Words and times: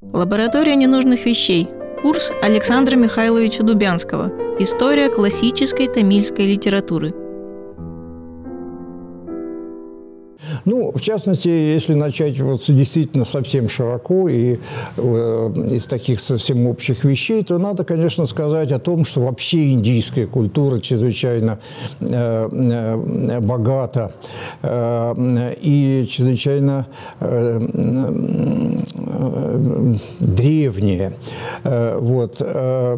Лаборатория 0.00 0.76
ненужных 0.76 1.26
вещей. 1.26 1.66
Курс 2.02 2.30
Александра 2.40 2.94
Михайловича 2.94 3.64
Дубянского. 3.64 4.30
История 4.60 5.08
классической 5.08 5.88
тамильской 5.88 6.46
литературы. 6.46 7.12
Ну, 10.64 10.92
в 10.92 11.00
частности, 11.00 11.48
если 11.48 11.94
начать 11.94 12.38
вот 12.40 12.62
действительно 12.68 13.24
совсем 13.24 13.68
широко 13.68 14.28
и 14.28 14.56
э, 14.96 15.00
из 15.70 15.86
таких 15.86 16.20
совсем 16.20 16.66
общих 16.66 17.04
вещей, 17.04 17.42
то 17.42 17.58
надо, 17.58 17.84
конечно, 17.84 18.26
сказать 18.26 18.70
о 18.70 18.78
том, 18.78 19.04
что 19.04 19.22
вообще 19.22 19.72
индийская 19.72 20.26
культура 20.26 20.78
чрезвычайно 20.80 21.58
э, 22.00 22.48
э, 22.52 23.40
богата 23.40 24.12
э, 24.62 25.54
и 25.60 26.06
чрезвычайно 26.08 26.86
э, 27.20 27.60
э, 27.74 28.88
древняя. 30.20 31.12
Э, 31.64 31.98
вот. 32.00 32.40
Э, 32.40 32.96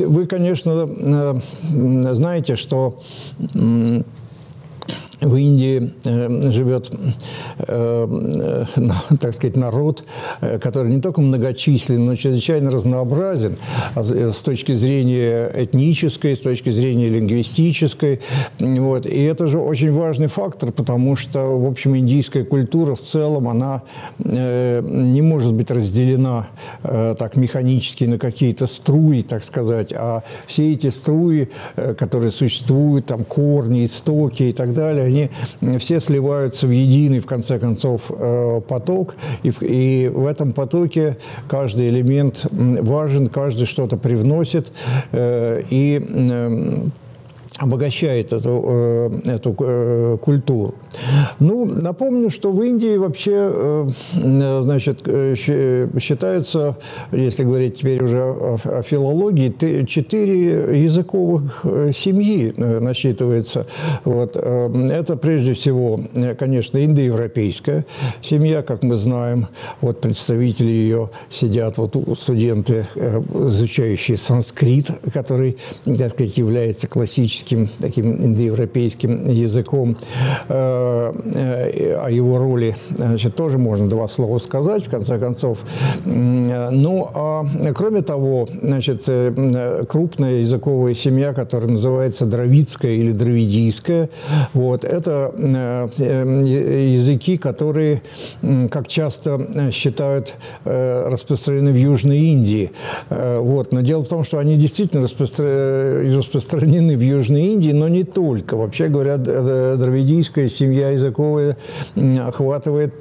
вы, 0.00 0.26
конечно, 0.26 0.88
э, 0.88 1.34
знаете, 2.14 2.56
что 2.56 2.98
в 5.20 5.34
Индии 5.36 5.92
э, 6.04 6.50
живет, 6.50 6.90
э, 7.58 8.64
так 9.20 9.34
сказать, 9.34 9.56
народ, 9.56 10.04
э, 10.40 10.58
который 10.58 10.90
не 10.92 11.00
только 11.00 11.20
многочислен, 11.20 12.04
но 12.04 12.14
чрезвычайно 12.14 12.70
разнообразен 12.70 13.56
а 13.94 14.02
с 14.02 14.42
точки 14.42 14.72
зрения 14.72 15.50
этнической, 15.54 16.36
с 16.36 16.40
точки 16.40 16.70
зрения 16.70 17.08
лингвистической. 17.08 18.20
Вот. 18.58 19.06
И 19.06 19.22
это 19.22 19.48
же 19.48 19.58
очень 19.58 19.92
важный 19.92 20.26
фактор, 20.26 20.72
потому 20.72 21.16
что, 21.16 21.58
в 21.58 21.66
общем, 21.66 21.96
индийская 21.96 22.44
культура 22.44 22.94
в 22.94 23.00
целом, 23.00 23.48
она 23.48 23.82
не 24.18 25.22
может 25.22 25.54
быть 25.54 25.70
разделена 25.70 26.46
так 26.82 27.36
механически 27.36 28.04
на 28.04 28.18
какие-то 28.18 28.66
струи, 28.66 29.22
так 29.22 29.44
сказать, 29.44 29.92
а 29.96 30.22
все 30.46 30.72
эти 30.72 30.90
струи, 30.90 31.48
которые 31.96 32.30
существуют, 32.30 33.06
там 33.06 33.24
корни, 33.24 33.86
истоки 33.86 34.44
и 34.44 34.52
так 34.52 34.74
далее, 34.74 35.05
они 35.06 35.30
все 35.78 36.00
сливаются 36.00 36.66
в 36.66 36.70
единый, 36.70 37.20
в 37.20 37.26
конце 37.26 37.58
концов, 37.58 38.10
э, 38.10 38.60
поток. 38.68 39.16
И 39.42 39.50
в, 39.50 39.62
и 39.62 40.08
в 40.08 40.26
этом 40.26 40.52
потоке 40.52 41.16
каждый 41.48 41.88
элемент 41.88 42.46
важен, 42.50 43.28
каждый 43.28 43.66
что-то 43.66 43.96
привносит. 43.96 44.72
Э, 45.12 45.60
и 45.70 45.98
обогащает 47.58 48.32
эту, 48.32 48.64
э, 48.66 49.10
эту 49.30 49.56
э, 49.58 50.18
культуру. 50.20 50.74
Ну, 51.38 51.64
напомню, 51.64 52.30
что 52.30 52.52
в 52.52 52.62
Индии 52.62 52.96
вообще, 52.96 53.34
э, 53.34 53.86
значит, 54.62 55.02
считается, 55.06 56.76
если 57.12 57.44
говорить 57.44 57.76
теперь 57.76 58.02
уже 58.02 58.22
о 58.22 58.82
филологии, 58.82 59.84
четыре 59.84 60.82
языковых 60.82 61.64
семьи 61.94 62.52
насчитывается. 62.56 63.66
Вот. 64.04 64.36
Это 64.36 65.16
прежде 65.16 65.52
всего, 65.54 66.00
конечно, 66.38 66.84
индоевропейская 66.84 67.84
семья, 68.22 68.62
как 68.62 68.82
мы 68.82 68.96
знаем. 68.96 69.46
Вот 69.80 70.00
представители 70.00 70.70
ее 70.70 71.10
сидят, 71.28 71.78
вот 71.78 71.96
студенты, 72.18 72.84
изучающие 73.34 74.16
санскрит, 74.16 74.90
который, 75.12 75.56
так 75.84 76.10
сказать, 76.10 76.38
является 76.38 76.88
классическим 76.88 77.35
английским, 77.36 77.66
таким 77.80 78.12
индоевропейским 78.12 79.28
языком. 79.28 79.96
Э, 80.48 81.12
э, 81.34 81.94
о 81.96 82.10
его 82.10 82.38
роли 82.38 82.74
значит, 82.90 83.34
тоже 83.34 83.58
можно 83.58 83.88
два 83.88 84.08
слова 84.08 84.38
сказать, 84.38 84.86
в 84.86 84.90
конце 84.90 85.18
концов. 85.18 85.64
Ну, 86.04 87.08
а 87.14 87.44
кроме 87.74 88.02
того, 88.02 88.46
значит, 88.62 89.04
э, 89.08 89.82
крупная 89.88 90.40
языковая 90.40 90.94
семья, 90.94 91.32
которая 91.32 91.70
называется 91.70 92.26
дравидская 92.26 92.92
или 92.92 93.12
дравидийская, 93.12 94.08
вот, 94.54 94.84
это 94.84 95.32
языки, 95.96 97.36
которые, 97.36 98.02
как 98.70 98.88
часто 98.88 99.40
считают, 99.72 100.36
распространены 100.64 101.72
в 101.72 101.76
Южной 101.76 102.18
Индии. 102.18 102.70
Вот. 103.10 103.72
Но 103.72 103.80
дело 103.80 104.02
в 104.02 104.08
том, 104.08 104.24
что 104.24 104.38
они 104.38 104.56
действительно 104.56 105.02
распространены 105.02 106.96
в 106.96 107.00
Южной 107.00 107.25
Южной 107.26 107.46
Индии, 107.46 107.72
но 107.72 107.88
не 107.88 108.04
только. 108.04 108.56
Вообще 108.56 108.88
говоря, 108.88 109.16
дравидийская 109.16 110.48
семья 110.48 110.90
языковая 110.90 111.56
охватывает 112.24 112.94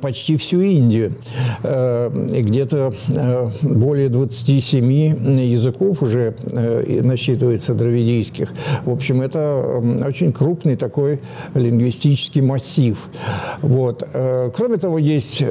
почти 0.00 0.36
всю 0.36 0.60
Индию. 0.60 1.12
Э, 1.62 2.10
где-то 2.12 2.92
э, 3.14 3.48
более 3.62 4.08
27 4.08 4.92
языков 5.40 6.02
уже 6.02 6.34
э, 6.52 7.02
насчитывается 7.02 7.74
дравидийских. 7.74 8.52
В 8.84 8.90
общем, 8.90 9.22
это 9.22 9.82
очень 10.06 10.32
крупный 10.32 10.76
такой 10.76 11.20
лингвистический 11.54 12.40
массив. 12.40 13.08
Вот. 13.62 14.04
Кроме 14.54 14.76
того, 14.76 14.98
есть, 14.98 15.44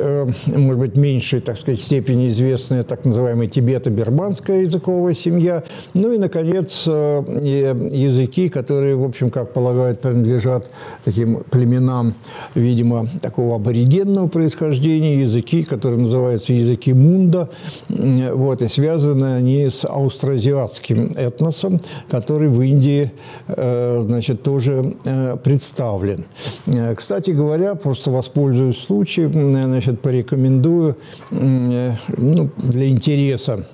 может 0.56 0.80
быть, 0.80 0.98
меньшей, 0.98 1.42
так 1.42 1.58
сказать, 1.58 1.82
степени 1.82 2.28
известная 2.28 2.84
так 2.84 3.06
называемая 3.06 3.48
тибето-берманская 3.48 4.62
языковая 4.62 5.14
семья. 5.14 5.64
Ну 5.94 6.14
и, 6.14 6.18
наконец, 6.18 6.88
языки, 6.88 8.50
которые, 8.50 8.96
в 8.96 9.04
общем, 9.04 9.30
как 9.30 9.54
полагают, 9.54 10.02
принадлежат 10.02 10.70
таким 11.04 11.44
племенам, 11.50 12.14
видимо, 12.56 13.08
такого 13.22 13.56
аборигенного 13.56 14.13
коренного 14.14 14.28
происхождения, 14.28 15.22
языки, 15.22 15.64
которые 15.64 16.00
называются 16.00 16.54
языки 16.54 16.94
мунда, 16.94 17.50
вот, 17.90 18.62
и 18.62 18.68
связаны 18.68 19.38
они 19.38 19.70
с 19.70 19.86
аустроазиатским 19.86 21.14
этносом, 21.16 21.80
который 22.10 22.48
в 22.48 22.62
Индии, 22.62 23.12
э, 23.48 24.02
значит, 24.04 24.44
тоже 24.44 24.94
э, 25.06 25.38
представлен. 25.44 26.26
Э, 26.68 26.94
кстати 26.96 27.32
говоря, 27.32 27.76
просто 27.76 28.12
воспользуюсь 28.12 28.78
случаем, 28.78 29.34
значит, 29.52 30.00
порекомендую 30.02 30.96
ну, 31.32 32.50
для 32.58 32.90
интереса 32.90 33.66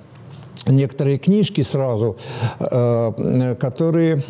некоторые 0.70 1.18
книжки 1.18 1.62
сразу, 1.62 2.16
э, 2.60 3.54
которые, 3.58 4.22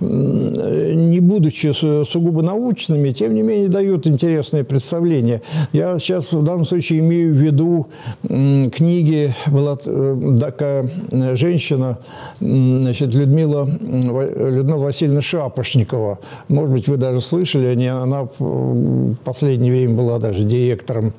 не 0.00 1.20
будучи 1.20 1.72
сугубо 2.04 2.42
научными, 2.42 3.10
тем 3.10 3.34
не 3.34 3.42
менее 3.42 3.68
дают 3.68 4.06
интересное 4.06 4.64
представление. 4.64 5.42
Я 5.72 5.98
сейчас 5.98 6.32
в 6.32 6.42
данном 6.42 6.64
случае 6.64 7.00
имею 7.00 7.34
в 7.34 7.36
виду 7.36 7.86
книги, 8.22 9.32
была 9.46 9.76
э, 9.84 10.36
такая 10.38 10.88
женщина, 11.34 11.98
значит, 12.40 13.14
Людмила, 13.14 13.66
Людмила 13.66 14.84
Васильевна 14.84 15.20
Шапошникова. 15.20 16.18
Может 16.48 16.72
быть, 16.72 16.88
вы 16.88 16.96
даже 16.96 17.20
слышали, 17.20 17.86
она 17.86 18.28
в 18.38 19.14
последнее 19.24 19.72
время 19.72 19.94
была 19.94 20.18
даже 20.18 20.44
директором 20.44 21.12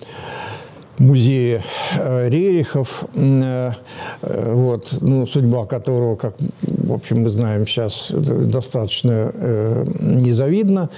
музея 1.00 1.62
э, 2.00 2.30
Рерихов, 2.30 3.06
э, 3.16 3.72
э, 4.22 4.54
вот, 4.54 4.98
ну, 5.02 5.26
судьба 5.26 5.66
которого, 5.66 6.16
как, 6.16 6.36
в 6.62 6.94
общем, 6.94 7.22
мы 7.22 7.30
знаем 7.30 7.66
сейчас, 7.66 8.12
достаточно 8.12 9.32
незавидна 10.00 10.90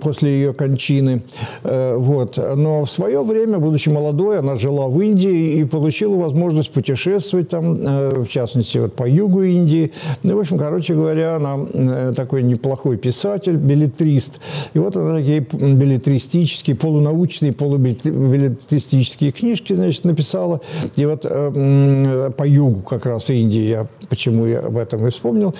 после 0.00 0.30
ее 0.30 0.52
кончины. 0.52 1.22
Вот. 1.62 2.38
Но 2.56 2.84
в 2.84 2.90
свое 2.90 3.22
время, 3.22 3.58
будучи 3.58 3.88
молодой, 3.88 4.38
она 4.38 4.56
жила 4.56 4.88
в 4.88 5.00
Индии 5.00 5.54
и 5.54 5.64
получила 5.64 6.16
возможность 6.16 6.72
путешествовать 6.72 7.48
там, 7.48 7.76
в 7.76 8.26
частности, 8.26 8.78
вот 8.78 8.94
по 8.94 9.08
югу 9.08 9.42
Индии. 9.42 9.92
Ну, 10.22 10.36
в 10.36 10.40
общем, 10.40 10.58
короче 10.58 10.94
говоря, 10.94 11.36
она 11.36 12.12
такой 12.14 12.42
неплохой 12.42 12.96
писатель, 12.96 13.56
билетрист. 13.56 14.40
И 14.74 14.78
вот 14.78 14.96
она 14.96 15.16
такие 15.16 15.40
билетристические, 15.40 16.76
полунаучные, 16.76 17.52
полубилетристические 17.52 19.05
исторические 19.06 19.32
книжки, 19.32 19.72
значит, 19.72 20.04
написала. 20.04 20.60
И 20.96 21.06
вот 21.06 21.24
э, 21.24 22.30
по 22.36 22.46
югу 22.46 22.80
как 22.82 23.06
раз 23.06 23.30
Индии, 23.30 23.68
я, 23.68 23.86
почему 24.08 24.46
я 24.46 24.60
об 24.60 24.76
этом 24.76 25.06
и 25.06 25.10
вспомнил, 25.10 25.54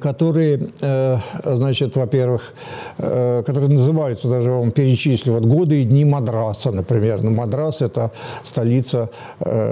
которые, 0.00 0.60
э, 0.82 1.16
значит, 1.44 1.96
во-первых, 1.96 2.52
э, 2.98 3.42
которые 3.46 3.70
называются, 3.70 4.28
даже 4.28 4.50
вам 4.50 4.70
перечислю, 4.70 5.32
вот 5.32 5.46
годы 5.46 5.80
и 5.80 5.84
дни 5.84 6.04
Мадраса, 6.04 6.72
например. 6.72 7.22
Ну, 7.22 7.30
Мадрас– 7.30 7.80
это 7.82 8.10
столица 8.42 9.08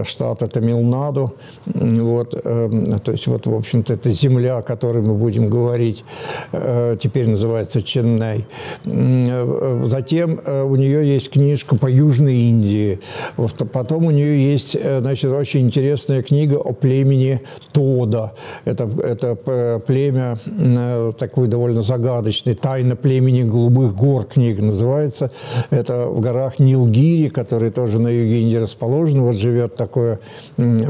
штата 0.05 0.47
Тамилнаду, 0.47 1.35
вот, 1.67 2.31
то 2.31 3.13
есть, 3.13 3.27
вот, 3.27 3.47
в 3.47 3.55
общем-то, 3.55 3.93
это 3.93 4.11
земля, 4.11 4.59
о 4.59 4.63
которой 4.63 5.03
мы 5.03 5.15
будем 5.15 5.49
говорить, 5.49 6.05
теперь 7.01 7.29
называется 7.29 7.83
Ченнай. 7.83 8.47
Затем 8.85 10.41
у 10.47 10.77
нее 10.77 11.15
есть 11.15 11.31
книжка 11.31 11.77
по 11.77 11.87
Южной 11.87 12.37
Индии, 12.37 12.99
потом 13.73 14.07
у 14.07 14.11
нее 14.11 14.51
есть, 14.53 14.77
значит, 14.83 15.31
очень 15.31 15.61
интересная 15.63 16.23
книга 16.23 16.57
о 16.57 16.73
племени 16.73 17.41
Тода, 17.73 18.33
это, 18.65 18.89
это 19.03 19.37
племя, 19.91 20.39
такой 21.19 21.49
довольно 21.49 21.83
загадочный, 21.83 22.55
«Тайна 22.55 22.95
племени 22.95 23.43
голубых 23.43 23.97
гор» 23.97 24.23
книга 24.23 24.63
называется. 24.63 25.33
Это 25.71 26.07
в 26.07 26.21
горах 26.21 26.61
Нилгири, 26.61 27.29
которые 27.29 27.73
тоже 27.73 27.99
на 27.99 28.07
юге 28.07 28.43
Индии 28.43 28.59
расположены. 28.59 29.23
Вот 29.23 29.35
живет 29.35 29.75
такое 29.75 30.21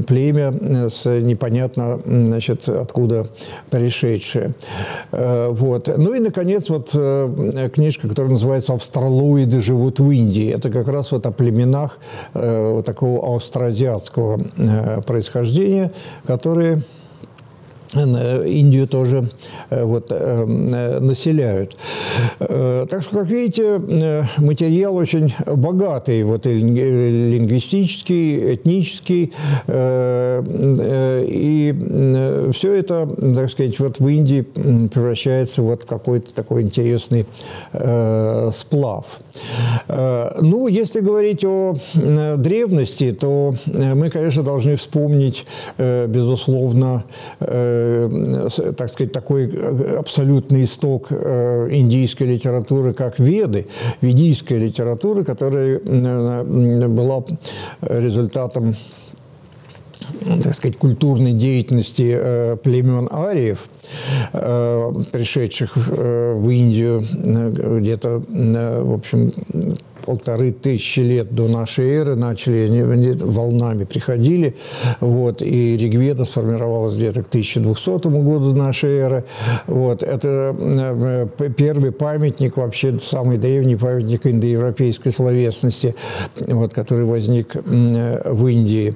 племя 0.06 0.52
с 0.90 1.06
непонятно, 1.06 1.98
значит, 2.04 2.68
откуда 2.68 3.26
пришедшее. 3.70 4.52
Вот. 5.12 5.90
Ну 5.96 6.12
и, 6.12 6.20
наконец, 6.20 6.68
вот 6.68 6.90
книжка, 7.72 8.06
которая 8.06 8.32
называется 8.32 8.74
«Австралоиды 8.74 9.62
живут 9.62 9.98
в 9.98 10.10
Индии». 10.10 10.52
Это 10.54 10.68
как 10.68 10.88
раз 10.88 11.12
вот 11.12 11.24
о 11.24 11.32
племенах 11.32 11.98
вот 12.34 12.84
такого 12.84 13.34
австроазиатского 13.34 14.38
происхождения, 15.06 15.90
которые 16.26 16.82
Э, 16.82 16.99
Индию 17.94 18.86
тоже 18.86 19.24
э, 19.70 19.84
вот, 19.84 20.08
э, 20.10 20.44
населяют. 21.00 21.76
Так 22.38 23.02
что, 23.02 23.20
как 23.20 23.28
видите, 23.28 23.80
материал 24.38 24.96
очень 24.96 25.32
богатый, 25.46 26.22
вот, 26.22 26.46
и 26.46 26.54
лингвистический, 26.54 28.54
этнический, 28.54 29.32
и 31.28 31.74
все 32.52 32.74
это, 32.74 33.08
так 33.34 33.50
сказать, 33.50 33.78
вот 33.80 34.00
в 34.00 34.08
Индии 34.08 34.42
превращается 34.42 35.62
вот 35.62 35.84
в 35.84 35.86
какой-то 35.86 36.34
такой 36.34 36.62
интересный 36.62 37.26
сплав. 38.52 39.20
Ну, 39.88 40.68
если 40.68 41.00
говорить 41.00 41.44
о 41.44 41.74
древности, 42.36 43.12
то 43.12 43.52
мы, 43.94 44.10
конечно, 44.10 44.42
должны 44.42 44.76
вспомнить, 44.76 45.46
безусловно, 45.78 47.04
Э, 47.40 48.48
так 48.76 48.88
сказать, 48.88 49.12
такой 49.12 49.48
э, 49.48 49.96
абсолютный 49.98 50.64
исток 50.64 51.08
э, 51.10 51.68
индийской 51.70 52.26
литературы, 52.26 52.92
как 52.92 53.18
Веды, 53.18 53.66
ведийская 54.00 54.58
литература, 54.58 55.24
которая 55.24 55.80
была 55.80 57.24
результатом 57.82 58.74
так 60.42 60.54
сказать, 60.54 60.76
культурной 60.76 61.32
деятельности 61.32 62.16
э, 62.18 62.56
племен 62.56 63.08
ариев, 63.10 63.68
э, 64.32 64.92
пришедших 65.12 65.76
э, 65.76 66.34
в 66.34 66.50
Индию 66.50 67.02
где-то, 67.80 68.22
в 68.28 68.94
общем, 68.94 69.30
полторы 70.00 70.52
тысячи 70.52 71.00
лет 71.00 71.34
до 71.34 71.48
нашей 71.48 71.90
эры 71.90 72.16
начали, 72.16 72.68
они, 72.80 73.12
волнами 73.12 73.84
приходили, 73.84 74.54
вот, 75.00 75.42
и 75.42 75.76
Ригведа 75.76 76.24
сформировалась 76.24 76.96
где-то 76.96 77.22
к 77.22 77.28
1200 77.28 78.08
году 78.08 78.54
нашей 78.54 78.98
эры, 78.98 79.24
вот, 79.66 80.02
это 80.02 80.56
э, 80.58 81.48
первый 81.56 81.92
памятник, 81.92 82.56
вообще 82.56 82.98
самый 82.98 83.36
древний 83.38 83.76
памятник 83.76 84.26
индоевропейской 84.26 85.12
словесности, 85.12 85.94
вот, 86.46 86.72
который 86.72 87.04
возник 87.04 87.54
в 87.54 88.46
Индии. 88.46 88.94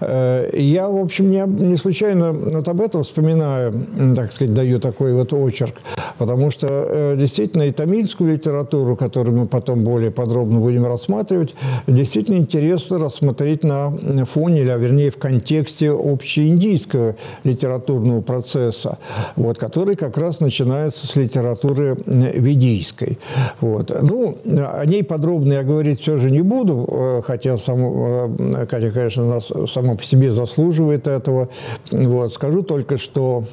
Э, 0.00 0.48
я, 0.52 0.88
в 0.88 0.98
общем, 0.98 1.30
не, 1.30 1.42
не 1.46 1.76
случайно 1.76 2.32
вот 2.32 2.68
об 2.68 2.80
этом 2.80 3.02
вспоминаю, 3.02 3.72
так 4.16 4.32
сказать, 4.32 4.54
даю 4.54 4.78
такой 4.78 5.12
вот 5.14 5.32
очерк, 5.32 5.74
потому 6.18 6.50
что 6.50 6.66
э, 6.68 7.16
действительно 7.16 7.62
и 7.62 7.70
тамильскую 7.70 8.32
литературу, 8.32 8.96
которую 8.96 9.38
мы 9.38 9.46
потом 9.46 9.82
более 9.82 10.10
подробно 10.10 10.41
подробно 10.42 10.60
будем 10.60 10.86
рассматривать, 10.86 11.54
действительно 11.86 12.36
интересно 12.36 12.98
рассмотреть 12.98 13.62
на 13.64 13.92
фоне, 14.24 14.62
или, 14.62 14.70
а 14.70 14.76
вернее 14.76 15.10
в 15.10 15.18
контексте 15.18 15.90
общеиндийского 15.90 17.14
литературного 17.44 18.22
процесса, 18.22 18.98
вот, 19.36 19.58
который 19.58 19.94
как 19.94 20.18
раз 20.18 20.40
начинается 20.40 21.06
с 21.06 21.16
литературы 21.16 21.96
ведийской. 22.06 23.18
Вот. 23.60 23.96
Ну, 24.02 24.36
о 24.44 24.84
ней 24.84 25.04
подробно 25.04 25.52
я 25.52 25.62
говорить 25.62 26.00
все 26.00 26.16
же 26.16 26.30
не 26.30 26.42
буду, 26.42 26.88
э, 26.90 27.22
хотя, 27.24 27.56
сам, 27.56 27.80
э, 27.80 28.66
хотя 28.68 28.90
конечно, 28.90 29.26
нас 29.26 29.52
само 29.68 29.94
по 29.94 30.02
себе 30.02 30.32
заслуживает 30.32 31.06
этого. 31.06 31.48
Вот. 31.92 32.32
Скажу 32.32 32.62
только, 32.62 32.96
что 32.96 33.44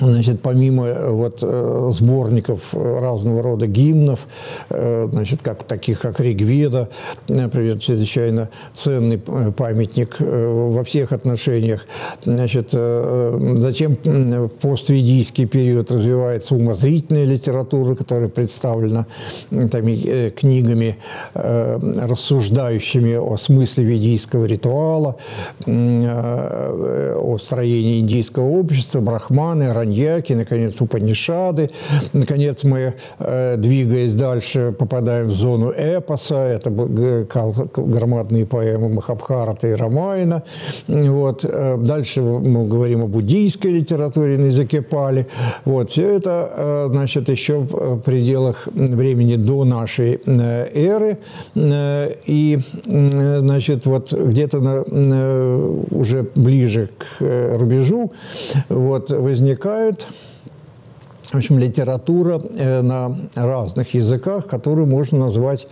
Значит, 0.00 0.40
помимо 0.40 0.86
э, 0.86 1.10
вот 1.10 1.40
э, 1.42 1.90
сборников 1.92 2.74
разного 2.74 3.42
рода 3.42 3.66
гимнов, 3.66 4.26
э, 4.70 5.06
значит, 5.10 5.42
как, 5.42 5.62
таких 5.64 6.00
как 6.00 6.20
Ригведа, 6.20 6.88
например, 7.28 7.78
чрезвычайно 7.78 8.48
ценный 8.72 9.18
памятник 9.18 10.16
во 10.20 10.82
всех 10.84 11.12
отношениях. 11.12 11.86
Значит, 12.22 12.70
затем 12.70 13.96
в 14.04 14.48
постведийский 14.48 15.46
период 15.46 15.90
развивается 15.90 16.54
умозрительная 16.54 17.24
литература, 17.24 17.94
которая 17.94 18.28
представлена 18.28 19.06
там, 19.50 19.82
книгами, 20.30 20.96
рассуждающими 21.34 23.14
о 23.14 23.36
смысле 23.36 23.84
ведийского 23.84 24.44
ритуала, 24.46 25.16
о 25.66 27.38
строении 27.40 28.00
индийского 28.00 28.48
общества, 28.48 29.00
брахманы, 29.00 29.72
маньяки, 29.90 30.34
наконец, 30.34 30.80
Упанишады. 30.80 31.68
Наконец, 32.12 32.64
мы, 32.64 32.94
э, 33.18 33.56
двигаясь 33.56 34.14
дальше, 34.14 34.72
попадаем 34.78 35.26
в 35.26 35.32
зону 35.32 35.72
эпоса. 35.76 36.36
Это 36.36 36.70
громадные 36.70 38.46
поэмы 38.46 38.88
Махабхарата 38.88 39.68
и 39.68 39.74
Рамайна. 39.74 40.42
Вот. 40.88 41.44
Э, 41.44 41.76
дальше 41.78 42.20
мы 42.22 42.68
говорим 42.68 43.02
о 43.02 43.06
буддийской 43.06 43.72
литературе 43.72 44.38
на 44.38 44.46
языке 44.46 44.82
пали. 44.82 45.26
Вот. 45.64 45.90
Все 45.90 46.16
это, 46.16 46.50
э, 46.58 46.88
значит, 46.90 47.28
еще 47.28 47.58
в 47.58 47.98
пределах 48.00 48.68
времени 48.74 49.36
до 49.36 49.64
нашей 49.64 50.20
эры. 50.74 51.18
И, 52.26 52.58
значит, 52.84 53.86
вот 53.86 54.12
где-то 54.12 54.84
уже 55.90 56.26
ближе 56.36 56.88
к 56.98 57.58
рубежу 57.58 58.12
вот, 58.68 59.10
возникает 59.10 59.69
возникает 59.70 60.06
в 61.32 61.36
общем, 61.36 61.60
литература 61.60 62.40
э, 62.56 62.82
на 62.82 63.14
разных 63.36 63.94
языках, 63.94 64.48
которую 64.48 64.88
можно 64.88 65.26
назвать, 65.26 65.64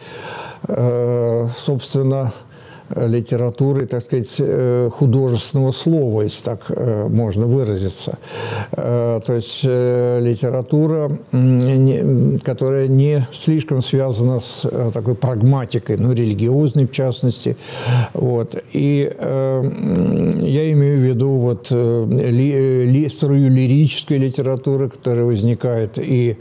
э, 0.69 1.49
собственно, 1.53 2.31
литературы, 2.97 3.87
так 3.87 4.03
сказать, 4.03 4.37
э, 4.39 4.91
художественного 4.93 5.73
слова, 5.73 6.23
если 6.23 6.45
так 6.45 6.61
э, 6.71 7.09
можно 7.09 7.47
выразиться. 7.47 8.19
Э, 8.73 9.21
то 9.25 9.35
есть 9.35 9.65
литература, 9.65 11.11
которая 12.45 12.89
не 12.89 13.27
слишком 13.33 13.83
связана 13.83 14.41
с 14.41 14.69
такой 14.93 15.15
прагматикой, 15.15 15.97
ну, 15.99 16.13
религиозной 16.13 16.87
в 16.87 16.93
частности. 16.93 17.57
Вот. 18.15 18.57
И 18.73 19.11
я 19.19 20.73
имею 20.73 21.01
в 21.01 21.03
виду 21.03 21.31
вот 21.35 21.71
ли, 21.71 22.87
ли, 22.87 23.09
струю 23.09 23.51
лирической 23.51 24.19
литературы, 24.19 24.89
которая 24.89 25.25
возникает 25.25 25.99
и, 25.99 26.37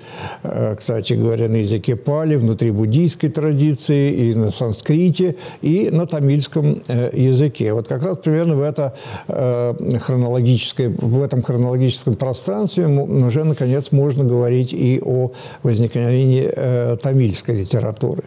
кстати 0.78 1.14
говоря, 1.14 1.48
на 1.50 1.58
языке 1.58 1.96
пали, 1.96 2.36
внутри 2.36 2.72
буддийской 2.72 3.30
традиции, 3.30 4.30
и 4.30 4.36
на 4.36 4.52
санскрите, 4.52 5.36
и 5.62 5.90
на 5.92 6.06
тамильском 6.06 6.37
английском 6.38 6.78
э, 6.88 7.10
языке. 7.14 7.74
Вот 7.74 7.88
как 7.88 8.04
раз 8.04 8.18
примерно 8.18 8.56
в, 8.56 8.62
это, 8.62 8.94
э, 9.28 9.74
хронологическое, 10.00 10.90
в 10.90 11.22
этом 11.22 11.42
хронологическом 11.42 12.16
пространстве 12.16 12.88
уже, 12.88 13.44
наконец, 13.44 13.92
можно 13.92 14.24
говорить 14.24 14.74
и 14.74 15.02
о 15.04 15.32
возникновении 15.64 16.50
э, 16.56 16.96
тамильской 17.02 17.56
литературы. 17.56 18.24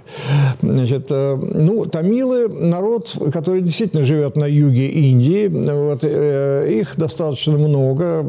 Значит, 0.63 1.11
ну, 1.11 1.87
тамилы– 1.87 2.49
народ, 2.49 3.17
который 3.33 3.63
действительно 3.63 4.03
живет 4.03 4.37
на 4.37 4.47
юге 4.47 4.89
Индии. 4.89 5.49
Вот, 5.49 6.05
их 6.05 6.97
достаточно 6.97 7.53
много. 7.53 8.23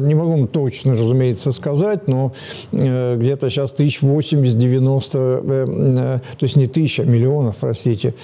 Не 0.00 0.14
могу 0.14 0.46
точно, 0.46 0.92
разумеется, 0.92 1.52
сказать, 1.52 2.08
но 2.08 2.32
где-то 2.72 3.50
сейчас 3.50 3.72
тысяч 3.72 4.02
80-90, 4.02 6.20
то 6.38 6.44
есть 6.44 6.56
не 6.56 6.66
тысяча, 6.66 7.02
а 7.02 7.06
миллионов, 7.06 7.56
простите, 7.60 8.14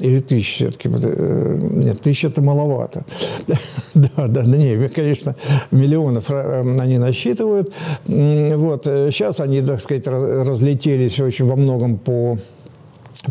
или 0.00 0.20
тысяч 0.20 0.54
все-таки. 0.56 0.88
Э, 0.92 1.58
нет, 1.60 2.00
тысяча 2.00 2.28
это 2.28 2.42
маловато. 2.42 3.04
да, 3.46 3.56
да, 3.94 4.26
да, 4.26 4.42
не, 4.42 4.88
конечно, 4.88 5.34
миллионов 5.70 6.30
э, 6.30 6.60
они 6.80 6.98
насчитывают. 6.98 7.72
Вот, 8.06 8.84
сейчас 8.84 9.40
они, 9.40 9.62
так 9.62 9.80
сказать, 9.80 10.06
разлетелись 10.06 11.20
очень 11.20 11.46
во 11.46 11.56
многом 11.56 11.98
по 11.98 12.36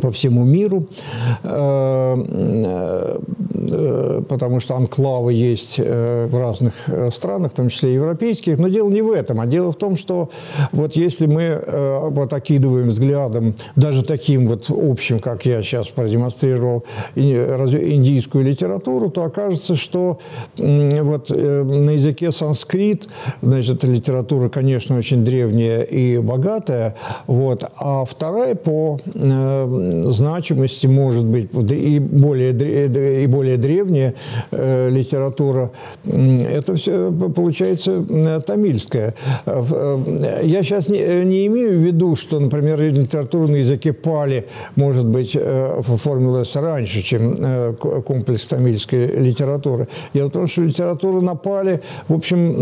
по 0.01 0.11
всему 0.11 0.45
миру. 0.45 0.87
Потому 4.27 4.59
что 4.59 4.75
анклавы 4.75 5.33
есть 5.33 5.79
в 5.79 6.37
разных 6.37 6.73
странах, 7.11 7.51
в 7.51 7.55
том 7.55 7.69
числе 7.69 7.93
европейских. 7.93 8.57
Но 8.57 8.67
дело 8.67 8.89
не 8.89 9.01
в 9.01 9.11
этом, 9.11 9.39
а 9.39 9.45
дело 9.45 9.71
в 9.71 9.75
том, 9.75 9.95
что 9.95 10.29
вот 10.71 10.95
если 10.95 11.25
мы 11.25 11.61
вот 12.09 12.33
окидываем 12.33 12.89
взглядом 12.89 13.53
даже 13.75 14.03
таким 14.03 14.47
вот 14.47 14.69
общим, 14.69 15.19
как 15.19 15.45
я 15.45 15.61
сейчас 15.61 15.89
продемонстрировал, 15.89 16.83
индийскую 17.15 18.43
литературу, 18.43 19.09
то 19.09 19.23
окажется, 19.23 19.75
что 19.75 20.19
вот 20.57 21.29
на 21.29 21.91
языке 21.91 22.31
санскрит, 22.31 23.07
значит, 23.41 23.83
литература, 23.83 24.49
конечно, 24.49 24.97
очень 24.97 25.23
древняя 25.23 25.81
и 25.81 26.17
богатая, 26.17 26.95
вот, 27.27 27.63
а 27.79 28.05
вторая 28.05 28.55
по 28.55 28.97
значимости 29.13 30.87
может 30.87 31.25
быть 31.25 31.49
и 31.71 31.99
более, 31.99 32.51
и 33.23 33.27
более 33.27 33.57
древняя 33.59 34.13
э, 34.51 34.89
литература, 34.89 35.71
это 36.05 36.75
все 36.75 37.11
получается 37.11 38.03
тамильская. 38.45 39.13
Э, 39.45 40.41
я 40.43 40.63
сейчас 40.63 40.89
не, 40.89 40.99
не 41.25 41.47
имею 41.47 41.79
в 41.79 41.83
виду, 41.83 42.15
что, 42.15 42.39
например, 42.39 42.81
литература 42.81 43.47
на 43.47 43.57
языке 43.57 43.93
пали, 43.93 44.45
может 44.75 45.05
быть, 45.05 45.35
э, 45.35 45.79
оформилась 45.79 46.55
раньше, 46.55 47.01
чем 47.01 47.75
комплекс 47.75 48.47
тамильской 48.47 49.07
литературы. 49.07 49.87
Дело 50.13 50.27
в 50.27 50.31
том, 50.31 50.47
что 50.47 50.61
литература 50.61 51.21
на 51.21 51.35
пали, 51.35 51.81
в 52.07 52.13
общем, 52.13 52.55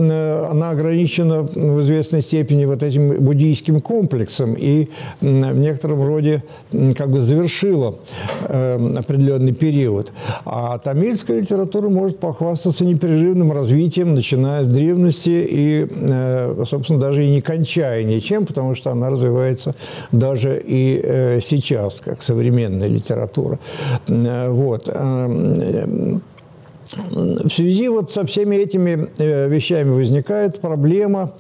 она 0.51 0.72
ограничена 0.72 1.44
в 1.44 1.82
известной 1.82 2.22
степени 2.22 2.66
вот 2.66 2.84
этим 2.84 3.24
буддийским 3.24 3.80
комплексом 3.80 4.54
и 4.54 4.88
в 5.22 5.60
некотором 5.60 6.06
роде 6.06 6.44
как 6.96 7.10
бы 7.10 7.22
завершила 7.22 7.96
э, 8.50 8.77
определенный 8.96 9.54
период. 9.54 10.12
А 10.46 10.77
тамильская 10.88 11.41
литература 11.41 11.89
может 11.89 12.17
похвастаться 12.20 12.86
непрерывным 12.86 13.51
развитием, 13.51 14.15
начиная 14.15 14.63
с 14.63 14.67
древности 14.67 15.46
и, 15.50 15.86
э, 15.86 16.63
собственно, 16.65 16.98
даже 16.98 17.25
и 17.25 17.29
не 17.29 17.41
кончая 17.41 18.06
ничем, 18.06 18.46
потому 18.46 18.74
что 18.74 18.91
она 18.91 19.10
развивается 19.10 19.75
даже 20.13 20.58
и 20.65 21.01
э, 21.03 21.39
сейчас, 21.41 22.00
как 22.00 22.22
современная 22.22 22.88
литература. 22.88 23.60
Э, 24.08 24.50
вот. 24.50 24.88
Э, 26.98 27.48
в 27.48 27.50
связи 27.50 27.88
вот 27.88 28.10
со 28.10 28.25
всеми 28.25 28.56
этими 28.56 29.08
э, 29.20 29.50
вещами 29.50 29.92
возникает 29.92 30.60
проблема, 30.60 31.32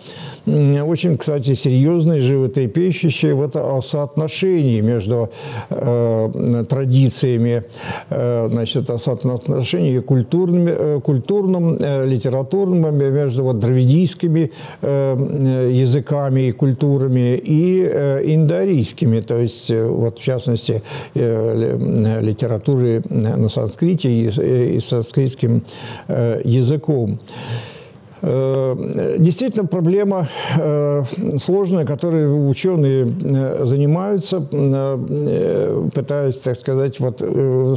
очень, 0.45 1.17
кстати, 1.17 1.53
серьезная, 1.53 2.19
животрепещущая, 2.19 3.33
вот 3.33 3.55
о 3.55 3.81
соотношении 3.81 4.81
между 4.81 5.29
э, 5.69 6.63
традициями, 6.69 7.63
э, 8.09 8.47
значит, 8.49 8.89
о 8.89 8.97
соотношении 8.97 9.99
культурными, 9.99 10.71
э, 10.71 10.99
культурным, 11.01 11.77
э, 11.79 12.05
литературным, 12.05 12.97
между 12.97 13.43
вот 13.43 13.59
дравидийскими 13.59 14.51
э, 14.81 15.69
языками 15.73 16.47
и 16.47 16.51
культурами 16.51 17.37
и 17.37 17.81
э, 17.83 18.21
индоарийскими, 18.33 19.19
то 19.19 19.37
есть, 19.37 19.69
э, 19.71 19.85
вот, 19.85 20.19
в 20.19 20.23
частности, 20.23 20.81
э, 21.13 21.77
литературы 22.21 23.01
на 23.09 23.49
санскрите 23.49 24.09
и, 24.09 24.75
и 24.77 24.79
санскритском 24.79 25.46
английским 25.47 25.63
э, 26.07 26.41
языком. 26.43 27.19
Э, 28.21 29.15
действительно, 29.19 29.67
проблема 29.67 30.27
э, 30.57 31.03
сложная, 31.39 31.85
которой 31.85 32.49
ученые 32.49 33.05
э, 33.05 33.65
занимаются, 33.65 34.41
пытаясь, 35.93 36.37
так 36.37 36.55
сказать, 36.55 36.99
вот 36.99 37.21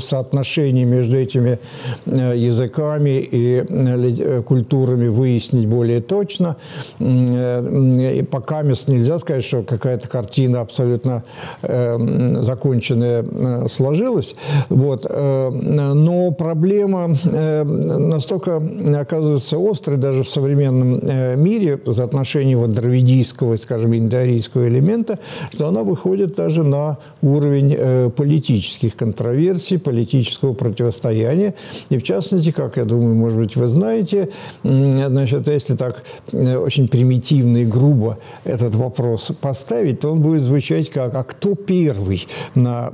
соотношение 0.03 0.85
между 0.85 1.17
этими 1.17 1.59
языками 2.07 3.21
и 3.31 4.43
культурами 4.43 5.09
выяснить 5.09 5.67
более 5.67 6.01
точно. 6.01 6.57
И 6.99 8.27
пока 8.31 8.63
нельзя 8.63 9.19
сказать, 9.19 9.45
что 9.45 9.63
какая-то 9.63 10.09
картина 10.09 10.61
абсолютно 10.61 11.23
законченная 11.63 13.25
сложилась. 13.69 14.37
Вот. 14.69 15.07
Но 15.11 16.31
проблема 16.33 17.09
настолько 17.33 18.63
оказывается 18.97 19.57
острой 19.59 19.97
даже 19.97 20.23
в 20.23 20.30
современном 20.31 20.99
э, 21.03 21.37
мире 21.37 21.81
за 21.85 22.05
отношение 22.05 22.57
вот 22.57 22.71
дравидийского, 22.71 23.57
скажем, 23.57 23.95
индоарийского 23.95 24.69
элемента, 24.69 25.19
что 25.53 25.69
она 25.69 25.83
выходит 25.83 26.35
даже 26.35 26.63
на 26.63 26.99
уровень 27.23 27.75
э, 27.77 28.11
политических 28.11 28.97
контроверсий, 28.97 29.79
политического 29.79 30.55
противостояния. 30.55 31.55
И 31.91 31.99
в 31.99 32.03
частности, 32.03 32.53
как 32.53 32.77
я 32.77 32.85
думаю, 32.85 33.15
может 33.15 33.39
быть, 33.39 33.57
вы 33.57 33.67
знаете, 33.67 34.29
значит, 34.63 35.49
если 35.49 35.77
так 35.77 36.03
э, 36.33 36.57
очень 36.57 36.89
примитивно 36.89 37.59
и 37.59 37.65
грубо 37.65 38.19
этот 38.45 38.75
вопрос 38.75 39.33
поставить, 39.41 40.01
то 40.01 40.13
он 40.13 40.21
будет 40.21 40.43
звучать 40.43 40.91
как 40.91 41.15
«А 41.15 41.23
кто 41.23 41.55
первый 41.55 42.27
на 42.55 42.93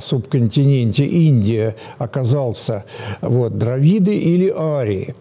субконтиненте 0.00 1.04
Индия 1.04 1.76
оказался? 1.98 2.84
Вот, 3.20 3.58
дравиды 3.58 4.16
или 4.16 4.52
арии?» 4.56 5.14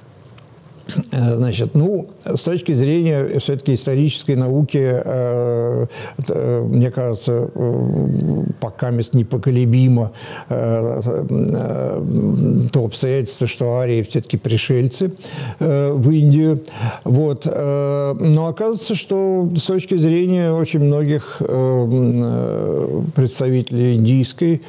Э, 1.12 1.36
значит, 1.36 1.76
ну, 1.76 2.08
с 2.24 2.42
точки 2.42 2.72
зрения 2.72 3.40
все-таки 3.40 3.74
исторической 3.74 4.36
науки, 4.36 4.78
э, 4.78 5.86
э, 6.30 6.62
мне 6.62 6.92
кажется, 6.92 7.50
пока 8.60 8.92
непоколебимо 8.92 10.12
то 10.50 12.86
обстоятельство, 12.86 13.48
что 13.48 13.78
арии 13.78 14.02
все-таки 14.02 14.38
пришельцы 14.38 15.14
в 15.60 16.10
Индию. 16.10 16.62
Вот. 17.06 17.46
Но 17.46 18.48
оказывается, 18.48 18.96
что 18.96 19.50
с 19.56 19.64
точки 19.64 19.96
зрения 19.96 20.52
очень 20.52 20.80
многих 20.80 21.38
представителей 23.16 23.96
индийской 23.96 24.62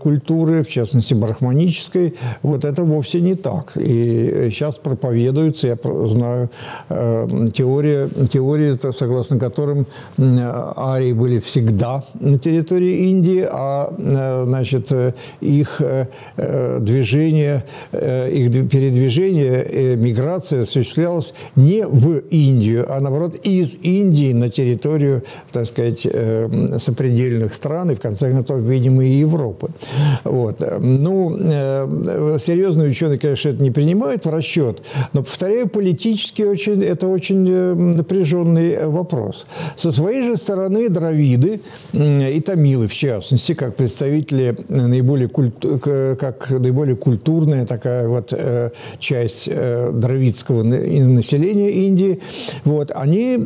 культуры, 0.00 0.62
в 0.62 0.68
частности, 0.68 1.14
брахманической, 1.14 2.14
вот 2.42 2.64
это 2.64 2.82
вовсе 2.82 3.20
не 3.20 3.34
так. 3.34 3.76
И 3.76 4.48
сейчас 4.50 4.78
проповедуют 4.78 5.49
существуется, 5.54 5.66
я 5.68 6.08
знаю, 6.08 6.50
э, 6.88 7.46
теория, 7.52 8.08
теория, 8.28 8.76
согласно 8.92 9.38
которым 9.38 9.86
арии 10.18 11.12
были 11.12 11.38
всегда 11.38 12.02
на 12.20 12.38
территории 12.38 13.10
Индии, 13.10 13.46
а 13.50 13.92
э, 13.98 14.44
значит, 14.44 14.92
их 15.40 15.80
э, 15.80 16.06
движение, 16.80 17.64
их 17.92 18.50
передвижение, 18.70 19.96
миграция 19.96 20.62
осуществлялась 20.62 21.34
не 21.56 21.86
в 21.86 22.18
Индию, 22.30 22.86
а 22.88 23.00
наоборот 23.00 23.36
из 23.42 23.76
Индии 23.82 24.32
на 24.32 24.48
территорию, 24.48 25.22
так 25.52 25.66
сказать, 25.66 26.06
сопредельных 26.78 27.54
стран 27.54 27.90
и, 27.90 27.94
в 27.94 28.00
конце 28.00 28.30
концов, 28.30 28.60
видимо, 28.60 29.04
и 29.04 29.20
Европы. 29.20 29.68
Вот. 30.24 30.62
Ну, 30.80 31.36
серьезные 32.38 32.88
ученые, 32.88 33.18
конечно, 33.18 33.50
это 33.50 33.62
не 33.62 33.70
принимают 33.70 34.24
в 34.24 34.30
расчет, 34.30 34.82
но, 35.12 35.22
повторяю, 35.40 35.68
политически 35.68 36.42
очень, 36.42 36.82
это 36.82 37.06
очень 37.06 37.48
э, 37.48 37.74
напряженный 37.74 38.86
вопрос. 38.86 39.46
Со 39.74 39.90
своей 39.90 40.22
же 40.22 40.36
стороны 40.36 40.90
дравиды 40.90 41.60
и 41.94 42.40
тамилы, 42.44 42.86
в 42.86 42.92
частности, 42.92 43.54
как 43.54 43.74
представители 43.74 44.54
наиболее, 44.68 45.28
культу, 45.28 45.78
как 45.78 46.50
наиболее 46.50 46.96
культурная 46.96 47.64
такая 47.64 48.06
вот 48.06 48.34
э, 48.36 48.70
часть 48.98 49.48
э, 49.50 49.90
дравидского 49.92 50.62
населения 50.62 51.70
Индии, 51.86 52.20
вот, 52.64 52.92
они 52.94 53.38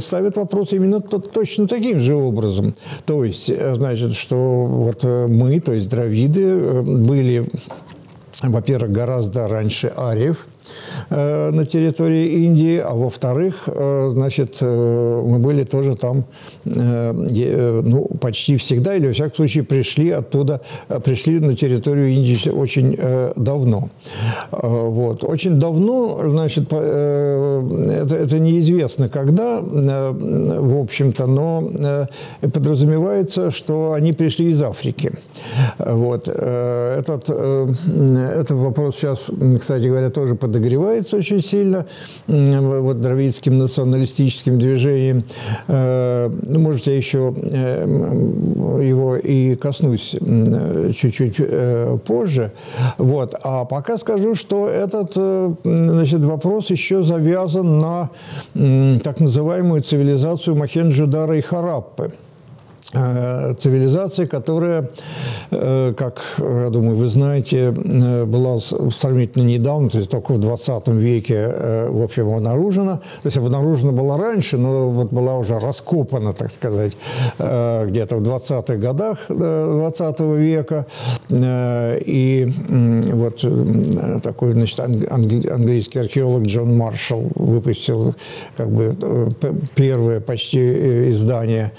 ставят 0.00 0.36
вопрос 0.36 0.74
именно 0.74 1.00
точно 1.00 1.66
таким 1.66 2.00
же 2.02 2.14
образом. 2.14 2.74
То 3.06 3.24
есть, 3.24 3.50
значит, 3.76 4.14
что 4.14 4.66
вот 4.66 5.04
мы, 5.04 5.58
то 5.60 5.72
есть 5.72 5.88
дравиды, 5.88 6.82
были 6.82 7.46
во-первых, 8.42 8.92
гораздо 8.92 9.48
раньше 9.48 9.92
ариев, 9.96 10.46
Э, 11.10 11.50
на 11.50 11.64
территории 11.64 12.44
Индии, 12.44 12.78
а 12.78 12.94
во-вторых, 12.94 13.68
э, 13.68 14.10
значит, 14.12 14.58
э, 14.60 15.22
мы 15.26 15.38
были 15.38 15.64
тоже 15.64 15.94
там 15.94 16.24
ну, 16.64 18.06
почти 18.20 18.56
всегда, 18.56 18.94
или, 18.94 19.06
во 19.06 19.12
всяком 19.12 19.36
случае, 19.36 19.64
пришли 19.64 20.10
оттуда, 20.10 20.60
пришли 21.04 21.40
на 21.40 21.54
территорию 21.54 22.08
Индии 22.08 22.50
очень 22.50 22.96
давно. 23.36 23.88
Вот. 24.50 25.24
Очень 25.24 25.58
давно, 25.58 26.20
значит, 26.24 26.72
это, 26.72 28.16
это 28.16 28.38
неизвестно 28.38 29.08
когда, 29.08 29.60
в 29.60 30.80
общем-то, 30.80 31.26
но 31.26 31.70
подразумевается, 32.40 33.50
что 33.50 33.92
они 33.92 34.12
пришли 34.12 34.50
из 34.50 34.62
Африки. 34.62 35.12
Вот. 35.78 36.28
Этот, 36.28 37.30
этот 37.30 38.50
вопрос 38.50 38.96
сейчас, 38.96 39.30
кстати 39.58 39.86
говоря, 39.86 40.10
тоже 40.10 40.34
под 40.34 40.56
подогревается 40.58 41.16
очень 41.16 41.40
сильно 41.40 41.86
вот 42.26 43.00
дравидским 43.00 43.58
националистическим 43.58 44.58
движением. 44.58 45.22
Ну, 45.68 46.58
может, 46.58 46.86
я 46.88 46.96
еще 46.96 47.32
его 47.38 49.16
и 49.16 49.54
коснусь 49.56 50.16
чуть-чуть 50.94 51.40
позже. 52.04 52.52
Вот. 52.98 53.34
А 53.44 53.64
пока 53.64 53.98
скажу, 53.98 54.34
что 54.34 54.68
этот 54.68 55.14
значит, 55.64 56.24
вопрос 56.24 56.70
еще 56.70 57.02
завязан 57.02 57.78
на 57.78 58.10
так 59.02 59.20
называемую 59.20 59.82
цивилизацию 59.82 60.56
Махенджидара 60.56 61.36
и 61.36 61.40
Хараппы. 61.40 62.10
Э, 62.94 63.52
цивилизации, 63.52 64.24
которая, 64.24 64.88
э, 65.50 65.92
как, 65.94 66.22
я 66.38 66.70
думаю, 66.70 66.96
вы 66.96 67.08
знаете, 67.08 67.74
э, 67.76 68.24
была 68.24 68.58
сравнительно 68.60 69.42
недавно, 69.42 69.90
то 69.90 69.98
есть 69.98 70.10
только 70.10 70.32
в 70.32 70.38
20 70.38 70.88
веке, 70.88 71.52
в 71.90 72.02
общем, 72.02 72.28
обнаружена. 72.32 72.96
То 72.96 73.26
есть 73.26 73.36
обнаружена 73.36 73.92
была 73.92 74.16
раньше, 74.16 74.56
но 74.56 74.88
вот 74.88 75.12
была 75.12 75.36
уже 75.36 75.58
раскопана, 75.58 76.32
так 76.32 76.50
сказать, 76.50 76.96
где-то 77.38 78.16
в 78.16 78.22
20-х 78.22 78.76
годах 78.76 79.18
20 79.28 80.20
века. 80.38 80.86
И 81.30 82.46
вот 83.12 84.22
такой, 84.22 84.52
значит, 84.54 84.80
английский 84.80 85.98
археолог 85.98 86.44
Джон 86.44 86.76
Маршалл 86.76 87.30
выпустил 87.34 88.14
как 88.56 88.70
бы 88.70 88.96
первое 89.74 90.20
почти 90.20 91.10
издание 91.10 91.72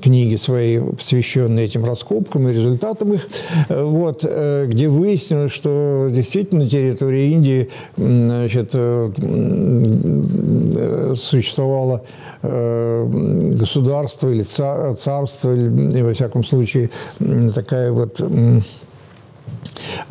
книги 0.00 0.36
свои, 0.36 0.78
посвященные 0.78 1.66
этим 1.66 1.84
раскопкам 1.84 2.48
и 2.48 2.52
результатам 2.52 3.12
их, 3.14 3.28
э, 3.68 3.82
вот, 3.82 4.24
э, 4.28 4.66
где 4.66 4.88
выяснилось, 4.88 5.52
что 5.52 6.08
действительно 6.10 6.64
на 6.64 6.70
территории 6.70 7.30
Индии 7.32 7.68
значит, 7.96 8.70
э, 8.74 9.10
существовало 11.16 12.02
государство 12.42 14.28
или 14.28 14.42
царство, 14.42 15.54
или, 15.54 16.02
во 16.02 16.12
всяком 16.12 16.42
случае, 16.42 16.90
такая 17.54 17.92
вот 17.92 18.20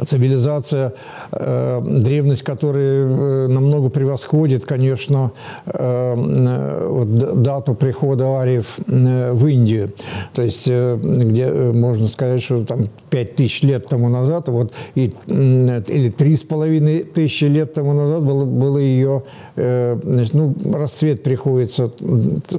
цивилизация, 0.05 0.93
э, 1.31 1.81
древность 1.83 2.41
которой 2.43 2.83
э, 2.83 3.47
намного 3.47 3.89
превосходит, 3.89 4.65
конечно, 4.65 5.31
э, 5.65 6.87
вот, 6.87 7.41
дату 7.43 7.75
прихода 7.75 8.39
ариев 8.39 8.79
э, 8.87 9.31
в 9.33 9.47
Индию. 9.47 9.91
То 10.33 10.41
есть, 10.41 10.67
э, 10.67 10.97
где 11.01 11.43
э, 11.43 11.71
можно 11.73 12.07
сказать, 12.07 12.41
что 12.41 12.63
там 12.65 12.79
пять 13.09 13.35
тысяч 13.35 13.61
лет 13.63 13.85
тому 13.85 14.09
назад, 14.09 14.47
вот, 14.49 14.73
и, 14.95 15.13
или 15.27 16.09
три 16.09 16.35
с 16.35 16.43
половиной 16.43 17.03
тысячи 17.03 17.45
лет 17.45 17.73
тому 17.73 17.93
назад 17.93 18.23
было, 18.23 18.45
было 18.45 18.77
ее, 18.77 19.23
значит, 19.55 20.33
ну, 20.33 20.55
расцвет 20.73 21.21
приходится, 21.21 21.91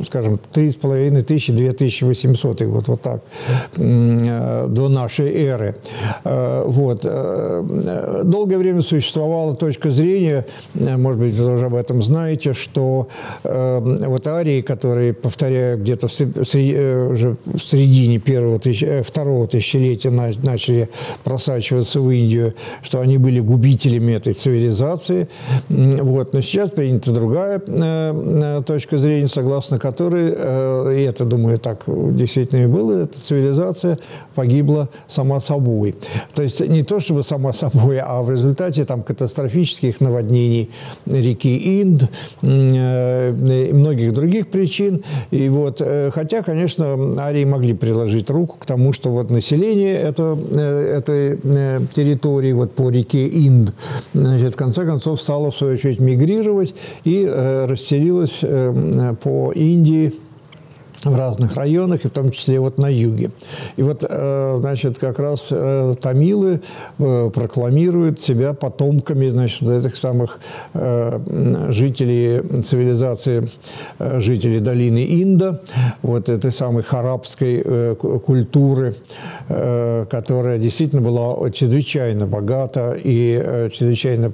скажем, 0.04 0.38
три 0.52 0.70
с 0.70 0.76
половиной 0.76 1.22
тысячи, 1.22 1.52
две 1.52 1.72
тысячи 1.72 2.04
восемьсотый 2.04 2.66
год, 2.66 2.88
вот 2.88 3.00
так, 3.00 3.22
до 3.76 4.88
нашей 4.88 5.32
эры. 5.34 5.74
Вот. 6.66 7.04
Э, 7.04 8.22
долгое 8.24 8.58
время 8.58 8.82
существовала 8.82 9.54
точка 9.56 9.90
зрения, 9.90 10.44
э, 10.74 10.96
может 10.96 11.20
быть, 11.20 11.34
вы 11.34 11.44
тоже 11.44 11.66
об 11.66 11.74
этом 11.74 12.02
знаете, 12.02 12.52
что 12.52 13.08
э, 13.44 13.80
вот 14.06 14.26
арии, 14.26 14.60
которые, 14.60 15.14
повторяю, 15.14 15.78
где-то 15.78 16.08
в, 16.08 16.12
уже 16.12 17.36
в 17.44 17.58
середине 17.58 18.18
первого 18.18 18.58
тысяч, 18.58 18.84
второго 19.04 19.46
тысячелетия 19.46 20.10
начали 20.10 20.88
просачиваться 21.24 22.00
в 22.00 22.10
Индию, 22.10 22.54
что 22.82 23.00
они 23.00 23.18
были 23.18 23.40
губителями 23.40 24.12
этой 24.12 24.32
цивилизации. 24.32 25.28
Вот. 25.68 26.32
Но 26.34 26.40
сейчас 26.40 26.70
принята 26.70 27.12
другая 27.12 27.60
точка 28.62 28.98
зрения, 28.98 29.28
согласно 29.28 29.78
которой, 29.78 30.30
и 30.30 31.02
это, 31.02 31.24
думаю, 31.24 31.58
так 31.58 31.84
действительно 31.86 32.62
и 32.62 32.66
было, 32.66 33.02
эта 33.02 33.18
цивилизация 33.18 33.98
погибла 34.34 34.88
сама 35.06 35.40
собой. 35.40 35.94
То 36.34 36.42
есть 36.42 36.51
не 36.60 36.82
то, 36.82 37.00
чтобы 37.00 37.22
сама 37.22 37.52
собой, 37.52 37.98
а 37.98 38.22
в 38.22 38.30
результате 38.30 38.84
там 38.84 39.02
катастрофических 39.02 40.00
наводнений 40.00 40.70
реки 41.06 41.82
Инд 41.82 42.08
э, 42.42 43.72
многих 43.72 44.12
других 44.12 44.48
причин. 44.48 45.02
И 45.30 45.48
вот, 45.48 45.80
э, 45.80 46.10
хотя, 46.12 46.42
конечно, 46.42 46.96
арии 47.18 47.44
могли 47.44 47.74
приложить 47.74 48.30
руку 48.30 48.56
к 48.58 48.66
тому, 48.66 48.92
что 48.92 49.10
вот 49.10 49.30
население 49.30 49.94
это, 49.94 50.38
э, 50.54 50.98
этой 50.98 51.38
территории 51.88 52.52
вот 52.52 52.72
по 52.74 52.90
реке 52.90 53.26
Инд, 53.28 53.72
значит, 54.14 54.54
в 54.54 54.56
конце 54.56 54.84
концов 54.84 55.20
стало 55.20 55.50
в 55.50 55.56
свою 55.56 55.74
очередь 55.74 56.00
мигрировать 56.00 56.74
и 57.04 57.26
расселилось 57.68 58.44
по 59.22 59.52
Индии 59.52 60.12
в 61.04 61.16
разных 61.16 61.56
районах, 61.56 62.04
и 62.04 62.08
в 62.08 62.10
том 62.10 62.30
числе 62.30 62.60
вот 62.60 62.78
на 62.78 62.88
юге. 62.88 63.30
И 63.76 63.82
вот, 63.82 64.04
э, 64.08 64.56
значит, 64.58 64.98
как 64.98 65.18
раз 65.18 65.48
э, 65.50 65.94
тамилы 66.00 66.60
э, 66.98 67.30
прокламируют 67.34 68.20
себя 68.20 68.52
потомками, 68.52 69.28
значит, 69.28 69.68
этих 69.68 69.96
самых 69.96 70.38
жителей 71.68 72.42
цивилизации, 72.62 73.46
жителей 73.98 74.60
долины 74.60 75.06
Инда, 75.22 75.60
вот 76.02 76.28
этой 76.28 76.50
самой 76.50 76.82
харабской 76.82 77.96
культуры, 77.96 78.94
которая 79.48 80.58
действительно 80.58 81.02
была 81.02 81.50
чрезвычайно 81.50 82.26
богата 82.26 82.96
и 83.02 83.68
чрезвычайно 83.72 84.32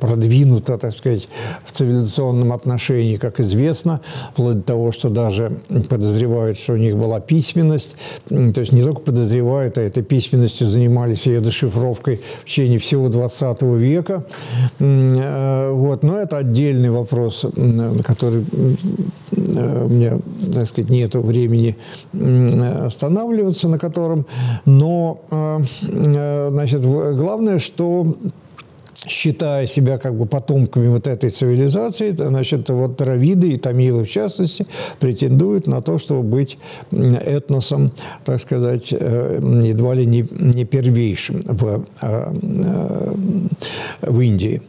продвинута, 0.00 0.78
так 0.78 0.92
сказать, 0.92 1.28
в 1.64 1.72
цивилизационном 1.72 2.52
отношении, 2.52 3.16
как 3.16 3.40
известно, 3.40 4.00
вплоть 4.32 4.58
до 4.58 4.62
того, 4.62 4.92
что 4.92 5.08
даже 5.08 5.52
подозревают, 6.00 6.56
что 6.56 6.72
у 6.72 6.76
них 6.76 6.96
была 6.96 7.20
письменность. 7.20 7.96
То 8.28 8.60
есть 8.60 8.72
не 8.72 8.82
только 8.82 9.02
подозревают, 9.02 9.76
а 9.76 9.82
этой 9.82 10.02
письменностью 10.02 10.66
занимались 10.66 11.26
ее 11.26 11.40
дешифровкой 11.40 12.16
в 12.16 12.44
течение 12.46 12.78
всего 12.78 13.08
20 13.08 13.62
века. 13.62 14.24
Э, 14.78 15.70
вот. 15.72 16.02
Но 16.02 16.16
это 16.16 16.38
отдельный 16.38 16.90
вопрос, 16.90 17.44
на 17.54 18.02
который 18.02 18.42
э, 19.32 19.86
мне, 19.90 20.18
так 20.54 20.66
сказать, 20.66 20.90
нет 20.90 21.14
времени 21.14 21.76
останавливаться 22.86 23.68
на 23.68 23.78
котором. 23.78 24.24
Но, 24.64 25.20
э, 25.30 25.58
значит, 26.50 26.82
главное, 26.82 27.58
что 27.58 28.06
считая 29.06 29.66
себя 29.66 29.98
как 29.98 30.14
бы 30.14 30.26
потомками 30.26 30.88
вот 30.88 31.06
этой 31.06 31.30
цивилизации, 31.30 32.10
значит, 32.10 32.68
вот 32.68 32.96
Травиды 32.96 33.52
и 33.52 33.56
Тамилы, 33.56 34.04
в 34.04 34.10
частности, 34.10 34.66
претендуют 34.98 35.66
на 35.66 35.80
то, 35.80 35.98
чтобы 35.98 36.22
быть 36.22 36.58
этносом, 36.90 37.92
так 38.24 38.40
сказать, 38.40 38.92
э, 38.92 39.40
едва 39.62 39.94
ли 39.94 40.06
не, 40.06 40.24
не 40.32 40.64
первейшим 40.64 41.40
в, 41.46 41.84
э, 42.02 42.32
э, 42.42 43.12
в 44.02 44.20
Индии. 44.20 44.60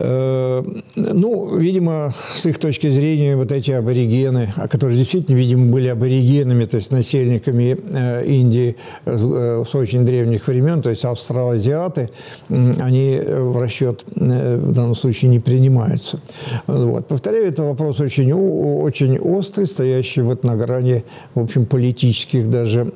Э, 0.00 0.62
ну, 0.96 1.56
видимо, 1.56 2.12
с 2.14 2.46
их 2.46 2.58
точки 2.58 2.88
зрения, 2.88 3.36
вот 3.36 3.52
эти 3.52 3.72
аборигены, 3.72 4.52
а 4.56 4.68
которые 4.68 4.96
действительно, 4.96 5.36
видимо, 5.36 5.72
были 5.72 5.88
аборигенами, 5.88 6.64
то 6.64 6.76
есть 6.76 6.92
насельниками 6.92 7.76
э, 7.92 8.24
Индии 8.26 8.76
э, 9.06 9.64
с 9.66 9.74
очень 9.74 10.04
древних 10.04 10.46
времен, 10.46 10.82
то 10.82 10.90
есть 10.90 11.04
австралазиаты, 11.04 12.10
они 12.48 13.20
в 13.26 13.58
расчет 13.60 14.04
в 14.14 14.72
данном 14.72 14.94
случае 14.94 15.30
не 15.30 15.40
принимаются. 15.40 16.20
Вот. 16.66 17.06
Повторяю, 17.06 17.48
это 17.48 17.62
вопрос 17.62 18.00
очень, 18.00 18.32
очень 18.32 19.18
острый, 19.18 19.66
стоящий 19.66 20.22
вот 20.22 20.44
на 20.44 20.56
грани, 20.56 21.04
в 21.34 21.40
общем, 21.40 21.66
политических 21.66 22.50
даже 22.50 22.86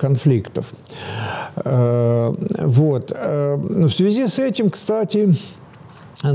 конфликтов. 0.00 0.74
Вот. 1.54 3.10
В 3.10 3.88
связи 3.88 4.26
с 4.26 4.38
этим, 4.38 4.70
кстати, 4.70 5.28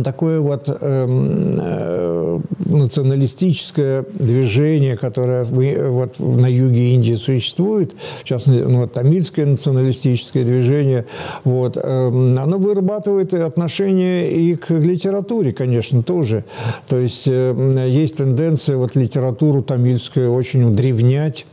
такое 0.04 0.40
вот 0.42 0.70
э, 0.70 0.74
э, 0.82 2.40
националистическое 2.66 4.06
движение, 4.14 4.98
которое 4.98 5.46
вот 5.46 6.20
на 6.20 6.48
юге 6.48 6.94
Индии 6.94 7.16
существует, 7.16 7.94
в 7.94 8.24
частности, 8.24 8.64
ну, 8.64 8.82
вот, 8.82 8.94
тамильское 8.94 9.46
националистическое 9.46 10.44
движение, 10.44 11.06
вот, 11.44 11.78
э, 11.78 12.08
оно 12.08 12.58
вырабатывает 12.58 13.34
отношение 13.34 14.32
и 14.32 14.56
к 14.56 14.72
литературе, 14.72 15.54
конечно, 15.54 16.04
тоже. 16.04 16.44
То 16.88 16.98
есть 16.98 17.28
э, 17.28 17.88
есть 17.90 18.18
тенденция 18.18 18.78
вот 18.78 18.96
литературу 18.96 19.62
тамильскую 19.64 20.34
очень 20.34 20.64
удревнять, 20.64 21.46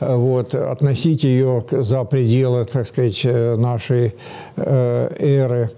э, 0.00 0.14
вот, 0.14 0.54
относить 0.54 1.24
ее 1.24 1.64
за 1.70 2.04
пределы, 2.04 2.64
так 2.64 2.86
сказать, 2.86 3.20
э, 3.24 3.56
нашей 3.56 4.14
э, 4.56 5.08
эры 5.20 5.70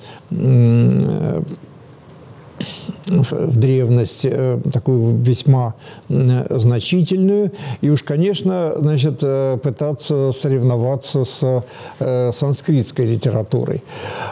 в 3.11 3.57
древность 3.57 4.25
э, 4.25 4.59
такую 4.73 5.17
весьма 5.17 5.75
значительную. 6.09 7.51
И 7.81 7.91
уж, 7.91 8.03
конечно, 8.03 8.75
значит, 8.77 9.21
э, 9.23 9.59
пытаться 9.63 10.33
соревноваться 10.33 11.25
с 11.25 11.65
э, 12.01 12.31
санскритской 12.33 13.07
литературой. 13.07 13.83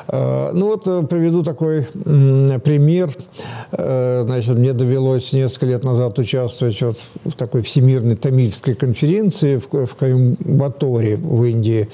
Ну 0.09 0.67
вот 0.67 1.09
приведу 1.09 1.43
такой 1.43 1.87
пример. 2.65 3.11
Значит, 3.73 4.59
мне 4.59 4.73
довелось 4.73 5.33
несколько 5.33 5.67
лет 5.67 5.85
назад 5.85 6.19
участвовать 6.19 6.81
вот 6.83 6.97
в 7.25 7.33
такой 7.33 7.63
всемирной 7.63 8.17
тамильской 8.17 8.75
конференции 8.75 9.57
в, 9.57 9.95
Коимбаторе 9.97 11.17
в 11.17 11.45
Индии. 11.45 11.89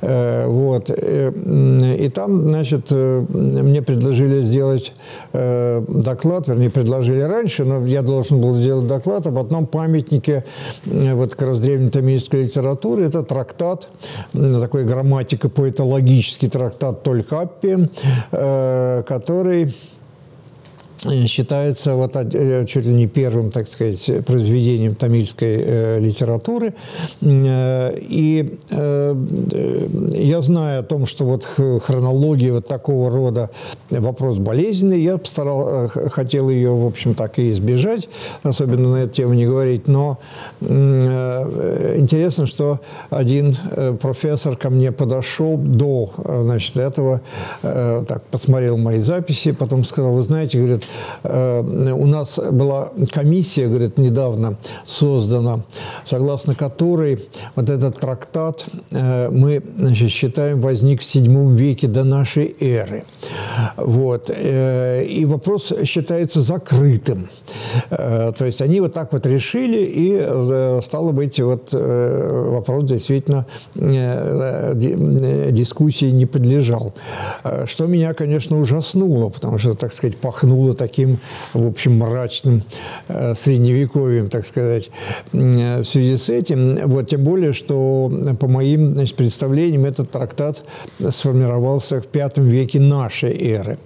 Вот. 0.00 0.90
И 0.90 2.10
там, 2.14 2.40
значит, 2.48 2.90
мне 2.90 3.82
предложили 3.82 4.42
сделать 4.42 4.92
доклад 5.32 6.25
доклад, 6.26 6.48
вернее, 6.48 6.70
предложили 6.70 7.20
раньше, 7.20 7.64
но 7.64 7.86
я 7.86 8.02
должен 8.02 8.40
был 8.40 8.54
сделать 8.56 8.88
доклад 8.88 9.26
об 9.26 9.38
одном 9.38 9.66
памятнике 9.66 10.44
э, 10.86 11.14
вот 11.14 11.36
как 11.36 11.48
раз 11.48 11.60
древней 11.60 11.90
тамильской 11.90 12.42
литературы. 12.42 13.04
Это 13.04 13.22
трактат, 13.22 13.88
такой 14.32 14.84
грамматико-поэтологический 14.84 16.48
трактат 16.48 17.04
Толькаппи, 17.04 17.88
э, 18.32 19.02
который 19.06 19.72
считается 21.26 21.94
вот 21.94 22.16
э, 22.16 22.64
чуть 22.66 22.86
ли 22.86 22.94
не 22.94 23.06
первым, 23.06 23.50
так 23.50 23.66
сказать, 23.66 24.10
произведением 24.26 24.94
тамильской 24.94 25.56
э, 25.60 25.98
литературы. 26.00 26.74
Э, 27.22 27.94
и 27.98 28.58
э, 28.70 29.16
я 30.10 30.42
знаю 30.42 30.80
о 30.80 30.82
том, 30.82 31.06
что 31.06 31.24
вот 31.24 31.44
хронология 31.44 32.52
вот 32.52 32.66
такого 32.66 33.10
рода 33.10 33.50
вопрос 33.90 34.38
болезненный, 34.38 35.02
я 35.02 35.18
постарал, 35.18 35.86
э, 35.86 36.08
хотел 36.10 36.50
ее, 36.50 36.74
в 36.74 36.86
общем, 36.86 37.14
так 37.14 37.38
и 37.38 37.50
избежать, 37.50 38.08
особенно 38.42 38.90
на 38.90 38.96
эту 38.96 39.14
тему 39.14 39.34
не 39.34 39.46
говорить, 39.46 39.88
но 39.88 40.18
э, 40.60 41.94
интересно, 41.98 42.46
что 42.46 42.80
один 43.10 43.54
профессор 44.00 44.56
ко 44.56 44.70
мне 44.70 44.92
подошел 44.92 45.56
до, 45.56 46.10
значит, 46.16 46.76
этого, 46.76 47.20
так, 47.62 48.22
посмотрел 48.30 48.76
мои 48.76 48.98
записи, 48.98 49.52
потом 49.52 49.84
сказал, 49.84 50.12
вы 50.12 50.22
знаете, 50.22 50.58
говорит, 50.58 50.86
Э, 50.86 50.95
у 51.24 52.06
нас 52.06 52.38
была 52.52 52.90
комиссия, 53.12 53.68
говорит, 53.68 53.98
недавно 53.98 54.56
создана, 54.84 55.60
согласно 56.04 56.54
которой 56.54 57.18
вот 57.54 57.70
этот 57.70 57.98
трактат 57.98 58.66
э, 58.92 59.30
мы 59.30 59.62
значит, 59.66 60.10
считаем 60.10 60.60
возник 60.60 61.02
в 61.02 61.04
VII 61.04 61.54
веке 61.54 61.86
до 61.86 62.04
нашей 62.04 62.54
эры. 62.60 63.04
Вот. 63.76 64.30
Э, 64.30 65.04
и 65.04 65.24
вопрос 65.24 65.72
считается 65.84 66.40
закрытым. 66.40 67.28
То 67.90 68.44
есть 68.44 68.60
они 68.60 68.80
вот 68.80 68.92
так 68.92 69.12
вот 69.12 69.26
решили, 69.26 69.78
и 69.78 70.80
стало 70.82 71.12
быть, 71.12 71.40
вот 71.40 71.72
вопрос 71.72 72.84
действительно 72.84 73.46
дискуссии 75.52 76.10
не 76.10 76.26
подлежал. 76.26 76.92
Что 77.64 77.86
меня, 77.86 78.14
конечно, 78.14 78.58
ужаснуло, 78.58 79.28
потому 79.30 79.58
что, 79.58 79.74
так 79.74 79.92
сказать, 79.92 80.16
пахнуло 80.16 80.74
таким, 80.74 80.85
в 81.54 81.66
общем, 81.66 81.98
мрачным 81.98 82.62
э, 83.08 83.34
средневековьем, 83.34 84.28
так 84.28 84.46
сказать, 84.46 84.90
э, 85.32 85.80
в 85.80 85.84
связи 85.84 86.16
с 86.16 86.28
этим. 86.30 86.88
Вот, 86.88 87.08
тем 87.08 87.24
более, 87.24 87.52
что 87.52 88.10
по 88.40 88.48
моим 88.48 88.94
значит, 88.94 89.16
представлениям 89.16 89.84
этот 89.84 90.10
трактат 90.10 90.64
сформировался 90.98 92.00
в 92.00 92.06
V 92.14 92.42
веке 92.42 92.80
нашей 92.80 93.36
эры. 93.52 93.78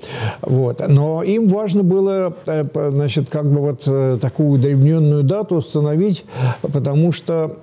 Вот. 0.43 0.83
Но 0.89 1.23
им 1.23 1.49
важно 1.49 1.83
было, 1.83 2.35
э, 2.47 2.65
значит, 2.93 3.31
как 3.31 3.51
бы 3.51 3.61
вот 3.61 4.21
такую 4.21 4.51
удревненную 4.51 5.23
дату 5.23 5.57
установить, 5.57 6.25
потому 6.63 7.13
что 7.13 7.57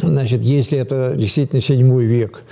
Значит, 0.00 0.42
если 0.42 0.78
это 0.78 1.14
действительно 1.16 1.60
седьмой 1.60 2.04
век 2.04 2.42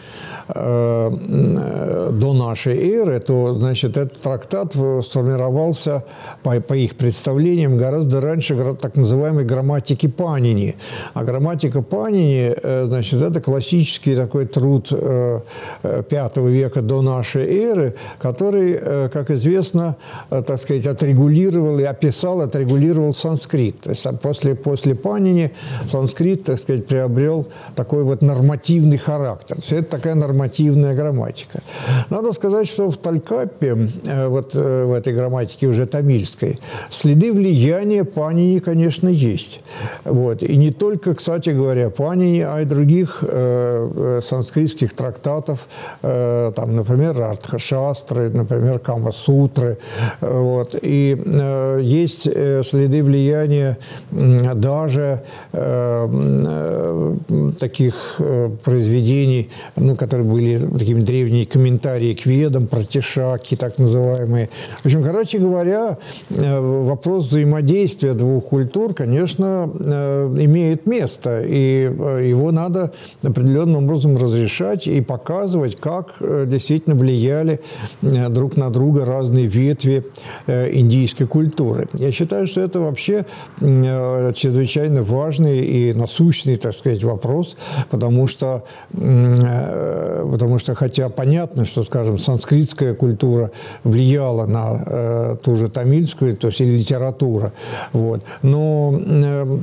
до 0.54 2.32
нашей 2.34 2.76
эры, 2.76 3.20
то, 3.20 3.54
значит, 3.54 3.96
этот 3.96 4.20
трактат 4.20 4.72
сформировался, 4.72 6.02
по, 6.42 6.60
по 6.60 6.74
их 6.74 6.96
представлениям, 6.96 7.76
гораздо 7.76 8.20
раньше 8.20 8.56
так 8.80 8.96
называемой 8.96 9.44
грамматики 9.44 10.06
Панини. 10.08 10.74
А 11.14 11.24
грамматика 11.24 11.82
Панини, 11.82 12.54
э, 12.62 12.86
значит, 12.86 13.22
это 13.22 13.40
классический 13.40 14.14
такой 14.14 14.46
труд 14.46 14.88
э, 14.90 15.40
V 15.82 16.50
века 16.50 16.82
до 16.82 17.02
нашей 17.02 17.46
эры, 17.46 17.94
который, 18.18 18.72
э, 18.72 19.08
как 19.12 19.30
известно, 19.30 19.96
э, 20.30 20.42
так 20.42 20.58
сказать, 20.58 20.86
отрегулировал 20.86 21.78
и 21.78 21.84
описал, 21.84 22.40
отрегулировал 22.40 23.14
санскрит. 23.14 23.80
То 23.80 23.90
есть 23.90 24.06
после, 24.22 24.54
после 24.54 24.94
Панини 24.94 25.50
санскрит, 25.88 26.44
так 26.44 26.58
сказать, 26.58 26.86
приобрел 26.86 27.46
такой 27.74 28.04
вот 28.04 28.22
нормативный 28.22 28.98
характер. 28.98 29.56
Все 29.60 29.76
это 29.78 29.90
такая 29.90 30.14
нормативная 30.14 30.39
грамматика. 30.94 31.60
Надо 32.10 32.32
сказать, 32.32 32.66
что 32.66 32.90
в 32.90 32.96
Талькапе, 32.96 33.88
э, 34.06 34.28
вот 34.28 34.54
э, 34.54 34.84
в 34.84 34.92
этой 34.92 35.14
грамматике 35.14 35.66
уже 35.66 35.86
тамильской, 35.86 36.58
следы 36.90 37.32
влияния 37.32 38.04
Панини, 38.04 38.58
конечно, 38.58 39.08
есть. 39.08 39.60
Вот. 40.04 40.42
И 40.42 40.56
не 40.56 40.70
только, 40.70 41.14
кстати 41.14 41.50
говоря, 41.50 41.90
Панини, 41.90 42.40
а 42.40 42.60
и 42.60 42.64
других 42.64 43.24
э, 43.26 43.90
э 43.96 44.20
санскритских 44.22 44.94
трактатов, 44.94 45.66
э, 46.02 46.52
там, 46.54 46.76
например, 46.76 47.20
Артха-шастры, 47.20 48.30
например, 48.30 48.78
Кама-сутры. 48.78 49.78
Вот. 50.20 50.76
И 50.82 51.16
э, 51.24 51.80
есть 51.82 52.22
следы 52.22 53.02
влияния 53.02 53.76
даже 54.54 55.22
э, 55.52 57.14
таких 57.58 58.20
произведений, 58.64 59.50
ну, 59.76 59.96
которые 59.96 60.26
были 60.30 60.58
такими 60.58 61.00
древние 61.00 61.46
комментарии 61.46 62.14
к 62.14 62.26
ведам, 62.26 62.66
протишаки, 62.66 63.56
так 63.56 63.78
называемые. 63.78 64.48
В 64.82 64.86
общем, 64.86 65.02
короче 65.02 65.38
говоря, 65.38 65.98
э, 66.30 66.60
вопрос 66.60 67.26
взаимодействия 67.26 68.14
двух 68.14 68.46
культур, 68.46 68.94
конечно, 68.94 69.70
э, 69.74 70.34
имеет 70.38 70.86
место, 70.86 71.42
и 71.42 71.90
его 72.28 72.52
надо 72.52 72.92
определенным 73.22 73.84
образом 73.84 74.16
разрешать 74.16 74.86
и 74.86 75.00
показывать, 75.00 75.76
как 75.76 76.16
действительно 76.46 76.96
влияли 76.96 77.60
друг 78.02 78.56
на 78.56 78.70
друга 78.70 79.04
разные 79.04 79.46
ветви 79.46 80.04
индийской 80.46 81.26
культуры. 81.26 81.88
Я 81.94 82.12
считаю, 82.12 82.46
что 82.46 82.60
это 82.60 82.80
вообще 82.80 83.24
чрезвычайно 83.60 85.02
важный 85.02 85.58
и 85.58 85.92
насущный, 85.92 86.56
так 86.56 86.74
сказать, 86.74 87.02
вопрос, 87.04 87.56
потому 87.90 88.26
что, 88.26 88.64
э, 88.92 90.09
потому 90.30 90.58
что 90.58 90.74
хотя 90.74 91.08
понятно, 91.08 91.64
что, 91.64 91.84
скажем, 91.84 92.18
санскритская 92.18 92.94
культура 92.94 93.50
влияла 93.84 94.46
на 94.46 94.82
э, 94.86 95.36
ту 95.42 95.56
же 95.56 95.68
тамильскую, 95.68 96.36
то 96.36 96.48
есть 96.48 96.60
и 96.60 96.64
литература, 96.64 97.52
вот, 97.92 98.22
но 98.42 98.94
э, 98.98 99.58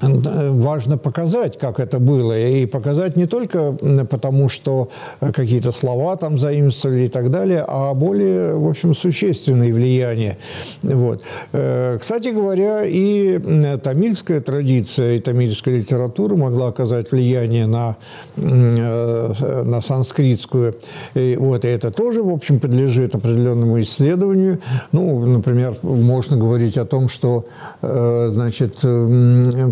важно 0.00 0.98
показать, 0.98 1.58
как 1.58 1.80
это 1.80 1.98
было, 1.98 2.38
и 2.38 2.66
показать 2.66 3.16
не 3.16 3.26
только 3.26 3.74
потому, 4.08 4.48
что 4.48 4.88
какие-то 5.20 5.72
слова 5.72 6.16
там 6.16 6.38
заимствовали 6.38 7.04
и 7.04 7.08
так 7.08 7.30
далее, 7.30 7.64
а 7.66 7.94
более, 7.94 8.54
в 8.54 8.68
общем, 8.68 8.94
существенные 8.94 9.72
влияния. 9.72 10.36
Вот. 10.82 11.22
Э, 11.52 11.98
кстати 11.98 12.28
говоря, 12.28 12.84
и 12.84 13.38
тамильская 13.82 14.40
традиция, 14.40 15.16
и 15.16 15.18
тамильская 15.18 15.76
литература 15.76 16.36
могла 16.36 16.68
оказать 16.68 17.12
влияние 17.12 17.66
на, 17.66 17.96
э, 18.36 19.62
на 19.64 19.80
санскритскую. 19.80 20.74
И 21.14 21.36
вот, 21.38 21.64
и 21.64 21.68
это 21.68 21.90
тоже, 21.90 22.22
в 22.22 22.30
общем, 22.30 22.60
подлежит 22.60 23.14
определенному 23.14 23.80
исследованию. 23.80 24.58
Ну, 24.92 25.26
например, 25.26 25.74
можно 25.82 26.36
говорить 26.36 26.78
о 26.78 26.84
том, 26.84 27.08
что, 27.08 27.44
э, 27.82 28.28
значит, 28.32 28.84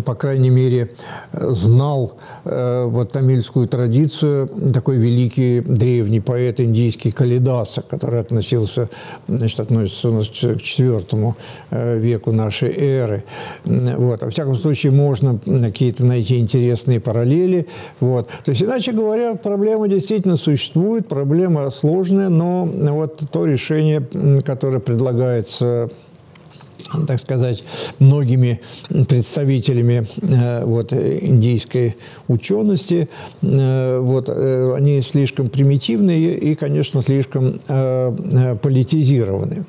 по 0.05 0.15
крайней 0.19 0.49
мере, 0.51 0.89
знал 1.33 2.13
э, 2.45 2.85
вот 2.85 3.11
тамильскую 3.11 3.67
традицию 3.67 4.47
такой 4.73 4.97
великий 4.97 5.61
древний 5.61 6.19
поэт 6.19 6.59
индийский 6.59 7.11
Калидаса, 7.11 7.81
который 7.81 8.19
относился, 8.19 8.89
значит, 9.27 9.59
относится 9.59 10.09
у 10.09 10.13
нас 10.13 10.29
к 10.29 10.33
IV 10.33 11.33
э, 11.71 11.97
веку 11.97 12.31
нашей 12.31 12.71
эры. 12.75 13.23
Вот. 13.65 14.21
Во 14.21 14.29
всяком 14.29 14.55
случае, 14.55 14.91
можно 14.91 15.39
какие-то 15.39 16.05
найти 16.05 16.39
интересные 16.39 16.99
параллели. 16.99 17.65
Вот. 17.99 18.27
То 18.43 18.51
есть, 18.51 18.61
иначе 18.61 18.91
говоря, 18.91 19.35
проблема 19.35 19.87
действительно 19.87 20.37
существует, 20.37 21.07
проблема 21.07 21.71
сложная, 21.71 22.29
но 22.29 22.65
вот 22.65 23.23
то 23.31 23.45
решение, 23.45 24.03
которое 24.43 24.79
предлагается 24.79 25.89
так 27.07 27.19
сказать, 27.19 27.63
многими 27.99 28.59
представителями 29.07 30.05
э, 30.21 30.65
вот, 30.65 30.93
индийской 30.93 31.95
учености. 32.27 33.07
Э, 33.41 33.99
вот, 33.99 34.29
э, 34.29 34.73
они 34.75 35.01
слишком 35.01 35.49
примитивные 35.49 36.37
и, 36.37 36.55
конечно, 36.55 37.01
слишком 37.01 37.53
политизированы. 38.61 39.65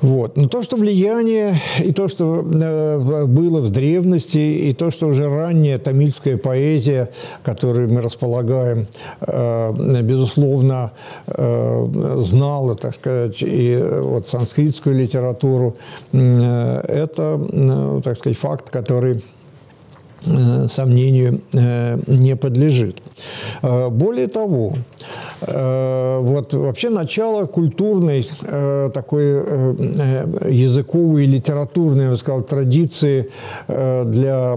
Вот. 0.00 0.36
Но 0.36 0.48
то, 0.48 0.62
что 0.62 0.76
влияние, 0.76 1.54
и 1.80 1.92
то, 1.92 2.08
что 2.08 2.40
э, 2.40 3.26
было 3.26 3.60
в 3.60 3.70
древности, 3.70 4.38
и 4.38 4.72
то, 4.72 4.90
что 4.90 5.06
уже 5.06 5.28
ранняя 5.28 5.78
тамильская 5.78 6.36
поэзия, 6.36 7.10
которой 7.42 7.88
мы 7.88 8.00
располагаем, 8.00 8.86
э, 9.20 10.02
безусловно, 10.02 10.92
э, 11.26 12.14
знала, 12.18 12.76
так 12.76 12.94
сказать, 12.94 13.42
и 13.42 13.76
вот 13.76 14.26
санскритскую 14.26 14.96
литературу, 14.96 15.76
это, 16.12 17.40
так 18.02 18.16
сказать, 18.16 18.38
факт, 18.38 18.70
который 18.70 19.22
сомнению 20.68 21.40
не 22.06 22.36
подлежит. 22.36 22.96
Более 23.62 24.26
того, 24.26 24.74
Э, 24.74 25.27
вот 25.40 26.54
вообще 26.54 26.90
начало 26.90 27.46
культурной 27.46 28.26
э, 28.42 28.90
такой 28.92 29.24
э, 29.24 30.50
языковой 30.50 31.24
и 31.24 31.26
литературной, 31.26 32.04
я 32.04 32.10
бы 32.10 32.16
сказал, 32.16 32.42
традиции 32.42 33.28
для 33.68 34.56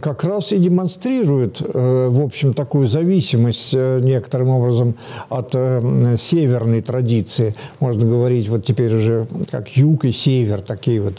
как 0.00 0.24
раз 0.24 0.52
и 0.52 0.58
демонстрируют, 0.58 1.60
э, 1.62 2.08
в 2.10 2.20
общем, 2.22 2.54
такую 2.54 2.86
зависимость 2.88 3.72
некоторым 3.74 4.48
образом 4.48 4.94
от 5.28 5.52
северной 5.52 6.80
традиции. 6.80 7.54
Можно 7.80 8.06
говорить 8.06 8.48
вот 8.48 8.64
теперь 8.64 8.94
уже 8.94 9.26
как 9.50 9.68
юг 9.76 10.04
и 10.04 10.12
север, 10.12 10.60
такие 10.60 11.00
вот 11.00 11.18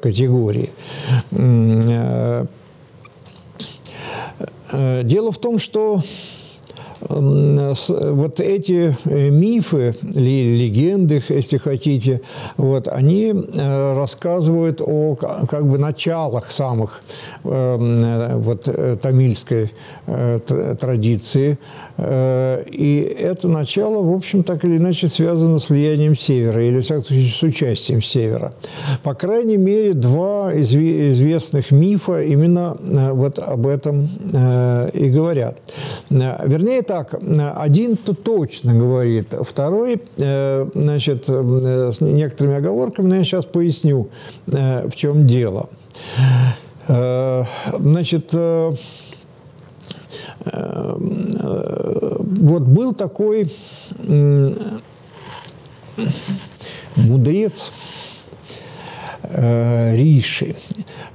категории. 0.00 0.70
Дело 5.02 5.32
в 5.32 5.38
том, 5.38 5.58
что 5.58 6.00
вот 7.00 8.40
эти 8.40 8.94
э, 9.04 9.30
мифы, 9.30 9.94
легенды, 10.02 11.22
если 11.28 11.58
хотите, 11.58 12.20
вот, 12.56 12.88
они 12.88 13.32
э, 13.32 13.94
рассказывают 13.96 14.80
о 14.84 15.14
как 15.14 15.66
бы 15.66 15.78
началах 15.78 16.50
самых 16.50 17.02
э, 17.44 18.36
вот, 18.36 18.68
тамильской 19.00 19.70
традиции. 20.80 21.58
И 21.98 23.16
это 23.20 23.48
начало, 23.48 24.02
в 24.02 24.14
общем, 24.14 24.42
так 24.42 24.64
или 24.64 24.76
иначе 24.76 25.08
связано 25.08 25.58
с 25.58 25.70
влиянием 25.70 26.16
Севера, 26.16 26.64
или, 26.64 26.80
в 26.80 26.82
всяком 26.82 27.04
случае, 27.04 27.32
с 27.32 27.42
участием 27.42 28.02
Севера. 28.02 28.52
По 29.02 29.14
крайней 29.14 29.56
мере, 29.56 29.94
два 29.94 30.52
известных 30.54 31.70
мифа 31.70 32.22
именно 32.22 32.76
вот 33.12 33.38
об 33.38 33.66
этом 33.66 34.04
и 34.04 35.08
говорят. 35.10 35.56
Вернее, 36.10 36.82
так, 36.88 37.14
один-то 37.56 38.14
точно 38.14 38.74
говорит, 38.74 39.34
второй, 39.42 40.00
э, 40.16 40.68
значит, 40.74 41.28
э, 41.28 41.92
с 41.92 42.00
некоторыми 42.00 42.56
оговорками, 42.56 43.08
но 43.08 43.16
я 43.16 43.24
сейчас 43.24 43.44
поясню, 43.44 44.08
э, 44.46 44.88
в 44.88 44.96
чем 44.96 45.26
дело. 45.26 45.68
Значит, 46.86 48.32
вот 48.32 48.78
был 52.62 52.94
такой 52.94 53.46
мудрец 56.96 57.70
Риши. 59.34 60.54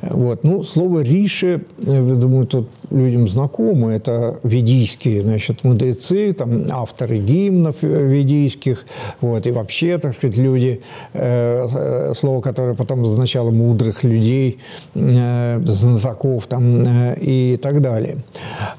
Вот. 0.02 0.44
Ну, 0.44 0.64
слово 0.64 1.02
«риши», 1.02 1.62
я 1.80 2.02
думаю, 2.02 2.46
тут 2.46 2.70
людям 2.94 3.28
знакомо. 3.28 3.92
Это 3.92 4.40
ведийские, 4.44 5.22
значит, 5.22 5.64
мудрецы, 5.64 6.34
там, 6.34 6.64
авторы 6.70 7.18
гимнов 7.18 7.82
ведийских, 7.82 8.86
вот, 9.22 9.48
и 9.48 9.52
вообще, 9.52 9.98
так 9.98 10.14
сказать, 10.14 10.38
люди, 10.38 10.82
э, 11.14 11.68
э 11.74 12.14
слово, 12.14 12.42
которое 12.42 12.76
потом 12.76 13.04
означало 13.04 13.52
мудрых 13.52 14.04
людей, 14.04 14.60
э, 14.96 15.60
знатоков 15.66 16.48
там 16.48 16.86
э, 16.86 17.16
и 17.20 17.58
так 17.58 17.82
далее. 17.82 18.18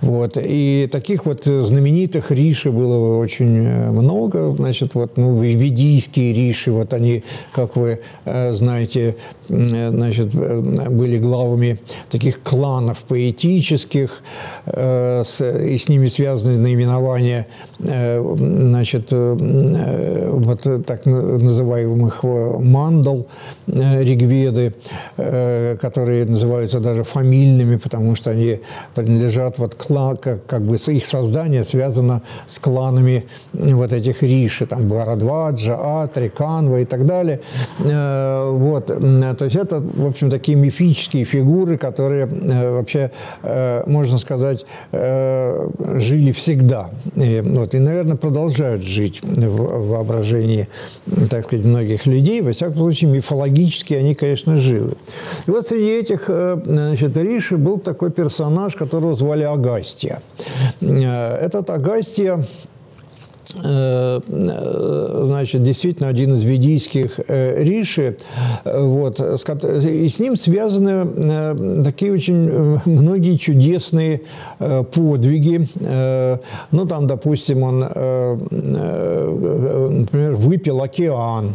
Вот. 0.01 0.38
И 0.40 0.88
таких 0.90 1.27
вот 1.27 1.44
знаменитых 1.44 2.31
риши 2.31 2.70
было 2.70 3.18
очень 3.18 3.57
э, 3.57 3.90
много, 3.90 4.55
значит, 4.57 4.94
вот, 4.94 5.16
ну, 5.16 5.37
ведийские 5.37 6.33
риши, 6.33 6.70
вот 6.70 6.94
они, 6.94 7.23
как 7.53 7.77
вы 7.77 8.01
э, 8.25 8.53
знаете, 8.53 9.11
э, 9.11 9.14
значит, 9.48 10.34
были 10.34 11.14
были 11.14 11.18
главами 11.18 11.78
таких 12.08 12.42
кланов 12.42 13.04
поэтических, 13.04 14.22
э, 14.66 15.22
и 15.22 15.76
с 15.76 15.88
ними 15.88 16.08
связаны 16.08 16.58
наименования 16.58 17.46
э, 17.80 18.34
значит, 18.38 19.12
э, 19.12 20.30
вот 20.32 20.87
так 20.87 21.06
называемых 21.06 22.24
мандал 22.24 23.26
э, 23.66 24.02
Ригведы, 24.02 24.72
э, 25.16 25.76
которые 25.80 26.24
называются 26.24 26.80
даже 26.80 27.02
фамильными, 27.02 27.76
потому 27.76 28.16
что 28.16 28.30
они 28.30 28.60
принадлежат 28.94 29.58
вот 29.58 29.74
клан, 29.74 30.16
как, 30.16 30.46
как 30.46 30.62
бы 30.62 30.76
их 30.76 31.06
создание 31.06 31.64
связано 31.64 32.22
с 32.46 32.58
кланами 32.58 33.24
вот 33.52 33.92
этих 33.92 34.22
риши, 34.22 34.66
там 34.66 34.88
Барадваджа, 34.88 36.02
Атри, 36.02 36.28
Канва 36.28 36.80
и 36.80 36.84
так 36.84 37.04
далее. 37.04 37.40
Э, 37.84 38.50
вот, 38.50 38.90
то 39.35 39.44
есть 39.44 39.57
это, 39.57 39.81
в 39.81 40.07
общем, 40.07 40.31
такие 40.31 40.57
мифические 40.57 41.24
фигуры, 41.24 41.79
которые 41.79 42.27
э, 42.27 42.70
вообще, 42.70 43.11
э, 43.42 43.83
можно 43.87 44.18
сказать, 44.18 44.64
э, 44.92 45.68
жили 45.98 46.33
всегда. 46.33 46.90
И, 47.16 47.42
вот, 47.44 47.74
и, 47.74 47.79
наверное, 47.79 48.16
продолжают 48.16 48.85
жить 48.85 49.22
в 49.22 49.88
воображении, 49.88 50.68
так 51.31 51.44
сказать, 51.44 51.64
многих 51.64 52.07
людей. 52.07 52.40
Во 52.40 52.53
всяком 52.53 52.77
случае, 52.77 53.11
мифологически 53.11 53.94
они, 53.94 54.14
конечно, 54.14 54.57
живы. 54.57 54.94
И 55.46 55.50
вот 55.50 55.66
среди 55.66 55.90
этих 55.90 56.31
значит, 56.64 57.16
Риши 57.16 57.57
был 57.57 57.79
такой 57.79 58.11
персонаж, 58.11 58.77
которого 58.77 59.14
звали 59.14 59.44
Агастия. 59.44 60.20
Этот 60.81 61.70
Агастия 61.70 62.42
значит, 63.62 65.62
действительно 65.62 66.09
один 66.09 66.35
из 66.35 66.43
ведийских 66.43 67.21
э, 67.29 67.62
риши, 67.62 68.17
вот, 68.64 69.21
и 69.21 70.09
с 70.09 70.21
ним 70.21 70.37
связаны 70.37 71.07
э, 71.17 71.83
такие 71.85 72.12
очень 72.12 72.79
многие 72.85 73.37
чудесные 73.37 74.21
подвиги. 74.59 75.67
Ну, 76.71 76.87
там, 76.87 77.07
допустим, 77.07 77.62
он, 77.62 77.81
например, 80.11 80.35
выпил 80.35 80.83
океан. 80.83 81.55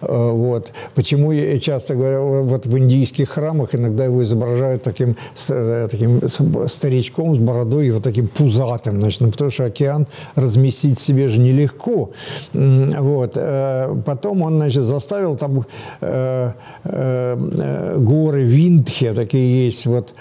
Вот. 0.00 0.72
Почему 0.94 1.32
я 1.32 1.58
часто 1.58 1.94
говорю, 1.94 2.44
вот 2.44 2.66
в 2.66 2.78
индийских 2.78 3.30
храмах 3.30 3.74
иногда 3.74 4.04
его 4.04 4.22
изображают 4.22 4.82
таким, 4.82 5.16
таким 5.46 6.20
старичком 6.68 7.36
с 7.36 7.38
бородой 7.38 7.88
и 7.88 7.90
вот 7.90 8.02
таким 8.02 8.28
пузатым, 8.28 8.96
значит, 8.96 9.20
ну, 9.20 9.30
потому 9.30 9.50
что 9.50 9.64
океан 9.64 10.06
разместить 10.34 10.98
себе 10.98 11.28
же 11.28 11.39
нелегко. 11.42 12.10
Вот. 12.52 13.36
Э, 13.36 13.94
потом 14.04 14.42
он, 14.42 14.56
значит, 14.56 14.82
заставил 14.84 15.36
там 15.36 15.64
э, 16.00 16.52
э, 16.84 17.96
горы 17.98 18.44
Виндхе, 18.44 19.12
такие 19.12 19.66
есть, 19.66 19.86
вот, 19.86 20.14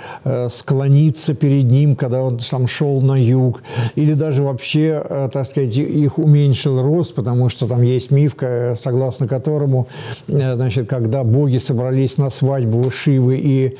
склониться 0.49 1.34
перед 1.34 1.65
ним, 1.65 1.95
когда 1.95 2.21
он 2.21 2.38
там 2.38 2.67
шел 2.67 3.01
на 3.01 3.15
юг. 3.15 3.62
Или 3.95 4.13
даже 4.13 4.43
вообще, 4.43 5.03
так 5.32 5.45
сказать, 5.45 5.77
их 5.77 6.17
уменьшил 6.19 6.82
рост, 6.82 7.15
потому 7.15 7.49
что 7.49 7.67
там 7.67 7.82
есть 7.82 8.12
миф, 8.12 8.36
согласно 8.75 9.27
которому, 9.27 9.88
значит, 10.27 10.89
когда 10.89 11.23
боги 11.23 11.58
собрались 11.58 12.17
на 12.17 12.29
свадьбу 12.29 12.89
Шивы 12.91 13.38
и 13.38 13.77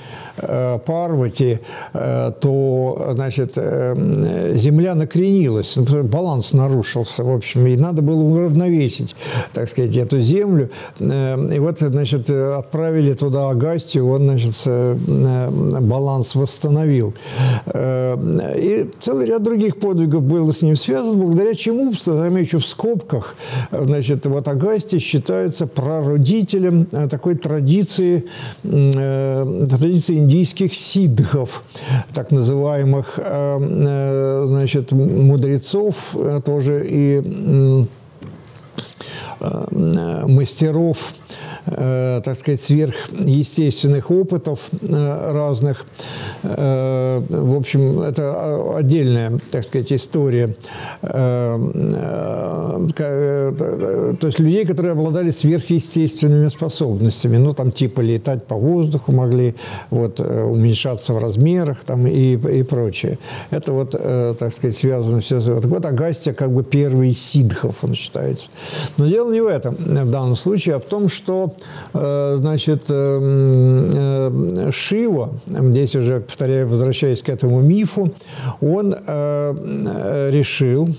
Парвати, 0.86 1.60
то, 1.94 3.12
значит, 3.14 3.56
земля 3.56 4.96
накренилась, 4.96 5.78
баланс 5.78 6.54
нарушился 6.54 7.24
в 7.30 7.36
общем, 7.36 7.68
и 7.68 7.76
надо 7.76 8.02
было 8.02 8.22
уравновесить, 8.22 9.16
так 9.54 9.68
сказать, 9.70 9.96
эту 9.98 10.20
землю. 10.20 10.70
Э, 11.00 11.56
и 11.56 11.60
вот, 11.60 11.80
значит, 11.80 12.30
отправили 12.30 13.14
туда 13.14 13.50
Агастию, 13.50 14.08
он, 14.08 14.24
значит, 14.24 14.56
э, 14.66 14.98
баланс 15.82 16.36
восстановил. 16.36 17.14
Э, 17.68 18.16
и 18.58 18.90
целый 19.00 19.28
ряд 19.28 19.44
других 19.44 19.78
подвигов 19.78 20.24
было 20.24 20.52
с 20.52 20.62
ним 20.62 20.76
связан, 20.76 21.20
благодаря 21.20 21.54
чему, 21.54 21.94
замечу 21.94 22.60
в 22.60 22.66
скобках, 22.66 23.36
значит, 23.72 24.26
вот 24.26 24.48
Агастий 24.48 25.00
считается 25.00 25.68
прародителем 25.68 26.86
такой 26.86 27.36
традиции, 27.36 28.26
традиции 28.64 30.18
индийских 30.18 30.74
сидхов, 30.74 31.64
так 32.14 32.32
называемых, 32.32 33.20
значит, 34.48 34.92
мудрецов, 34.92 36.16
тоже 36.46 36.86
и 36.90 37.19
Э, 39.42 40.26
мастеров 40.28 41.14
Э, 41.66 42.22
так 42.24 42.36
сказать, 42.36 42.62
сверхъестественных 42.62 44.12
опытов 44.12 44.70
разных. 44.82 45.86
В 46.42 47.58
общем, 47.58 48.02
это 48.02 48.76
отдельная, 48.78 49.40
так 49.52 49.64
сказать, 49.64 49.92
история. 49.94 50.54
То 51.02 51.60
есть 54.24 54.40
людей, 54.40 54.66
которые 54.66 54.94
обладали 54.94 55.30
сверхъестественными 55.32 56.48
способностями. 56.48 57.38
Ну, 57.38 57.54
там 57.54 57.72
типа 57.72 58.02
летать 58.02 58.44
по 58.46 58.56
воздуху 58.56 59.12
могли, 59.12 59.56
вот, 59.90 60.20
уменьшаться 60.20 61.14
в 61.14 61.18
размерах 61.20 61.84
там, 61.84 62.08
и, 62.08 62.36
и 62.36 62.64
прочее. 62.64 63.18
Это 63.52 63.74
вот, 63.74 63.92
так 63.92 64.52
сказать, 64.54 64.76
связано 64.76 65.22
все. 65.22 65.40
Вот, 65.40 65.66
вот 65.66 65.86
Агастия 65.86 66.34
как 66.34 66.52
бы 66.52 66.64
первый 66.64 67.10
из 67.10 67.20
сидхов, 67.22 67.84
он 67.84 67.94
считается. 67.94 68.50
Но 68.98 69.06
дело 69.06 69.32
не 69.32 69.42
в 69.42 69.48
этом 69.48 69.76
в 69.76 70.10
данном 70.10 70.36
случае, 70.36 70.76
а 70.76 70.80
в 70.80 70.86
том, 70.86 71.10
что, 71.10 71.49
э, 71.94 72.36
значит, 72.38 72.86
э, 72.90 73.20
э, 74.32 74.72
Шива, 74.72 75.34
здесь 75.48 75.96
уже, 75.96 76.20
повторяю, 76.20 76.68
возвращаясь 76.68 77.22
к 77.22 77.30
этому 77.30 77.62
мифу, 77.62 78.12
он 78.62 78.94
решил 78.94 80.90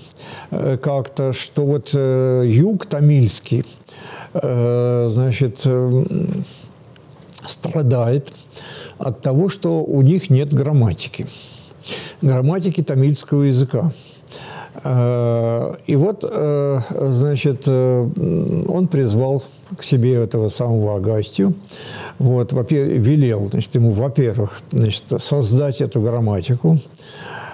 как-то, 0.49 1.33
что 1.33 1.65
вот 1.65 1.93
юг 1.93 2.85
тамильский, 2.85 3.65
значит, 4.33 5.67
страдает 7.45 8.31
от 8.97 9.21
того, 9.21 9.49
что 9.49 9.83
у 9.83 10.01
них 10.01 10.29
нет 10.29 10.53
грамматики. 10.53 11.25
Грамматики 12.21 12.83
тамильского 12.83 13.43
языка. 13.43 13.91
Э, 14.83 15.73
и 15.85 15.95
вот, 15.95 16.25
э, 16.27 16.79
значит, 17.09 17.63
э, 17.67 18.09
он 18.67 18.87
призвал 18.87 19.43
к 19.77 19.83
себе 19.83 20.15
этого 20.15 20.49
самого 20.49 20.97
Агастию, 20.97 21.53
вот, 22.19 22.53
велел, 22.71 23.47
значит, 23.47 23.75
ему, 23.75 23.91
во-первых, 23.91 24.61
значит, 24.71 25.13
создать 25.21 25.81
эту 25.81 26.01
грамматику, 26.01 26.77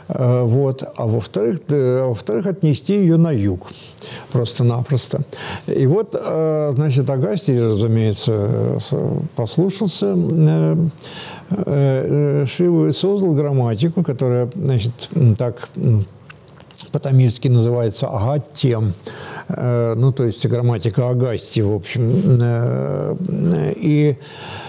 вот, 0.09 0.83
а 0.95 1.05
во-вторых, 1.05 1.59
во-вторых, 1.67 2.47
отнести 2.47 2.93
ее 2.93 3.17
на 3.17 3.31
юг 3.31 3.67
просто-напросто. 4.31 5.21
И 5.67 5.85
вот, 5.85 6.11
значит, 6.11 7.09
Агастий, 7.09 7.61
разумеется, 7.61 8.79
послушался 9.35 10.15
Шиву 12.45 12.87
и 12.87 12.91
создал 12.93 13.33
грамматику, 13.33 14.01
которая, 14.03 14.49
значит, 14.55 15.09
так 15.37 15.69
по-тамильски 16.91 17.47
называется 17.47 18.07
агаттием, 18.07 18.93
э, 19.49 19.93
ну, 19.95 20.11
то 20.11 20.25
есть 20.25 20.45
грамматика 20.45 21.09
Агасти, 21.09 21.61
в 21.61 21.73
общем. 21.73 22.01
Э, 22.39 23.15
и 23.75 23.97
Э, 24.07 24.66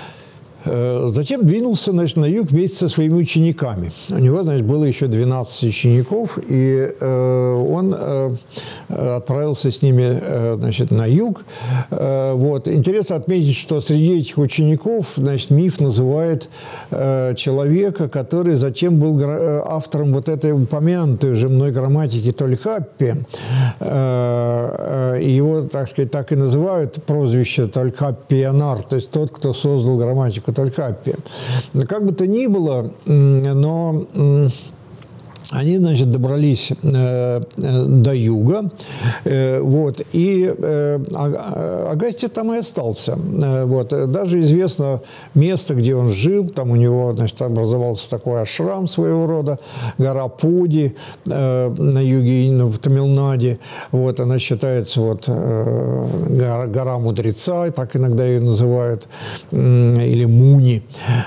затем 1.13 1.47
двинулся 1.47 1.93
значит, 1.93 2.17
на 2.17 2.27
юг 2.27 2.51
вместе 2.51 2.77
со 2.77 2.89
своими 2.89 3.15
учениками. 3.15 3.91
У 4.11 4.19
него 4.19 4.43
значит, 4.43 4.67
было 4.67 4.85
еще 4.85 5.07
12 5.07 5.65
учеников, 5.65 6.39
и 6.49 6.91
э, 7.01 7.67
он 7.71 7.95
э, 7.97 8.31
отправился 8.89 9.71
с 9.71 9.83
ними 9.83 10.19
э, 10.21 10.57
значит, 10.59 10.91
на 10.91 11.07
юг. 11.07 11.45
Э, 11.91 12.33
вот. 12.35 12.69
Интересно 12.69 13.17
отметить, 13.17 13.57
что 13.57 13.81
среди 13.81 14.19
этих 14.19 14.39
учеников 14.39 15.15
значит, 15.17 15.51
миф 15.51 15.81
называет 15.81 16.49
э, 16.91 17.35
человека, 17.35 18.09
который 18.09 18.55
затем 18.55 18.99
был 18.99 19.19
э, 19.21 19.63
автором 19.65 20.13
вот 20.13 20.29
этой 20.29 20.53
упомянутой 20.53 21.33
уже 21.33 21.49
мной 21.49 21.73
грамматики 21.73 22.33
Толькаппи. 22.33 23.15
Э, 23.81 25.17
э, 25.17 25.23
его, 25.23 25.63
так 25.63 25.89
сказать, 25.89 26.11
так 26.11 26.33
и 26.33 26.37
называют 26.37 27.03
прозвище 27.05 27.67
Толькаппионар, 27.67 28.83
то 28.83 28.97
есть 28.97 29.11
тот, 29.11 29.31
кто 29.31 29.53
создал 29.53 29.97
грамматику 29.99 30.53
Талькаппи. 30.59 31.15
Как 31.87 32.05
бы 32.05 32.13
то 32.13 32.27
ни 32.27 32.49
было, 32.49 32.91
но 33.07 34.05
они, 35.51 35.79
значит, 35.79 36.11
добрались 36.11 36.73
э, 36.73 37.41
э, 37.57 37.85
до 37.87 38.15
юга, 38.15 38.71
э, 39.25 39.61
вот, 39.61 40.03
и 40.13 40.53
э, 40.57 40.99
Агастий 41.91 42.29
там 42.29 42.53
и 42.53 42.59
остался. 42.59 43.19
Э, 43.43 43.65
вот, 43.65 43.89
даже 44.11 44.41
известно 44.41 45.01
место, 45.35 45.75
где 45.75 45.95
он 45.95 46.11
жил, 46.11 46.49
там 46.49 46.71
у 46.71 46.77
него, 46.77 47.13
значит, 47.13 47.41
образовался 47.41 48.11
такой 48.11 48.43
ашрам 48.43 48.87
своего 48.87 49.27
рода, 49.27 49.59
гора 49.97 50.29
Пуди 50.29 50.95
э, 51.31 51.75
на 51.79 52.01
юге, 52.01 52.65
в 52.65 52.79
Тамилнаде, 52.79 53.59
вот, 53.91 54.21
она 54.21 54.39
считается 54.39 55.01
вот 55.01 55.25
э, 55.29 56.07
гора, 56.29 56.67
гора 56.67 56.99
мудреца, 56.99 57.71
так 57.71 57.97
иногда 57.97 58.27
ее 58.27 58.41
называют, 58.41 59.09
э, 59.53 60.07
или 60.07 60.27
Муни. 60.27 60.83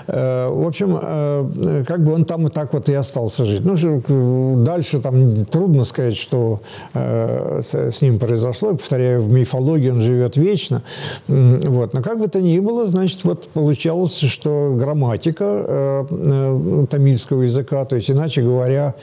Э, 0.08 0.48
в 0.50 0.68
общем, 0.68 0.98
э, 1.02 1.84
как 1.88 2.04
бы 2.04 2.14
он 2.14 2.26
там 2.26 2.48
и 2.48 2.52
так 2.52 2.74
вот 2.74 2.88
и 2.88 2.94
остался 2.94 3.46
жить. 3.46 3.66
Ну, 3.66 3.76
дальше 4.12 5.00
там 5.00 5.46
трудно 5.46 5.86
сказать, 5.86 6.16
что 6.16 6.60
э, 6.94 7.62
с 7.62 8.02
ним 8.02 8.20
произошло. 8.20 8.72
Повторяю, 8.74 9.24
в 9.24 9.32
мифологии 9.32 9.90
он 9.90 10.02
живет 10.02 10.38
вечно. 10.38 10.84
Вот. 11.28 11.94
Но 11.94 12.02
как 12.02 12.20
бы 12.20 12.28
то 12.28 12.42
ни 12.42 12.60
было, 12.60 12.88
значит, 12.88 13.24
вот 13.24 13.50
получалось, 13.50 14.18
что 14.18 14.74
грамматика 14.76 15.46
э, 15.46 16.06
э, 16.10 16.86
тамильского 16.90 17.44
языка, 17.44 17.86
то 17.86 17.96
есть, 17.96 18.12
иначе 18.12 18.42
говоря, 18.42 18.94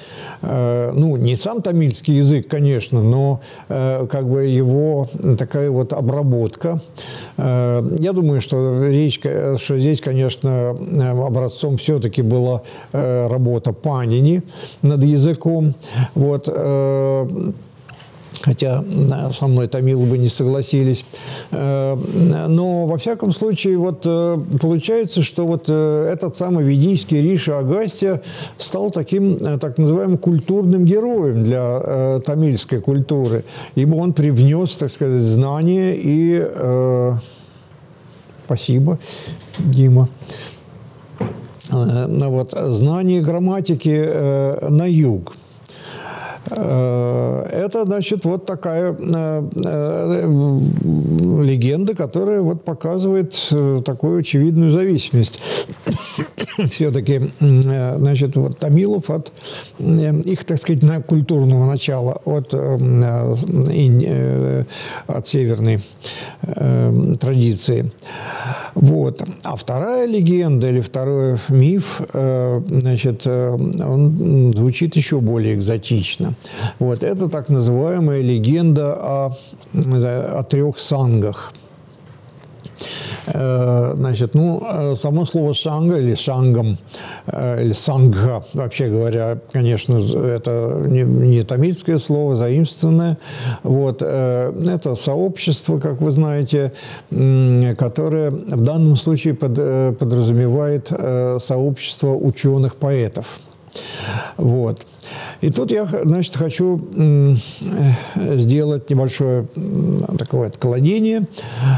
э, 0.43 0.91
ну, 0.95 1.17
не 1.17 1.37
сам 1.37 1.63
тамильский 1.63 2.17
язык, 2.17 2.49
конечно, 2.49 3.03
но 3.03 3.41
э, 3.69 4.07
как 4.11 4.29
бы 4.29 4.45
его 4.45 5.07
такая 5.39 5.71
вот 5.71 5.93
обработка. 5.93 6.81
Э, 7.37 7.83
я 7.99 8.13
думаю, 8.13 8.41
что 8.41 8.83
речь, 8.85 9.21
что 9.21 9.79
здесь, 9.79 10.01
конечно, 10.01 10.77
образцом 11.27 11.77
все-таки 11.77 12.23
была 12.23 12.63
э, 12.93 13.29
работа 13.29 13.73
Панини 13.73 14.43
над 14.83 14.98
языком. 15.07 15.75
Вот, 16.15 16.49
э, 16.53 17.29
хотя 18.43 18.83
со 19.33 19.47
мной 19.47 19.69
тамилы 19.69 20.07
бы 20.07 20.19
не 20.19 20.29
согласились. 20.29 21.05
Э, 21.51 21.97
но, 22.49 22.87
во 22.87 22.97
всяком 22.97 23.33
случае, 23.33 23.79
вот 23.79 24.03
э, 24.07 24.39
получается, 24.61 25.23
что 25.23 25.47
вот 25.47 25.69
этот 25.69 26.37
самый 26.37 26.65
ведийский 26.65 27.21
Риша 27.21 27.59
Агастия 27.59 28.21
стал 28.57 28.91
таким, 28.91 29.39
так 29.59 29.79
называемым, 29.79 30.19
культурным 30.19 30.85
героем 30.85 31.43
для 31.43 32.21
тамильской 32.21 32.81
культуры, 32.81 33.45
ибо 33.75 33.95
он 33.97 34.13
привнес, 34.13 34.77
так 34.77 34.91
сказать, 34.91 35.23
знания 35.23 35.95
и... 35.97 37.19
Спасибо, 38.47 38.99
Дима. 39.59 40.09
Э, 41.71 42.07
вот, 42.29 42.53
знание 42.53 43.21
грамматики 43.21 44.05
э, 44.07 44.69
на 44.69 44.87
юг. 44.87 45.35
Э, 46.51 47.47
это, 47.53 47.85
значит, 47.85 48.25
вот 48.25 48.47
такая 48.47 48.93
легенда, 51.45 51.95
которая 51.95 52.41
вот 52.41 52.65
показывает 52.65 53.35
такую 53.85 54.21
очевидную 54.21 54.73
зависимость 54.73 55.41
все-таки, 56.71 57.21
значит, 57.39 58.37
вот 58.37 58.59
тамилов 58.59 59.11
от 59.11 59.33
их, 59.79 60.45
так 60.45 60.59
сказать, 60.59 60.83
культурного 61.07 61.67
начала, 61.67 62.21
от, 62.25 62.55
от 65.07 65.27
северной 65.27 65.81
традиции. 67.21 67.91
Вот. 68.75 69.23
А 69.45 69.57
вторая 69.57 70.07
легенда 70.07 70.69
или 70.69 70.81
второй 70.81 71.37
миф, 71.49 72.01
э, 72.15 72.63
значит, 72.69 73.23
э, 73.27 73.51
он 73.51 74.53
звучит 74.55 74.95
еще 74.97 75.21
более 75.21 75.55
экзотично. 75.55 76.35
Вот. 76.79 77.03
Это 77.03 77.29
так 77.29 77.49
называемая 77.49 78.23
легенда 78.23 78.95
о, 78.95 79.33
о 79.95 80.43
трех 80.45 80.79
сангах– 80.79 81.53
Э, 82.81 83.08
значит, 83.33 84.35
ну, 84.35 84.63
э, 84.71 84.95
само 84.97 85.25
слово 85.25 85.53
«санга» 85.53 85.99
или 85.99 86.15
«сангам», 86.15 86.77
э, 87.27 87.65
или 87.65 87.73
«сангха», 87.73 88.43
вообще 88.55 88.89
говоря, 88.89 89.39
конечно, 89.53 89.97
это 89.97 90.83
не, 90.87 91.03
не 91.03 91.43
тамильское 91.43 91.99
слово, 91.99 92.37
заимствованное. 92.37 93.19
Вот, 93.63 94.03
это 94.03 94.95
сообщество, 94.95 95.79
как 95.79 96.01
вы 96.01 96.11
знаете, 96.11 96.73
которое 97.79 98.31
в 98.31 98.63
данном 98.63 98.97
случае 98.97 99.35
под, 99.35 99.55
подразумевает 99.99 100.93
сообщество 101.43 102.15
ученых-поэтов. 102.15 103.41
Вот. 104.37 104.87
И 105.41 105.51
тут 105.51 105.71
я, 105.71 105.85
значит, 105.85 106.37
хочу 106.37 106.81
сделать 108.15 108.91
небольшое 108.91 109.47
такое 110.19 110.49
отклонение, 110.49 111.27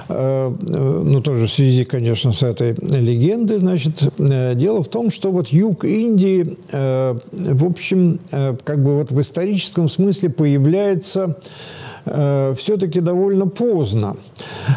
э, 0.08 0.54
ну, 0.60 1.20
тоже 1.20 1.46
в 1.46 1.50
связи, 1.50 1.84
конечно, 1.84 2.32
с 2.32 2.42
этой 2.42 2.74
легендой, 2.80 3.58
значит, 3.58 4.02
э, 4.18 4.54
дело 4.54 4.82
в 4.82 4.88
том, 4.88 5.10
что 5.10 5.30
вот 5.30 5.48
юг 5.48 5.84
Индии, 5.84 6.56
э, 6.72 7.18
в 7.32 7.64
общем, 7.64 8.18
как 8.64 8.82
бы 8.82 8.96
вот 8.96 9.12
в 9.12 9.20
историческом 9.20 9.88
смысле 9.88 10.30
появляется 10.30 11.36
э, 12.06 12.54
все-таки 12.56 13.00
довольно 13.00 13.46
поздно. 13.46 14.16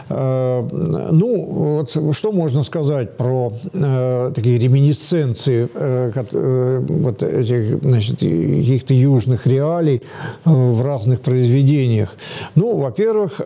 Э, 0.10 0.68
ну, 1.12 1.46
вот 1.46 2.16
что 2.16 2.32
можно 2.32 2.64
сказать 2.64 3.18
про 3.18 3.54
э, 3.74 4.32
такие 4.34 4.60
реминисценции 4.60 5.68
вот 7.02 7.24
этих, 7.24 7.80
значит, 7.82 8.20
каких-то 8.20 8.94
южных 8.94 9.48
реалий 9.48 10.02
в 10.46 10.82
разных 10.82 11.22
произведениях? 11.22 12.16
Ну, 12.56 12.78
во-первых, 12.78 13.42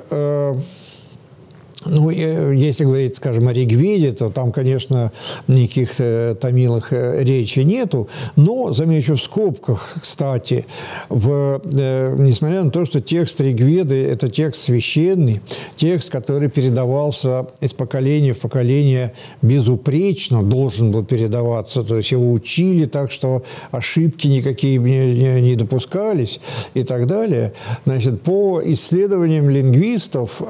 ну, 1.90 2.10
если 2.10 2.84
говорить, 2.86 3.16
скажем, 3.16 3.48
о 3.48 3.54
Ригведе, 3.54 4.12
то 4.12 4.30
там, 4.30 4.52
конечно, 4.52 5.12
никаких 5.48 6.00
э, 6.00 6.36
томилах 6.40 6.94
э, 6.94 7.24
речи 7.24 7.60
нету. 7.60 8.08
Но, 8.36 8.74
замечу 8.74 9.16
в 9.16 9.22
скобках, 9.22 9.98
кстати, 10.02 10.66
в, 11.10 11.62
э, 11.74 12.16
несмотря 12.18 12.64
на 12.64 12.72
то, 12.72 12.86
что 12.86 13.02
текст 13.02 13.42
Ригведы– 13.42 14.04
это 14.12 14.30
текст 14.30 14.64
священный, 14.64 15.42
текст, 15.76 16.10
который 16.10 16.50
передавался 16.50 17.48
из 17.62 17.74
поколения 17.74 18.34
в 18.34 18.40
поколение 18.40 19.14
безупречно, 19.42 20.44
должен 20.44 20.92
был 20.92 21.04
передаваться. 21.04 21.84
То 21.84 21.98
есть 21.98 22.12
его 22.12 22.32
учили 22.32 22.86
так, 22.86 23.12
что 23.12 23.44
ошибки 23.72 24.28
никакие 24.28 24.78
не, 24.78 25.42
не, 25.42 25.56
допускались 25.56 26.40
и 26.74 26.84
так 26.84 27.08
далее. 27.08 27.54
Значит, 27.86 28.22
по 28.22 28.62
исследованиям 28.64 29.50
лингвистов 29.50 30.42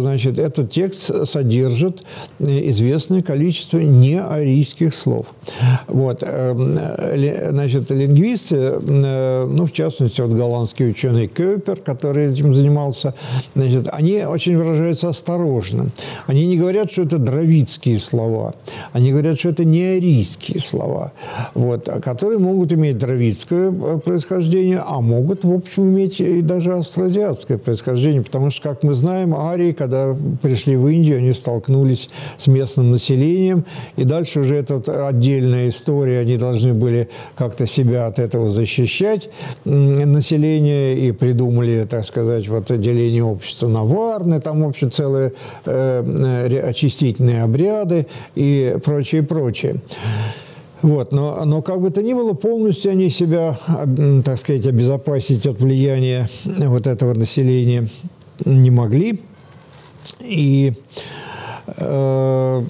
значит, 0.00 0.38
этот 0.38 0.70
текст 0.70 1.26
содержит 1.26 2.04
известное 2.38 3.22
количество 3.22 3.78
неарийских 3.78 4.94
слов. 4.94 5.26
Вот. 5.86 6.22
Эм, 6.22 6.72
значит, 7.50 7.90
лингвисты, 7.90 8.56
э, 8.56 9.48
ну, 9.52 9.66
в 9.66 9.72
частности, 9.72 10.20
вот 10.20 10.32
голландский 10.32 10.90
ученый 10.90 11.26
Кёпер, 11.26 11.76
который 11.76 12.32
этим 12.32 12.54
занимался, 12.54 13.14
значит, 13.54 13.88
они 13.92 14.24
очень 14.24 14.56
выражаются 14.56 15.08
осторожно. 15.08 15.90
Они 16.26 16.46
не 16.46 16.56
говорят, 16.56 16.90
что 16.90 17.02
это 17.02 17.18
дровицкие 17.18 17.98
слова. 17.98 18.54
Они 18.92 19.10
говорят, 19.10 19.38
что 19.38 19.50
это 19.50 19.64
неарийские 19.64 20.60
слова, 20.60 21.12
вот, 21.54 21.88
которые 22.02 22.38
могут 22.38 22.72
иметь 22.72 22.98
дровицкое 22.98 23.72
э, 23.72 23.98
происхождение, 23.98 24.82
а 24.86 25.00
могут, 25.00 25.44
в 25.44 25.52
общем, 25.52 25.84
иметь 25.84 26.20
и 26.20 26.42
даже 26.42 26.72
австроазиатское 26.72 27.58
происхождение, 27.58 28.22
потому 28.22 28.50
что, 28.50 28.68
как 28.68 28.82
мы 28.82 28.94
знаем, 28.94 29.34
арии 29.34 29.72
когда 29.78 30.16
пришли 30.42 30.76
в 30.76 30.88
Индию, 30.88 31.18
они 31.18 31.32
столкнулись 31.32 32.10
с 32.36 32.46
местным 32.48 32.90
населением, 32.90 33.64
и 33.96 34.04
дальше 34.04 34.40
уже 34.40 34.56
это 34.56 35.06
отдельная 35.06 35.68
история, 35.68 36.20
они 36.20 36.36
должны 36.36 36.74
были 36.74 37.08
как-то 37.36 37.64
себя 37.66 38.06
от 38.06 38.18
этого 38.18 38.50
защищать, 38.50 39.30
население, 39.64 40.98
и 40.98 41.12
придумали, 41.12 41.86
так 41.88 42.04
сказать, 42.04 42.48
вот 42.48 42.70
отделение 42.70 43.24
общества 43.24 43.68
на 43.68 43.84
Варны, 43.84 44.40
там, 44.40 44.62
в 44.62 44.68
общем, 44.68 44.90
целые 44.90 45.32
э, 45.64 46.60
очистительные 46.68 47.42
обряды 47.42 48.06
и 48.34 48.76
прочее, 48.84 49.22
прочее. 49.22 49.76
Вот, 50.82 51.12
но, 51.12 51.44
но 51.44 51.60
как 51.62 51.80
бы 51.80 51.90
то 51.90 52.02
ни 52.02 52.14
было, 52.14 52.34
полностью 52.34 52.92
они 52.92 53.10
себя, 53.10 53.56
так 54.24 54.38
сказать, 54.38 54.66
обезопасить 54.66 55.46
от 55.46 55.60
влияния 55.60 56.26
вот 56.58 56.86
этого 56.86 57.14
населения 57.14 57.86
не 58.44 58.70
могли. 58.70 59.20
И 60.20 60.72
э, 61.66 62.62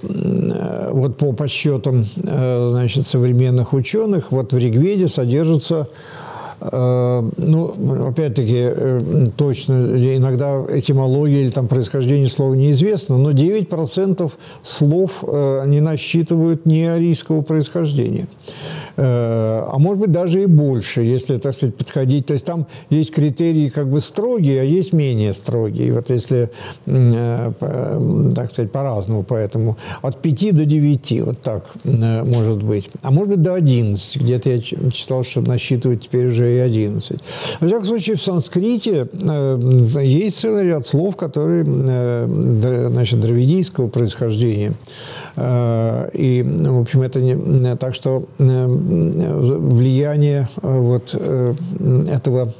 вот 0.90 1.16
по 1.16 1.32
подсчетам 1.32 2.04
э, 2.24 2.68
значит, 2.72 3.06
современных 3.06 3.72
ученых, 3.72 4.32
вот 4.32 4.52
в 4.52 4.58
Ригведе 4.58 5.08
содержится 5.08 5.88
э, 6.60 7.30
ну, 7.36 8.08
опять-таки, 8.08 8.70
точно, 9.36 9.72
иногда 10.16 10.64
этимология 10.68 11.40
или 11.42 11.50
там 11.50 11.68
происхождение 11.68 12.28
слова 12.28 12.54
неизвестно, 12.54 13.18
но 13.18 13.30
9% 13.30 14.32
слов 14.62 15.22
не 15.66 15.80
насчитывают 15.80 16.66
неарийского 16.66 17.42
происхождения. 17.42 18.26
Э, 18.98 19.62
а 19.70 19.78
может 19.78 20.00
быть 20.00 20.10
даже 20.10 20.42
и 20.42 20.46
больше, 20.46 21.02
если, 21.02 21.36
так 21.36 21.54
сказать, 21.54 21.76
подходить. 21.76 22.26
То 22.26 22.34
есть 22.34 22.44
там 22.44 22.66
есть 22.90 23.14
критерии 23.14 23.68
как 23.68 23.88
бы 23.88 24.00
строгие, 24.00 24.60
а 24.60 24.64
есть 24.64 24.92
менее 24.92 25.32
строгие. 25.34 25.92
Вот 25.92 26.10
если, 26.10 26.50
э, 26.86 27.52
так 28.34 28.50
сказать, 28.50 28.72
по-разному, 28.72 29.22
поэтому 29.22 29.76
от 30.02 30.20
5 30.20 30.52
до 30.52 30.64
9, 30.64 31.20
вот 31.26 31.40
так 31.40 31.64
э, 31.84 32.24
может 32.24 32.64
быть. 32.64 32.90
А 33.02 33.12
может 33.12 33.30
быть 33.30 33.42
до 33.42 33.54
11. 33.54 34.20
Где-то 34.20 34.50
я 34.50 34.60
читал, 34.60 35.22
что 35.22 35.42
насчитывают 35.42 36.02
теперь 36.02 36.26
уже 36.26 36.56
и 36.56 36.58
11. 36.58 37.20
Во 37.60 37.66
всяком 37.68 37.86
случае, 37.86 38.16
в 38.16 38.22
санскрите 38.22 39.06
есть 40.02 40.38
целый 40.40 40.64
ряд 40.64 40.84
слов, 40.84 41.14
которые, 41.16 41.64
значит, 41.64 43.20
дравидийского 43.20 43.86
происхождения. 43.88 44.72
И, 45.36 46.44
в 46.44 46.80
общем, 46.80 47.02
это 47.02 47.20
не... 47.20 47.76
Так 47.76 47.94
что 47.94 48.24
влияние 48.88 50.48
э, 50.62 50.78
вот 50.78 51.14
э, 51.18 51.54
этого 52.10 52.52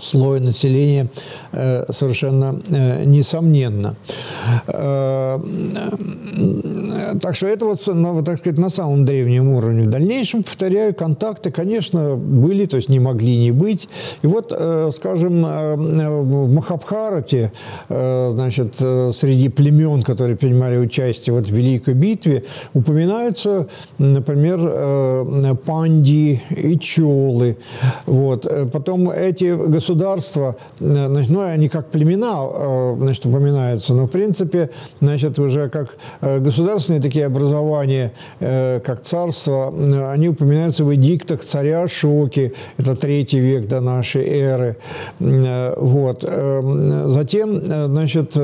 слоя 0.00 0.40
населения 0.40 1.08
э, 1.52 1.84
совершенно 1.90 2.58
несомненно. 3.04 3.96
Так 7.20 7.34
что 7.36 7.46
это 7.46 7.64
вот, 7.64 7.80
ну, 7.86 8.22
так 8.22 8.38
сказать, 8.38 8.58
на 8.58 8.70
самом 8.70 9.04
древнем 9.04 9.48
уровне. 9.48 9.82
В 9.82 9.86
дальнейшем, 9.86 10.42
повторяю, 10.42 10.94
контакты, 10.94 11.50
конечно, 11.50 12.16
были, 12.16 12.66
то 12.66 12.76
есть 12.76 12.88
не 12.88 13.00
могли 13.00 13.38
не 13.38 13.50
быть. 13.50 13.88
И 14.22 14.26
вот, 14.26 14.52
скажем, 14.94 15.42
в 15.42 16.54
Махабхарате, 16.54 17.50
значит, 17.88 18.74
среди 18.76 19.48
племен, 19.48 20.02
которые 20.02 20.36
принимали 20.36 20.76
участие 20.76 21.34
вот 21.34 21.48
в 21.48 21.52
Великой 21.52 21.94
битве, 21.94 22.44
упоминаются, 22.74 23.66
например, 23.98 25.56
панди 25.64 26.40
и 26.50 26.78
чолы. 26.78 27.56
Вот. 28.06 28.46
Потом 28.72 29.10
эти 29.10 29.54
государства, 29.68 30.56
значит, 30.78 31.30
ну, 31.30 31.40
они 31.40 31.68
как 31.68 31.88
племена, 31.88 32.96
значит, 32.98 33.26
упоминаются, 33.26 33.94
но, 33.94 34.06
в 34.06 34.10
принципе, 34.10 34.70
значит, 35.00 35.38
уже 35.38 35.68
как 35.68 35.96
государственные 36.40 37.00
такие 37.02 37.26
образования, 37.26 38.12
как 38.40 39.00
царство, 39.02 39.72
они 40.12 40.28
упоминаются 40.28 40.84
в 40.84 40.94
эдиктах 40.94 41.40
царя 41.40 41.88
Шоки, 41.88 42.52
это 42.76 42.94
третий 42.96 43.40
век 43.40 43.66
до 43.68 43.80
нашей 43.80 44.26
эры. 44.26 44.76
Вот. 45.20 46.22
Затем, 46.22 47.60
значит, 47.62 48.36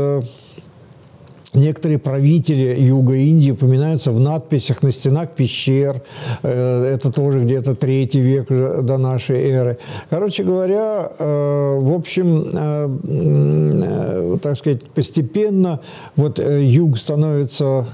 Некоторые 1.55 1.99
правители 2.01 2.75
Юга 2.81 3.15
Индии 3.15 3.53
упоминаются 3.53 4.11
в 4.11 4.19
надписях 4.19 4.83
на 4.83 4.91
стенах 4.91 5.31
пещер. 5.31 6.03
Э, 6.43 6.83
это 6.95 7.13
тоже 7.13 7.45
где-то 7.45 7.77
третий 7.77 8.19
век 8.21 8.49
до 8.49 8.99
нашей 8.99 9.51
эры. 9.51 9.79
Короче 10.11 10.43
говоря, 10.43 11.09
э, 11.17 11.79
в 11.79 11.95
общем, 11.95 12.45
э, 12.53 14.39
так 14.43 14.57
сказать, 14.57 14.83
постепенно 14.83 15.79
вот 16.17 16.41
юг 16.41 16.99
становится 16.99 17.87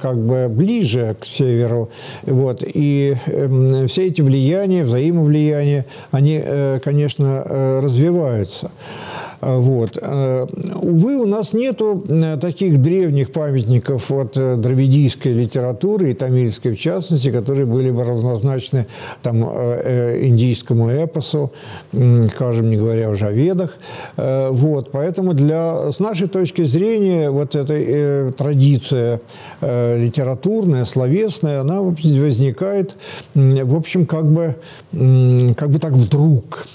как 0.00 0.16
бы 0.16 0.48
ближе 0.48 1.16
к 1.18 1.24
северу. 1.24 1.90
Вот, 2.24 2.62
и 2.64 3.16
эм, 3.26 3.88
все 3.88 4.06
эти 4.06 4.22
влияния, 4.22 4.84
взаимовлияния, 4.84 5.84
они, 6.12 6.40
конечно, 6.84 7.42
развиваются. 7.82 8.70
Вот. 9.40 9.98
Увы, 10.82 11.16
у 11.16 11.26
нас 11.26 11.52
нету 11.52 12.04
таких 12.40 12.78
древних 12.78 13.32
памятников 13.32 14.10
от 14.10 14.36
э, 14.36 14.56
дравидийской 14.56 15.32
литературы, 15.32 16.10
и 16.10 16.14
тамильской 16.14 16.72
в 16.72 16.78
частности, 16.78 17.30
которые 17.30 17.66
были 17.66 17.90
бы 17.90 18.04
равнозначны 18.04 18.86
там, 19.22 19.44
э, 19.44 19.80
э, 19.84 20.26
индийскому 20.26 20.88
эпосу, 20.88 21.52
скажем, 22.34 22.68
не 22.70 22.76
говоря 22.76 23.10
уже 23.10 23.26
о 23.26 23.32
ведах. 23.32 23.76
Вот. 24.16 24.90
Поэтому 24.92 25.34
для, 25.34 25.92
с 25.92 26.00
нашей 26.00 26.28
точки 26.28 26.62
зрения 26.62 27.30
вот 27.30 27.54
эта 27.54 28.32
традиция 28.36 29.20
литературная, 29.60 30.84
словесная, 30.84 31.60
она 31.60 31.82
возникает, 31.82 32.96
в 33.34 33.76
общем, 33.76 34.06
как 34.06 34.26
бы, 34.26 34.54
как 35.56 35.70
бы 35.70 35.78
так 35.78 35.92
вдруг. 35.92 36.66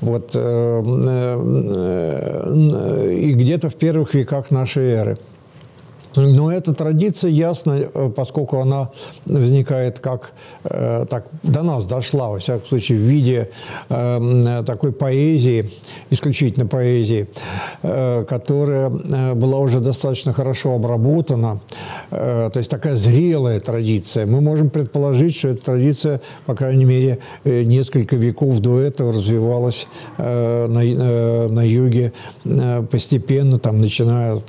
Вот. 0.00 0.36
И 3.10 3.32
где-то 3.32 3.68
в 3.70 3.76
первых 3.76 4.14
веках 4.14 4.50
нашей 4.50 4.90
эры. 4.90 5.16
Но 6.16 6.52
эта 6.52 6.72
традиция 6.74 7.30
ясна, 7.30 7.78
э, 7.78 8.10
поскольку 8.14 8.60
она 8.60 8.90
возникает 9.26 9.98
как 9.98 10.32
э, 10.64 11.06
так 11.08 11.26
до 11.42 11.62
нас 11.62 11.86
дошла, 11.86 12.30
во 12.30 12.38
всяком 12.38 12.66
случае, 12.66 12.98
в 12.98 13.02
виде 13.02 13.50
э, 13.88 14.62
такой 14.66 14.92
поэзии, 14.92 15.68
исключительно 16.10 16.66
поэзии, 16.66 17.26
э, 17.82 18.24
которая 18.28 18.90
была 19.34 19.58
уже 19.58 19.80
достаточно 19.80 20.32
хорошо 20.32 20.74
обработана, 20.74 21.60
то 22.10 22.52
есть 22.54 22.70
такая 22.70 22.94
зрелая 22.96 23.60
традиция. 23.60 24.26
Мы 24.26 24.40
можем 24.40 24.70
предположить, 24.70 25.34
что 25.34 25.48
эта 25.48 25.64
традиция, 25.64 26.20
по 26.46 26.54
крайней 26.54 26.84
мере, 26.84 27.18
несколько 27.44 28.16
веков 28.16 28.60
до 28.60 28.80
этого 28.80 29.12
развивалась 29.12 29.86
на, 30.18 30.68
на 30.68 31.66
юге 31.66 32.12
постепенно, 32.90 33.58
там, 33.58 33.78
начиная, 33.78 34.40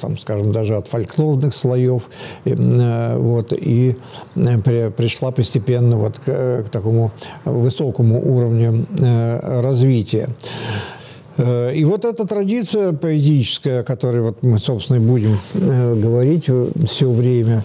там, 0.00 0.18
скажем, 0.18 0.52
даже 0.52 0.76
от 0.76 0.87
фольклорных 0.88 1.54
слоев, 1.54 2.08
э, 2.44 3.16
вот, 3.18 3.52
и 3.52 3.96
э, 4.36 4.90
пришла 4.90 5.30
постепенно 5.30 5.96
вот 5.96 6.18
к, 6.18 6.64
к 6.64 6.70
такому 6.70 7.10
высокому 7.44 8.20
уровню 8.24 8.84
э, 9.00 9.60
развития. 9.60 10.28
И 11.38 11.84
вот 11.84 12.04
эта 12.04 12.26
традиция 12.26 12.92
поэтическая, 12.92 13.82
о 13.82 13.84
которой 13.84 14.22
вот 14.22 14.42
мы, 14.42 14.58
собственно, 14.58 14.96
и 14.96 15.00
будем 15.00 15.38
говорить 16.02 16.50
все 16.90 17.08
время 17.08 17.62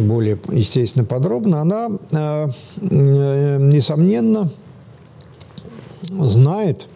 более, 0.00 0.36
естественно, 0.52 1.06
подробно, 1.06 1.62
она, 1.62 1.88
несомненно, 2.82 4.50
знает 6.04 6.86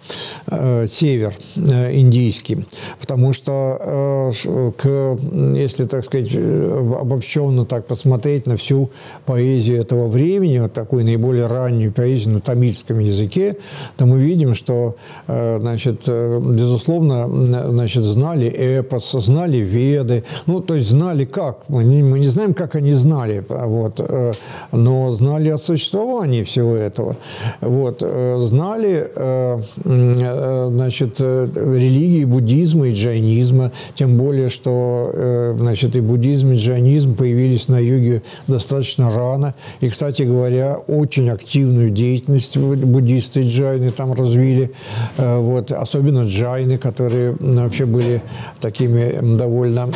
э, 0.50 0.86
север 0.86 1.32
э, 1.56 1.98
индийский, 1.98 2.66
потому 3.00 3.32
что, 3.32 3.78
э, 3.80 4.72
к, 4.76 5.18
если, 5.56 5.84
так 5.84 6.04
сказать, 6.04 6.34
обобщенно 6.34 7.64
так 7.64 7.86
посмотреть 7.86 8.46
на 8.46 8.56
всю 8.56 8.90
поэзию 9.26 9.80
этого 9.80 10.06
времени, 10.06 10.58
вот 10.58 10.72
такую 10.72 11.04
наиболее 11.04 11.46
раннюю 11.46 11.92
поэзию 11.92 12.34
на 12.34 12.40
тамильском 12.40 12.98
языке, 12.98 13.56
то 13.96 14.06
мы 14.06 14.20
видим, 14.20 14.54
что, 14.54 14.96
значит, 15.26 16.08
безусловно, 16.08 17.28
значит, 17.68 18.04
знали 18.04 18.48
эпос, 18.48 19.12
знали 19.12 19.58
веды, 19.58 20.24
ну, 20.46 20.60
то 20.60 20.74
есть 20.74 20.90
знали 20.90 21.24
как, 21.24 21.68
мы 21.68 21.84
не, 21.84 22.02
мы 22.02 22.18
не 22.18 22.28
знаем, 22.28 22.54
как 22.54 22.74
они 22.74 22.92
знали, 22.92 23.44
вот, 23.48 24.00
э, 24.00 24.32
но 24.72 25.12
знали 25.12 25.48
о 25.50 25.58
существовании 25.58 26.42
всего 26.42 26.74
этого, 26.74 27.16
вот, 27.60 28.00
знали 28.00 28.97
Э, 29.16 29.60
э, 29.84 30.68
значит, 30.70 31.16
э, 31.20 31.48
религии 31.54 32.24
буддизма 32.24 32.88
и 32.88 32.92
джайнизма, 32.92 33.70
тем 33.94 34.16
более, 34.16 34.48
что 34.48 35.54
значит, 35.56 35.96
и 35.96 36.00
буддизм, 36.00 36.52
и 36.52 36.56
джайнизм 36.56 37.16
появились 37.16 37.68
на 37.68 37.78
юге 37.78 38.22
достаточно 38.46 39.10
рано. 39.10 39.54
И, 39.80 39.88
кстати 39.88 40.22
говоря, 40.22 40.76
очень 40.88 41.30
активную 41.30 41.90
деятельность 41.90 42.56
буддисты 42.56 43.40
и 43.40 43.48
джайны 43.48 43.90
там 43.90 44.12
развили. 44.12 44.70
Вот, 45.16 45.72
особенно 45.72 46.24
джайны, 46.24 46.78
которые 46.78 47.36
вообще 47.38 47.86
были 47.86 48.22
такими 48.60 49.36
довольно 49.36 49.88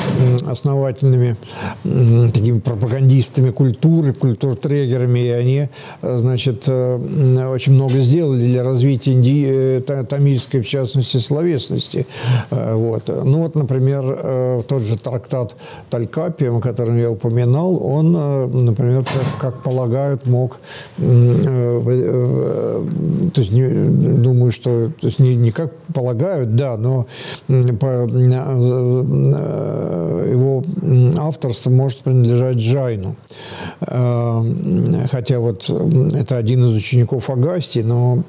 основательными 0.46 1.36
такими 2.32 2.60
пропагандистами 2.60 3.50
культуры, 3.50 4.12
культуртрегерами, 4.12 5.20
и 5.20 5.28
они, 5.28 5.68
значит, 6.02 6.68
очень 6.68 7.72
много 7.72 7.98
сделали 8.00 8.44
для 8.44 8.62
развития 8.62 8.91
развития 8.92 9.12
инди... 9.12 9.46
Э, 9.48 9.80
тамильской, 10.04 10.60
в 10.60 10.68
частности, 10.68 11.18
словесности. 11.18 12.06
Э, 12.50 12.74
вот. 12.74 13.08
Ну 13.08 13.38
вот, 13.38 13.54
например, 13.54 14.04
э, 14.04 14.62
тот 14.68 14.82
же 14.82 14.98
трактат 14.98 15.56
Талькапи, 15.90 16.46
о 16.46 16.60
котором 16.60 16.98
я 16.98 17.10
упоминал, 17.10 17.82
он, 17.84 18.12
например, 18.12 19.04
как 19.38 19.62
полагают, 19.62 20.26
мог, 20.26 20.58
то 20.96 21.92
есть 23.36 23.52
не, 23.52 23.68
думаю, 23.68 24.52
что, 24.52 24.90
то 25.00 25.06
есть 25.06 25.18
не, 25.18 25.36
не 25.36 25.50
как 25.50 25.72
полагают, 25.94 26.54
да, 26.56 26.76
но 26.76 27.06
по, 27.80 27.86
его 30.28 30.62
авторство 31.18 31.70
может 31.70 31.98
принадлежать 32.00 32.56
Джайну. 32.56 33.16
Хотя 35.10 35.38
вот 35.38 35.70
это 36.14 36.36
один 36.36 36.64
из 36.64 36.76
учеников 36.76 37.30
Агасти, 37.30 37.80
но 37.80 38.22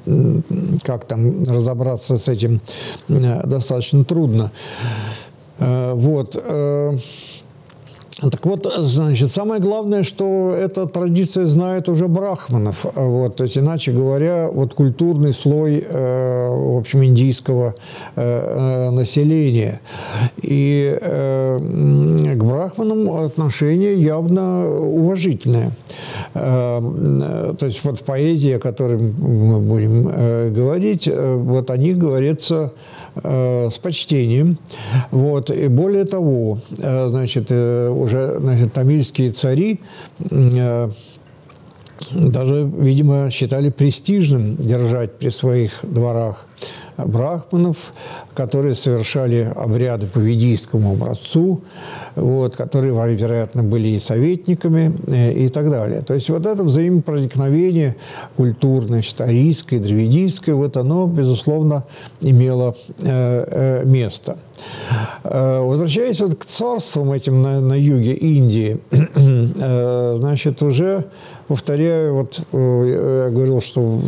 как 0.82 1.06
там 1.06 1.44
разобраться 1.44 2.18
с 2.18 2.28
этим 2.28 2.60
э, 3.08 3.46
достаточно 3.46 4.04
трудно. 4.04 4.50
Э, 5.58 5.92
вот. 5.94 6.36
Э, 8.24 8.30
так 8.30 8.44
вот, 8.46 8.72
значит, 8.78 9.30
самое 9.30 9.60
главное, 9.60 10.02
что 10.02 10.54
эта 10.54 10.86
традиция 10.86 11.46
знает 11.46 11.88
уже 11.88 12.08
брахманов. 12.08 12.86
Вот, 12.94 13.36
то 13.36 13.44
есть, 13.44 13.58
иначе 13.58 13.92
говоря, 13.92 14.48
вот 14.50 14.74
культурный 14.74 15.32
слой, 15.32 15.78
э, 15.78 16.48
в 16.48 16.78
общем, 16.78 17.04
индийского 17.04 17.74
э, 18.16 18.90
населения. 18.90 19.80
И 20.42 20.96
э, 21.00 21.58
к 22.36 22.44
брахманам 22.44 23.24
отношение 23.24 23.94
явно 23.94 24.68
уважительное. 24.68 25.70
Э, 26.34 27.54
то 27.58 27.66
есть, 27.66 27.84
вот 27.84 28.00
в 28.00 28.04
поэзии, 28.04 28.52
о 28.52 28.58
которой 28.58 28.98
мы 28.98 29.60
будем 29.60 30.08
э, 30.08 30.50
говорить, 30.50 31.08
э, 31.08 31.34
вот 31.34 31.70
о 31.70 31.76
них 31.76 31.98
говорится 31.98 32.72
э, 33.22 33.68
с 33.70 33.78
почтением. 33.78 34.58
Вот, 35.10 35.50
и 35.50 35.68
более 35.68 36.04
того, 36.04 36.58
э, 36.78 37.08
значит, 37.08 37.46
э, 37.50 37.88
уже 37.88 38.13
значит, 38.38 38.72
тамильские 38.72 39.30
цари 39.30 39.80
э, 40.30 40.88
даже, 42.12 42.70
видимо, 42.76 43.30
считали 43.30 43.70
престижным 43.70 44.56
держать 44.56 45.18
при 45.18 45.30
своих 45.30 45.72
дворах 45.82 46.46
брахманов, 46.96 47.92
которые 48.34 48.74
совершали 48.74 49.52
обряды 49.56 50.06
по 50.06 50.18
ведийскому 50.18 50.92
образцу, 50.92 51.60
вот, 52.14 52.56
которые, 52.56 52.92
вероятно, 53.16 53.62
были 53.62 53.88
и 53.88 53.98
советниками 53.98 54.94
э, 55.08 55.32
и 55.32 55.48
так 55.48 55.70
далее. 55.70 56.02
То 56.02 56.14
есть 56.14 56.30
вот 56.30 56.46
это 56.46 56.62
взаимопроникновение 56.62 57.96
культурное, 58.36 59.02
арийское, 59.18 59.80
дравидийское, 59.80 60.54
вот 60.54 60.76
оно, 60.76 61.06
безусловно, 61.06 61.84
имело 62.20 62.74
э, 63.00 63.82
э, 63.82 63.84
место. 63.84 64.36
Э, 65.24 65.60
возвращаясь 65.60 66.20
вот 66.20 66.34
к 66.34 66.44
царствам 66.44 67.12
этим 67.12 67.40
на, 67.40 67.60
на 67.60 67.74
юге 67.74 68.12
Индии, 68.12 68.78
э, 68.90 70.16
значит, 70.18 70.62
уже 70.62 71.04
повторяю, 71.48 72.14
вот 72.14 72.40
э, 72.52 73.24
я 73.26 73.30
говорил, 73.30 73.60
что 73.62 74.00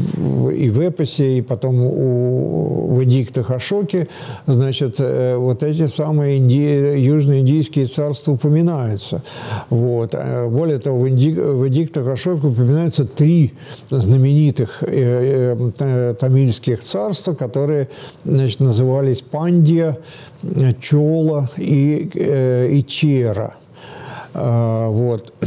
и 0.55 0.69
в 0.69 0.81
эпосе, 0.81 1.39
и 1.39 1.43
потом 1.43 1.81
у, 1.81 2.95
в 2.95 3.05
эдиктах 3.05 3.51
Ашоки, 3.51 4.09
значит, 4.47 4.99
вот 4.99 5.63
эти 5.63 5.87
самые 5.87 6.39
инди, 6.39 6.99
южноиндийские 6.99 7.87
царства 7.87 8.33
упоминаются. 8.33 9.23
Вот. 9.71 10.15
Более 10.49 10.79
того, 10.79 11.01
в, 11.01 11.09
инди, 11.09 11.31
в 11.31 11.67
эдиктах 11.69 12.07
Ашоки 12.09 12.47
упоминаются 12.47 13.05
три 13.05 13.53
знаменитых 13.91 14.83
тамильских 16.19 16.83
царства, 16.83 17.35
которые 17.35 17.89
значит, 18.25 18.61
назывались 18.61 19.23
Пандия, 19.23 19.99
Чола 20.81 21.49
и, 21.59 22.09
и 22.71 22.83
Чера. 22.83 23.55
А, 24.39 24.89
вот. 24.89 25.33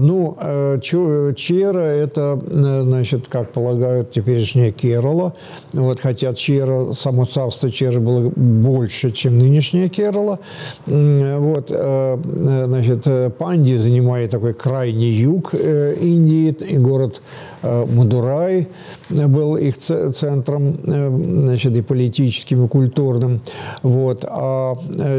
Ну, 0.00 0.36
э, 0.40 0.78
Чера– 0.80 1.80
это, 1.80 2.40
э, 2.46 2.82
значит, 2.82 3.28
как 3.28 3.52
полагают 3.52 4.10
теперешняя 4.10 4.72
Керала. 4.72 5.34
Вот, 5.72 6.00
хотя 6.00 6.32
Чера, 6.32 6.92
само 6.92 7.26
царство 7.26 7.70
Чера 7.70 8.00
было 8.00 8.30
больше, 8.34 9.10
чем 9.10 9.38
нынешняя 9.38 9.88
Керала. 9.88 10.38
Вот, 10.86 11.68
значит, 11.68 13.06
Панди 13.38 13.76
занимает 13.76 14.30
такой 14.30 14.54
крайний 14.54 15.12
юг 15.12 15.54
Индии, 15.54 16.56
и 16.68 16.78
город 16.78 17.22
Мадурай 17.62 18.68
был 19.10 19.56
их 19.56 19.76
центром, 19.76 20.74
значит, 20.84 21.76
и 21.76 21.82
политическим, 21.82 22.64
и 22.64 22.68
культурным. 22.68 23.40
Вот. 23.82 24.24
А 24.28 24.76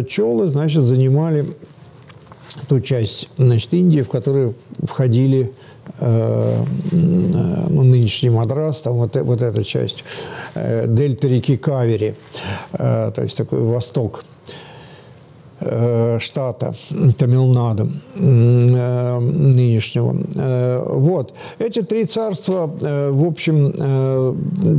Чолы, 0.08 0.50
значит, 0.50 0.84
занимали 0.84 1.46
ту 2.72 2.80
часть 2.80 3.28
значит, 3.36 3.74
Индии, 3.74 4.00
в 4.00 4.08
которую 4.08 4.56
входили 4.84 5.52
ну, 6.00 7.84
нынешний 7.84 8.30
Мадрас, 8.30 8.82
там 8.82 8.94
вот, 8.94 9.18
вот 9.18 9.42
эта 9.42 9.62
часть, 9.62 10.06
э, 10.56 10.86
дельта 10.88 11.28
реки 11.28 11.58
Кавери, 11.58 12.16
э, 12.72 13.12
то 13.14 13.24
есть 13.24 13.36
такой 13.36 13.60
восток 13.60 14.24
штата 16.20 16.74
Тамилнаду 17.18 17.89
нынешнего. 18.16 20.16
Вот. 20.99 21.34
Эти 21.59 21.82
три 21.82 22.05
царства, 22.05 22.68
в 22.68 23.26
общем, 23.26 23.72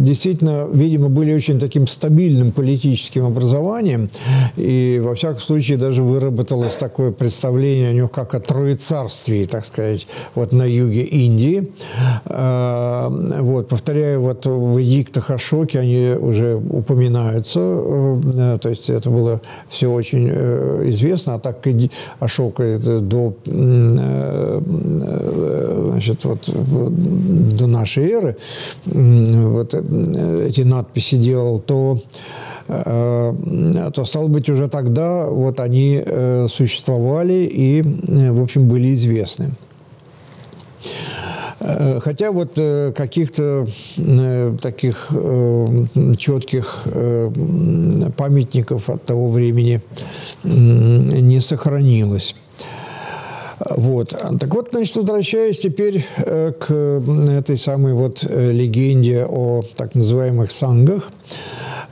действительно, 0.04 0.68
видимо, 0.72 1.08
были 1.08 1.34
очень 1.34 1.58
таким 1.58 1.86
стабильным 1.86 2.52
политическим 2.52 3.26
образованием, 3.26 4.08
и, 4.56 5.00
во 5.02 5.14
всяком 5.14 5.40
случае, 5.40 5.78
даже 5.78 6.02
выработалось 6.02 6.74
такое 6.74 7.12
представление 7.12 7.90
о 7.90 7.92
них, 7.92 8.10
как 8.10 8.34
о 8.34 8.40
троецарствии, 8.40 9.44
так 9.44 9.64
сказать, 9.64 10.06
вот 10.34 10.52
на 10.52 10.64
юге 10.64 11.02
Индии. 11.02 11.70
Вот, 12.28 13.68
повторяю, 13.68 14.22
вот 14.22 14.46
в 14.46 14.82
эдиктах 14.82 15.30
Ашоки 15.30 15.76
они 15.76 16.14
уже 16.18 16.56
упоминаются, 16.56 17.60
э, 17.60 18.58
то 18.60 18.68
есть 18.68 18.90
это 18.90 19.10
было 19.10 19.40
все 19.68 19.90
очень 19.90 20.28
э, 20.30 20.71
известно, 20.90 21.34
а 21.34 21.38
так 21.38 21.60
как 21.60 21.74
Ашока 22.20 22.78
до, 22.78 23.34
э, 23.46 24.60
значит, 25.90 26.24
вот, 26.24 26.48
до 27.56 27.66
нашей 27.66 28.10
эры 28.10 28.36
вот 28.86 29.74
эти 29.74 30.62
надписи 30.62 31.16
делал, 31.16 31.58
то, 31.58 31.98
то 32.66 34.04
стало 34.04 34.28
быть, 34.28 34.48
уже 34.48 34.68
тогда 34.68 35.26
вот 35.26 35.60
они 35.60 36.02
существовали 36.48 37.48
и, 37.50 37.82
в 37.82 38.42
общем, 38.42 38.68
были 38.68 38.94
известны. 38.94 39.50
Э, 41.62 42.00
хотя 42.00 42.32
вот 42.32 42.52
э, 42.56 42.92
каких-то 42.94 43.64
э, 43.98 44.56
таких 44.60 45.12
четких 46.18 46.86
памятников 48.16 48.90
от 48.90 49.04
того 49.04 49.30
времени 49.30 49.80
не 50.44 51.40
сохранилось. 51.40 52.34
Вот. 53.70 54.08
Так 54.40 54.54
вот, 54.54 54.70
значит, 54.72 54.96
возвращаясь 54.96 55.60
теперь 55.60 56.04
к 56.16 56.70
этой 56.70 57.56
самой 57.56 57.92
вот 57.92 58.24
легенде 58.24 59.24
о 59.28 59.62
так 59.76 59.94
называемых 59.94 60.50
сангах, 60.50 61.10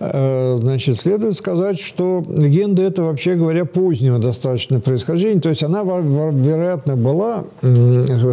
значит, 0.01 0.97
следует 0.97 1.37
сказать, 1.37 1.79
что 1.79 2.25
легенда 2.27 2.83
это, 2.83 3.03
вообще 3.03 3.35
говоря, 3.35 3.67
позднего 3.67 4.19
достаточно 4.19 4.81
происхождения. 4.81 5.41
То 5.41 5.51
есть 5.51 5.63
она, 5.63 5.83
вероятно, 5.83 6.97
была, 6.97 7.45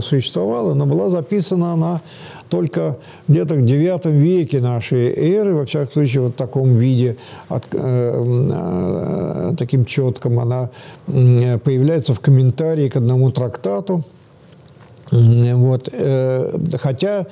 существовала, 0.02 0.74
но 0.74 0.86
была 0.86 1.10
записана 1.10 1.74
она 1.74 2.02
только 2.50 2.98
где-то 3.28 3.56
в 3.56 3.60
IX 3.60 4.12
веке 4.12 4.62
нашей 4.62 5.14
эры, 5.14 5.56
во 5.56 5.66
всяком 5.66 5.92
случае, 5.92 6.22
вот 6.22 6.32
в 6.32 6.36
таком 6.36 6.78
виде, 6.78 7.18
от, 7.50 7.68
э, 7.74 8.46
э, 8.50 9.54
таким 9.58 9.84
четком, 9.84 10.40
она 10.40 10.70
появляется 11.06 12.14
в 12.14 12.22
комментарии 12.22 12.88
к 12.88 12.96
одному 12.96 13.32
трактату– 13.32 14.06
вот. 15.12 15.90
Э, 15.94 16.58
хотя 16.78 17.26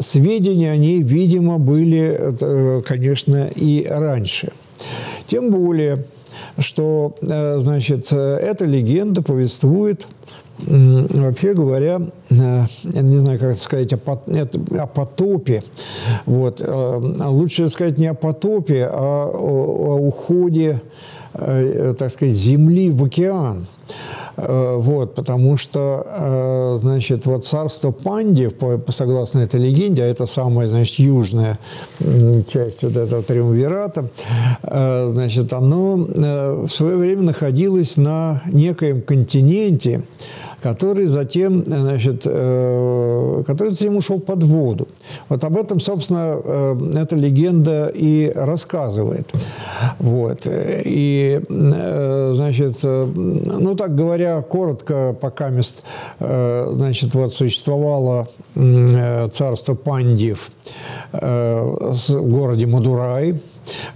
сведения 0.00 0.70
они, 0.70 1.02
видимо, 1.02 1.58
были, 1.58 2.18
э, 2.40 2.82
конечно, 2.84 3.48
и 3.54 3.86
раньше. 3.88 4.52
Тем 5.26 5.50
более, 5.50 6.04
что, 6.58 7.14
э, 7.22 7.58
значит, 7.60 8.12
эта 8.12 8.64
легенда 8.64 9.22
повествует 9.22 10.06
вообще 10.58 11.54
говоря, 11.54 11.98
не 12.30 13.18
знаю, 13.18 13.38
как 13.40 13.56
сказать, 13.56 13.92
о, 13.94 14.86
потопе. 14.86 15.64
Вот. 16.24 16.62
Лучше 16.64 17.68
сказать 17.68 17.98
не 17.98 18.06
о 18.06 18.14
потопе, 18.14 18.86
а 18.88 19.26
о, 19.26 19.34
о 19.34 19.96
уходе, 19.96 20.80
так 21.32 22.10
сказать, 22.10 22.34
Земли 22.34 22.90
в 22.90 23.02
океан. 23.02 23.66
Э, 24.36 24.76
вот, 24.78 25.14
потому 25.14 25.56
что, 25.56 26.04
э, 26.06 26.76
значит, 26.80 27.26
вот 27.26 27.44
царство 27.44 27.90
Пандев, 27.90 28.54
согласно 28.88 29.40
этой 29.40 29.60
легенде, 29.60 30.02
а 30.02 30.06
это 30.06 30.26
самая, 30.26 30.68
значит, 30.68 30.98
южная 30.98 31.58
часть 32.46 32.82
вот 32.82 32.96
этого 32.96 33.22
триумвирата, 33.22 34.08
э, 34.62 35.08
значит, 35.10 35.52
оно 35.52 35.96
в 35.96 36.68
свое 36.68 36.96
время 36.96 37.22
находилось 37.22 37.96
на 37.96 38.42
некоем 38.46 39.02
континенте, 39.02 40.02
который 40.62 41.06
затем, 41.06 41.64
значит, 41.64 42.22
э, 42.26 43.42
который 43.46 43.70
затем 43.70 43.96
ушел 43.96 44.20
под 44.20 44.44
воду. 44.44 44.86
Вот 45.28 45.42
об 45.44 45.56
этом, 45.56 45.80
собственно, 45.80 46.38
э, 46.42 46.76
эта 46.94 47.16
легенда 47.16 47.88
и 47.88 48.32
рассказывает. 48.34 49.26
Вот. 49.98 50.46
И, 50.46 51.40
э, 51.48 52.32
значит, 52.34 52.78
ну, 52.82 53.74
так 53.74 53.96
говоря, 53.96 54.40
коротко, 54.42 55.16
пока 55.20 55.50
мест, 55.50 55.84
значит, 56.18 57.14
вот 57.14 57.32
существовало 57.32 58.28
царство 59.30 59.74
Пандив 59.74 60.52
в 61.12 62.28
городе 62.28 62.66
Мадурай, 62.66 63.34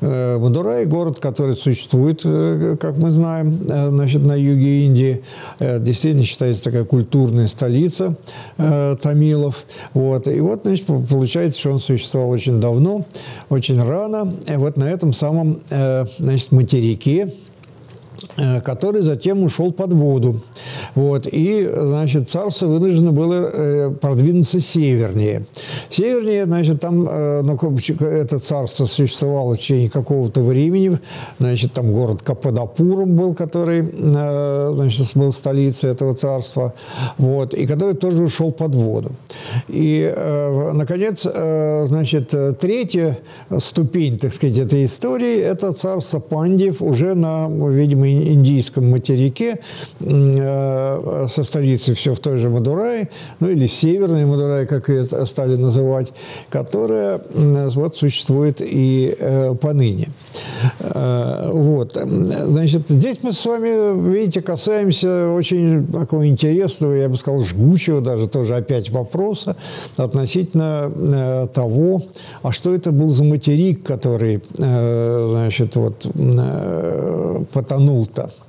Мадурай– 0.00 0.84
город, 0.86 1.20
который 1.20 1.54
существует, 1.54 2.22
э, 2.24 2.76
как 2.80 2.96
мы 2.96 3.10
знаем, 3.10 3.58
э, 3.68 3.90
значит, 3.90 4.22
на 4.24 4.34
юге 4.34 4.86
Индии. 4.86 5.22
Действительно 5.60 6.24
считается 6.24 6.64
такая 6.64 6.84
культурная 6.84 7.46
столица 7.46 8.16
тамилов. 8.56 9.64
Вот. 9.94 10.28
И 10.28 10.40
вот, 10.40 10.62
значит, 10.64 10.86
получается, 10.86 11.58
что 11.58 11.72
он 11.72 11.80
существовал 11.80 12.30
очень 12.30 12.60
давно, 12.60 13.04
очень 13.48 13.80
рано. 13.80 14.32
И 14.52 14.56
вот 14.56 14.76
на 14.76 14.84
этом 14.84 15.12
самом 15.12 15.60
значит, 15.68 16.52
материке 16.52 17.28
Э, 17.28 17.30
который 18.62 19.02
затем 19.02 19.42
ушел 19.42 19.72
под 19.72 19.92
воду. 19.92 20.40
Вот. 20.94 21.26
И, 21.30 21.68
значит, 21.74 22.28
царство 22.28 22.66
вынуждено 22.66 23.12
было 23.12 23.50
э, 23.52 23.90
продвинуться 24.00 24.60
севернее. 24.60 25.44
Севернее, 25.88 26.44
значит, 26.44 26.80
там 26.80 27.06
э, 27.08 27.42
ну, 27.42 27.56
это 28.06 28.38
царство 28.38 28.86
существовало 28.86 29.54
в 29.54 29.58
течение 29.58 29.90
какого-то 29.90 30.42
времени. 30.42 30.98
Значит, 31.38 31.72
там 31.72 31.92
город 31.92 32.22
Каппадопуром 32.22 33.16
был, 33.16 33.34
который, 33.34 33.82
значит, 33.82 35.16
был 35.16 35.32
столицей 35.32 35.90
этого 35.90 36.14
царства. 36.14 36.74
Вот. 37.18 37.54
И 37.54 37.66
который 37.66 37.94
тоже 37.94 38.22
ушел 38.22 38.52
под 38.52 38.74
воду. 38.74 39.12
И, 39.68 40.12
наконец, 40.74 41.22
значит, 41.22 42.34
третья 42.58 43.16
ступень, 43.58 44.18
так 44.18 44.32
сказать, 44.32 44.58
этой 44.58 44.84
истории– 44.84 45.38
это 45.40 45.72
царство 45.72 46.20
Пандев 46.20 46.82
уже 46.82 47.14
на, 47.14 47.48
видимо, 47.48 48.06
индийском 48.32 48.90
материке, 48.90 49.58
э, 50.00 51.26
со 51.28 51.44
столицей 51.44 51.94
все 51.94 52.14
в 52.14 52.18
той 52.18 52.38
же 52.38 52.48
Мадурае, 52.48 53.08
ну 53.40 53.48
или 53.48 53.66
Северной 53.66 54.24
Мадурае, 54.24 54.66
как 54.66 54.88
ее 54.88 55.04
стали 55.04 55.56
называть, 55.56 56.12
которая 56.48 57.20
вот 57.34 57.96
существует 57.96 58.60
и 58.60 59.14
э, 59.18 59.54
поныне. 59.60 60.08
Э, 60.80 61.50
вот. 61.52 61.96
Значит, 61.96 62.88
здесь 62.88 63.18
мы 63.22 63.32
с 63.32 63.44
вами, 63.46 64.12
видите, 64.12 64.40
касаемся 64.40 65.30
очень 65.30 65.86
такого 65.86 66.26
интересного, 66.26 66.94
я 66.94 67.08
бы 67.08 67.16
сказал, 67.16 67.40
жгучего 67.40 68.00
даже 68.00 68.28
тоже 68.28 68.56
опять 68.56 68.90
вопроса 68.90 69.56
относительно 69.96 71.48
того, 71.52 72.02
а 72.42 72.52
что 72.52 72.74
это 72.74 72.92
был 72.92 73.10
за 73.10 73.24
материк, 73.24 73.84
который, 73.84 74.40
значит, 74.56 75.76
вот 75.76 76.06
потонул 77.52 78.06
Sektor. 78.16 78.45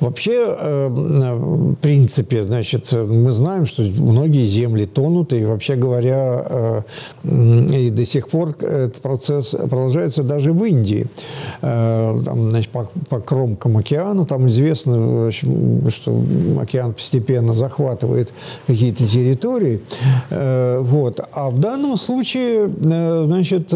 Вообще, 0.00 0.54
э, 0.58 0.88
в 0.88 1.74
принципе, 1.76 2.42
значит, 2.42 2.92
мы 2.92 3.32
знаем, 3.32 3.66
что 3.66 3.82
многие 3.82 4.44
земли 4.44 4.84
тонут, 4.84 5.32
и 5.32 5.44
вообще 5.44 5.74
говоря, 5.74 6.44
э, 6.48 6.82
и 7.24 7.90
до 7.90 8.04
сих 8.04 8.28
пор 8.28 8.50
этот 8.60 9.00
процесс 9.00 9.50
продолжается 9.50 10.22
даже 10.22 10.52
в 10.52 10.64
Индии. 10.64 11.06
Э, 11.62 12.14
там, 12.24 12.50
значит, 12.50 12.70
по, 12.70 12.88
по 13.08 13.20
кромкам 13.20 13.76
океана, 13.78 14.24
там 14.24 14.48
известно, 14.48 15.30
что 15.32 16.22
океан 16.60 16.92
постепенно 16.92 17.54
захватывает 17.54 18.32
какие-то 18.66 19.06
территории. 19.06 19.80
Вот. 20.30 21.20
А 21.32 21.50
в 21.50 21.58
данном 21.58 21.96
случае, 21.96 22.70
значит, 23.24 23.72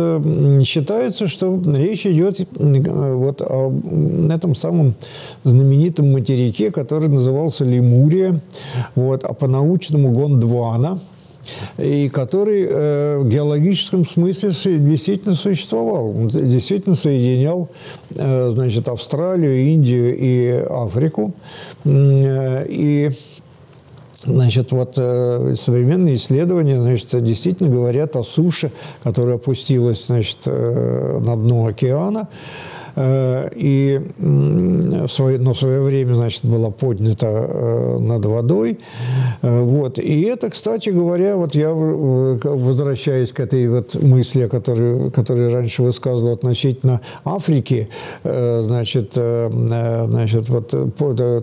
считается, 0.65 1.29
что 1.29 1.61
речь 1.67 2.07
идет 2.07 2.41
вот 2.59 3.43
о 3.43 3.73
этом 4.31 4.55
самом 4.55 4.95
знаменитом 5.45 5.70
материке, 6.13 6.71
который 6.71 7.09
назывался 7.09 7.65
Лемурия, 7.65 8.41
вот, 8.95 9.25
а 9.25 9.33
по-научному 9.35 10.13
Гондвана, 10.13 10.99
и 11.79 12.09
который 12.09 12.67
э, 12.69 13.19
в 13.19 13.29
геологическом 13.29 14.05
смысле 14.05 14.51
действительно 14.79 15.35
существовал. 15.35 16.13
Действительно 16.29 16.95
соединял 16.95 17.69
э, 18.15 18.51
значит, 18.53 18.89
Австралию, 18.89 19.57
Индию 19.73 20.17
и 20.17 20.65
Африку. 20.69 21.33
Э, 21.85 22.67
и 22.69 23.11
Значит, 24.23 24.73
вот 24.73 24.99
э, 24.99 25.55
современные 25.57 26.17
исследования, 26.17 26.79
значит, 26.79 27.25
действительно 27.25 27.71
говорят 27.71 28.17
о 28.17 28.23
суше, 28.23 28.71
которая 29.03 29.37
опустилась, 29.37 30.09
значит, 30.09 30.41
э, 30.45 31.19
на 31.25 31.37
дно 31.37 31.67
океана, 31.67 32.29
и 32.97 34.01
в 34.17 35.09
свое, 35.09 35.39
в 35.39 35.55
свое 35.55 35.83
время, 35.83 36.15
значит, 36.15 36.45
была 36.45 36.71
поднята 36.71 37.99
над 37.99 38.25
водой. 38.27 38.79
Вот. 39.43 39.99
И 39.99 40.23
это, 40.23 40.51
кстати 40.51 40.91
говоря, 40.91 41.37
вот 41.37 41.55
я 41.55 41.71
возвращаюсь 41.73 43.33
к 43.33 43.41
этой 43.41 43.69
вот 43.69 43.95
мысли, 44.03 44.47
которую, 44.47 45.11
которую 45.11 45.53
раньше 45.53 45.83
высказывал 45.83 46.33
относительно 46.33 47.01
Африки, 47.25 47.89
значит, 48.23 49.15
значит, 49.15 50.49
вот 50.49 50.75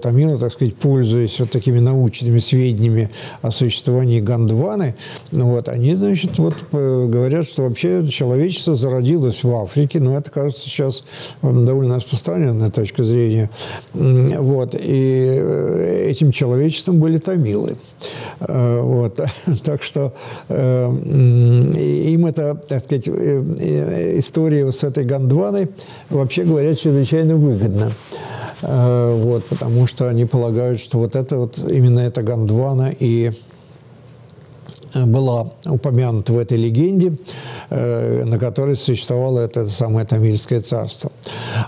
Тамила, 0.02 0.38
так 0.38 0.52
сказать, 0.52 0.76
пользуясь 0.76 1.40
вот 1.40 1.50
такими 1.50 1.80
научными 1.80 2.38
сведениями 2.38 3.10
о 3.42 3.52
существовании 3.52 4.22
Гондваны, 4.22 4.96
вот, 5.32 5.70
они, 5.70 5.96
значит, 5.96 6.38
вот 6.40 6.56
говорят, 6.72 7.46
что 7.46 7.64
вообще 7.64 8.06
человечество 8.08 8.76
зародилось 8.76 9.44
в 9.44 9.56
Африке, 9.56 10.00
но 10.00 10.18
это, 10.18 10.32
кажется, 10.32 10.62
сейчас 10.62 11.04
довольно 11.42 11.96
распространенная 11.96 12.70
точка 12.70 13.04
зрения. 13.04 13.50
Вот, 13.94 14.76
и 14.76 15.38
э, 15.40 16.08
этим 16.10 16.32
человечеством 16.32 17.00
были 17.00 17.18
тамилы. 17.18 17.76
Э, 18.40 18.82
вот, 18.82 19.20
так 19.64 19.84
что 19.84 20.14
э, 20.50 20.90
им 20.90 22.26
это, 22.26 22.56
так 22.56 22.82
сказать, 22.84 23.08
история 23.08 24.72
с 24.72 24.84
этой 24.84 25.06
Гондваной, 25.06 25.70
вообще 26.10 26.44
говоря, 26.44 26.74
чрезвычайно 26.76 27.36
выгодна. 27.36 27.92
Вот, 28.64 29.44
потому 29.44 29.86
что 29.86 30.10
они 30.10 30.26
полагают, 30.26 30.80
что 30.80 30.98
вот 30.98 31.16
это 31.16 31.38
вот 31.38 31.60
именно 31.70 32.00
эта 32.00 32.24
Гондвана 32.24 32.92
и 33.00 33.32
была 34.96 35.48
упомянута 35.68 36.34
в 36.34 36.40
этой 36.40 36.58
легенде, 36.58 37.14
на 37.70 38.40
которой 38.40 38.76
существовало 38.76 39.42
это 39.42 39.70
самое 39.70 40.08
Тамильское 40.08 40.62
царство. 40.62 41.12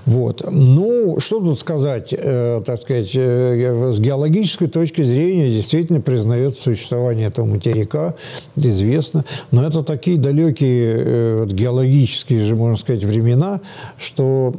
Вот. 0.06 0.44
Ну, 0.50 1.20
что 1.20 1.40
тут 1.40 1.60
сказать, 1.60 2.14
э, 2.18 2.62
так 2.66 2.80
сказать, 2.80 3.12
э, 3.16 3.92
с 3.92 4.00
геологической 4.00 4.68
точки 4.68 5.02
зрения 5.02 5.50
действительно 5.50 6.02
признается 6.02 6.62
существование 6.64 7.28
этого 7.28 7.46
материка, 7.46 8.16
известно, 8.56 9.24
но 9.52 9.66
это 9.66 9.84
такие 9.84 10.18
далекие 10.18 11.40
вот, 11.40 11.52
геологические 11.52 12.46
же, 12.46 12.56
можно 12.56 12.76
сказать, 12.76 13.04
времена, 13.04 13.62
что, 13.98 14.54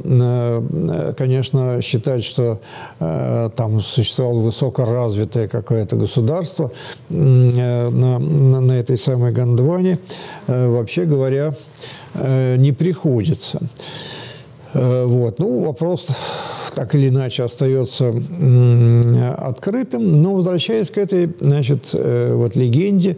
конечно, 1.16 1.80
считать, 1.80 2.24
что 2.24 2.61
там 2.99 3.80
существовало 3.80 4.41
высокоразвитое 4.41 5.49
какое-то 5.49 5.97
государство 5.97 6.70
на 7.09 7.91
на, 8.20 8.61
на 8.61 8.72
этой 8.72 8.97
самой 8.97 9.32
Гондване, 9.32 9.99
э, 10.47 10.68
вообще 10.68 11.05
говоря, 11.05 11.53
э, 12.14 12.57
не 12.57 12.72
приходится. 12.72 13.61
Э, 14.75 15.05
вот. 15.05 15.39
Ну, 15.39 15.64
вопрос 15.64 16.09
так 16.75 16.95
или 16.95 17.09
иначе 17.09 17.45
остается 17.45 18.14
открытым. 19.39 20.23
Но 20.23 20.35
возвращаясь 20.35 20.91
к 20.91 20.99
этой, 20.99 21.31
значит, 21.41 21.91
э, 21.95 22.33
вот 22.35 22.57
легенде 22.57 23.16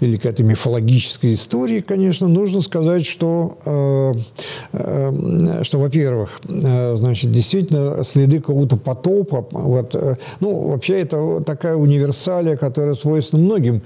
или 0.00 0.16
к 0.16 0.26
этой 0.26 0.42
мифологической 0.42 1.32
истории, 1.32 1.80
конечно, 1.80 2.28
нужно 2.28 2.62
сказать, 2.62 3.04
что, 3.04 3.56
э, 3.64 4.12
э, 4.72 5.62
что 5.62 5.78
во-первых, 5.78 6.40
значит, 6.44 7.32
действительно 7.32 8.04
следы 8.04 8.40
какого-то 8.40 8.76
потопа, 8.76 9.46
вот, 9.50 9.94
ну, 10.40 10.68
вообще 10.68 11.00
это 11.00 11.40
такая 11.44 11.76
универсалия, 11.76 12.56
которая 12.56 12.94
свойственна 12.94 13.44
многим 13.44 13.82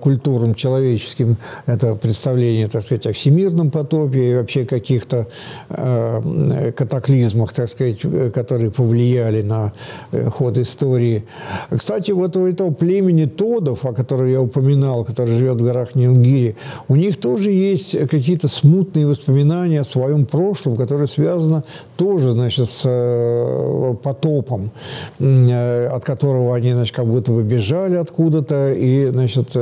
культурам 0.00 0.54
человеческим. 0.54 1.36
Это 1.66 1.94
представление, 1.94 2.66
так 2.66 2.82
сказать, 2.82 3.06
о 3.06 3.12
всемирном 3.12 3.70
потопе 3.70 4.30
и 4.30 4.34
вообще 4.34 4.64
каких-то 4.64 5.26
катаклизмах, 5.68 7.52
так 7.52 7.68
сказать, 7.68 8.00
которые 8.32 8.49
повлияли 8.70 9.42
на 9.42 9.72
э, 10.12 10.28
ход 10.30 10.58
истории. 10.58 11.24
Кстати, 11.70 12.12
вот 12.12 12.36
у 12.36 12.46
этого 12.46 12.72
племени 12.72 13.24
Тодов, 13.24 13.84
о 13.84 13.92
котором 13.92 14.30
я 14.30 14.40
упоминал, 14.40 15.04
который 15.04 15.36
живет 15.36 15.60
в 15.60 15.64
горах 15.64 15.94
Нилгири, 15.94 16.56
у 16.88 16.96
них 16.96 17.18
тоже 17.18 17.50
есть 17.50 18.08
какие-то 18.08 18.48
смутные 18.48 19.06
воспоминания 19.06 19.80
о 19.80 19.84
своем 19.84 20.26
прошлом, 20.26 20.76
которое 20.76 21.06
связано 21.06 21.64
тоже, 21.96 22.32
значит, 22.32 22.68
с 22.68 22.82
э, 22.84 23.94
потопом, 24.02 24.70
э, 25.18 25.86
от 25.86 26.04
которого 26.04 26.56
они, 26.56 26.72
значит, 26.72 26.94
как 26.94 27.06
будто 27.06 27.32
бы 27.32 27.42
бежали 27.42 27.96
откуда-то 27.96 28.72
и, 28.72 29.10
значит, 29.10 29.56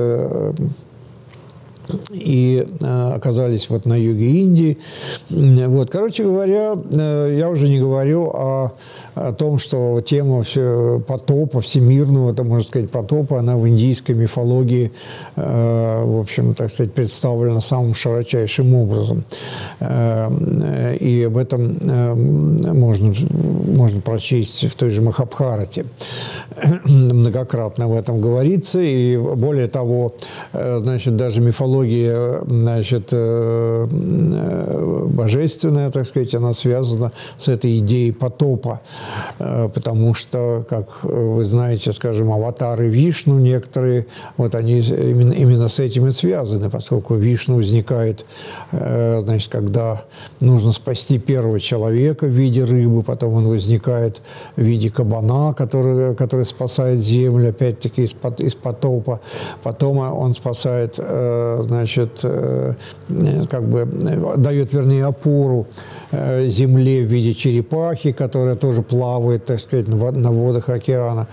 и 2.10 2.66
э, 2.80 3.12
оказались 3.14 3.70
вот 3.70 3.86
на 3.86 3.94
юге 3.94 4.26
Индии. 4.26 4.78
Вот, 5.30 5.90
короче 5.90 6.24
говоря, 6.24 6.74
э, 6.74 7.36
я 7.38 7.48
уже 7.48 7.68
не 7.68 7.78
говорю 7.78 8.30
о, 8.32 8.72
о 9.14 9.32
том, 9.32 9.58
что 9.58 10.00
тема 10.00 10.42
все, 10.42 11.02
потопа, 11.06 11.60
всемирного, 11.60 12.32
это 12.32 12.44
можно 12.44 12.66
сказать, 12.66 12.90
потопа, 12.90 13.38
она 13.38 13.56
в 13.56 13.66
индийской 13.68 14.14
мифологии, 14.14 14.92
э, 15.36 16.02
в 16.04 16.20
общем, 16.20 16.54
так 16.54 16.70
сказать, 16.70 16.92
представлена 16.92 17.60
самым 17.60 17.94
широчайшим 17.94 18.74
образом. 18.74 19.24
И 21.00 21.24
об 21.26 21.36
этом 21.36 21.78
можно, 22.78 23.14
можно 23.76 24.00
прочесть 24.00 24.64
в 24.70 24.74
той 24.74 24.90
же 24.90 25.02
Махабхарате. 25.02 25.84
Многократно 26.84 27.88
в 27.88 27.96
этом 27.96 28.20
говорится, 28.20 28.80
и 28.80 29.16
более 29.16 29.66
того, 29.66 30.14
значит, 30.52 31.16
даже 31.16 31.40
мифология 31.40 31.77
мифология, 31.78 32.40
значит, 32.46 33.10
э, 33.12 33.86
э, 33.88 35.04
божественная, 35.06 35.90
так 35.90 36.06
сказать, 36.06 36.34
она 36.34 36.52
связана 36.52 37.12
с 37.38 37.48
этой 37.48 37.78
идеей 37.78 38.12
потопа, 38.12 38.80
э, 39.38 39.68
потому 39.74 40.14
что, 40.14 40.64
как 40.68 41.04
вы 41.04 41.44
знаете, 41.44 41.92
скажем, 41.92 42.32
аватары 42.32 42.88
Вишну 42.88 43.38
некоторые, 43.38 44.06
вот 44.36 44.54
они 44.54 44.80
именно, 44.80 45.32
именно 45.32 45.68
с 45.68 45.78
этим 45.78 46.06
и 46.06 46.12
связаны, 46.12 46.70
поскольку 46.70 47.14
Вишну 47.14 47.56
возникает, 47.56 48.24
значит, 48.70 49.50
когда 49.52 50.02
нужно 50.40 50.72
спасти 50.72 51.18
первого 51.18 51.60
человека 51.60 52.26
в 52.26 52.30
виде 52.30 52.64
рыбы, 52.64 53.02
потом 53.02 53.34
он 53.34 53.48
возникает 53.48 54.22
в 54.56 54.62
виде 54.62 54.90
кабана, 54.90 55.54
который, 55.54 56.14
который 56.14 56.44
спасает 56.44 56.98
землю, 56.98 57.50
опять-таки 57.50 58.02
из, 58.02 58.14
из 58.38 58.54
потопа, 58.54 59.20
потом 59.62 59.98
он 59.98 60.34
спасает 60.34 60.98
значит, 61.68 62.20
э, 62.24 62.74
как 63.50 63.64
бы 63.68 63.86
дает, 64.36 64.72
вернее, 64.72 65.04
опору 65.04 65.66
э, 66.10 66.48
земле 66.48 67.02
в 67.02 67.06
виде 67.06 67.34
черепахи, 67.34 68.12
которая 68.12 68.56
тоже 68.56 68.82
плавает, 68.82 69.44
так 69.44 69.60
сказать, 69.60 69.88
на 69.88 70.30
водах 70.30 70.68
океана. 70.68 71.26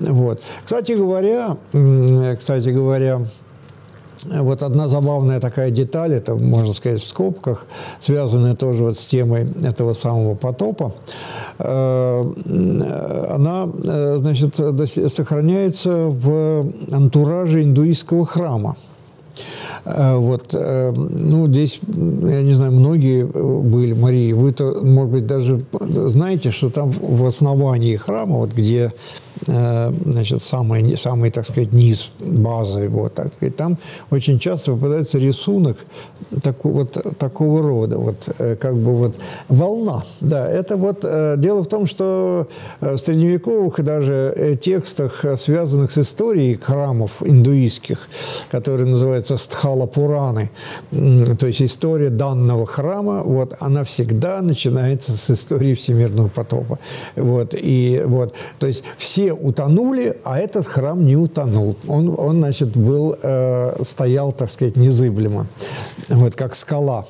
Вот. 0.00 0.40
Кстати 0.64 0.92
говоря, 0.92 1.56
кстати 2.36 2.70
говоря, 2.70 3.20
вот 4.24 4.62
одна 4.62 4.88
забавная 4.88 5.40
такая 5.40 5.70
деталь, 5.70 6.14
это, 6.14 6.36
можно 6.36 6.72
сказать, 6.72 7.02
в 7.02 7.08
скобках, 7.08 7.66
связанная 8.00 8.54
тоже 8.54 8.84
вот 8.84 8.96
с 8.96 9.06
темой 9.06 9.46
этого 9.64 9.94
самого 9.94 10.34
потопа, 10.34 10.92
э, 11.58 12.24
она, 13.30 13.68
значит, 14.18 14.54
сохраняется 15.12 16.06
в 16.06 16.66
антураже 16.92 17.62
индуистского 17.62 18.24
храма. 18.24 18.76
Э, 19.84 20.16
вот, 20.16 20.54
э, 20.54 20.92
ну, 20.92 21.46
здесь, 21.48 21.80
я 21.88 22.42
не 22.42 22.54
знаю, 22.54 22.72
многие 22.72 23.24
были, 23.24 23.92
Марии, 23.94 24.32
вы-то, 24.32 24.84
может 24.84 25.12
быть, 25.12 25.26
даже 25.26 25.60
знаете, 25.80 26.50
что 26.50 26.70
там 26.70 26.90
в 26.90 27.24
основании 27.26 27.96
храма, 27.96 28.36
вот 28.36 28.52
где 28.52 28.92
Э, 28.92 29.31
значит, 29.46 30.40
самый, 30.40 30.96
самый, 30.96 31.30
так 31.30 31.46
сказать, 31.46 31.72
низ 31.72 32.12
базы, 32.20 32.88
вот, 32.88 33.14
так 33.14 33.32
сказать, 33.34 33.56
там 33.56 33.76
очень 34.10 34.38
часто 34.38 34.72
попадается 34.72 35.18
рисунок 35.18 35.76
так, 36.42 36.64
вот, 36.64 36.96
такого 37.18 37.62
рода, 37.62 37.98
вот, 37.98 38.28
э, 38.38 38.54
как 38.54 38.76
бы 38.76 38.92
вот 38.92 39.16
волна, 39.48 40.02
да, 40.20 40.48
это 40.48 40.76
вот, 40.76 41.00
э, 41.02 41.34
дело 41.38 41.62
в 41.62 41.66
том, 41.66 41.86
что 41.86 42.46
в 42.80 42.96
средневековых 42.96 43.82
даже 43.82 44.58
текстах, 44.60 45.24
связанных 45.36 45.90
с 45.90 45.98
историей 45.98 46.56
храмов 46.56 47.22
индуистских, 47.24 48.08
которые 48.50 48.86
называются 48.86 49.36
Стхала 49.36 49.86
Пураны, 49.86 50.50
то 50.90 51.46
есть 51.46 51.62
история 51.62 52.10
данного 52.10 52.66
храма, 52.66 53.22
вот, 53.24 53.54
она 53.60 53.82
всегда 53.84 54.40
начинается 54.40 55.12
с 55.12 55.30
истории 55.30 55.74
всемирного 55.74 56.28
потопа, 56.28 56.78
вот, 57.16 57.54
и 57.54 58.02
вот, 58.04 58.34
то 58.58 58.66
есть 58.66 58.84
все 58.96 59.31
утонули, 59.32 60.14
а 60.24 60.38
этот 60.38 60.66
храм 60.66 61.04
не 61.04 61.16
утонул. 61.16 61.76
Он, 61.88 62.14
он 62.18 62.38
значит, 62.40 62.76
был, 62.76 63.14
э, 63.22 63.82
стоял, 63.82 64.32
так 64.32 64.50
сказать, 64.50 64.76
незыблемо, 64.76 65.46
вот 66.08 66.34
как 66.34 66.54
скала. 66.54 67.04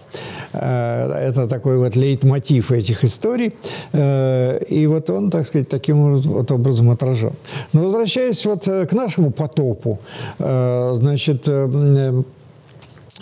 Э, 0.53 1.11
это 1.29 1.49
такой 1.49 1.79
вот 1.79 1.97
лейтмотив 1.97 2.73
этих 2.73 3.05
историй. 3.05 3.55
Э, 3.93 4.59
и 4.69 4.87
вот 4.87 5.11
он, 5.11 5.31
так 5.31 5.47
сказать, 5.47 5.69
таким 5.69 6.19
вот 6.21 6.51
образом 6.51 6.91
отражен. 6.91 7.33
Но 7.73 7.83
возвращаясь 7.83 8.45
вот 8.47 8.69
э, 8.69 8.87
к 8.87 8.93
нашему 8.93 9.31
потопу, 9.31 9.99
э, 10.39 10.93
значит, 10.97 11.49
э, 11.49 11.69
Э, 11.93 12.23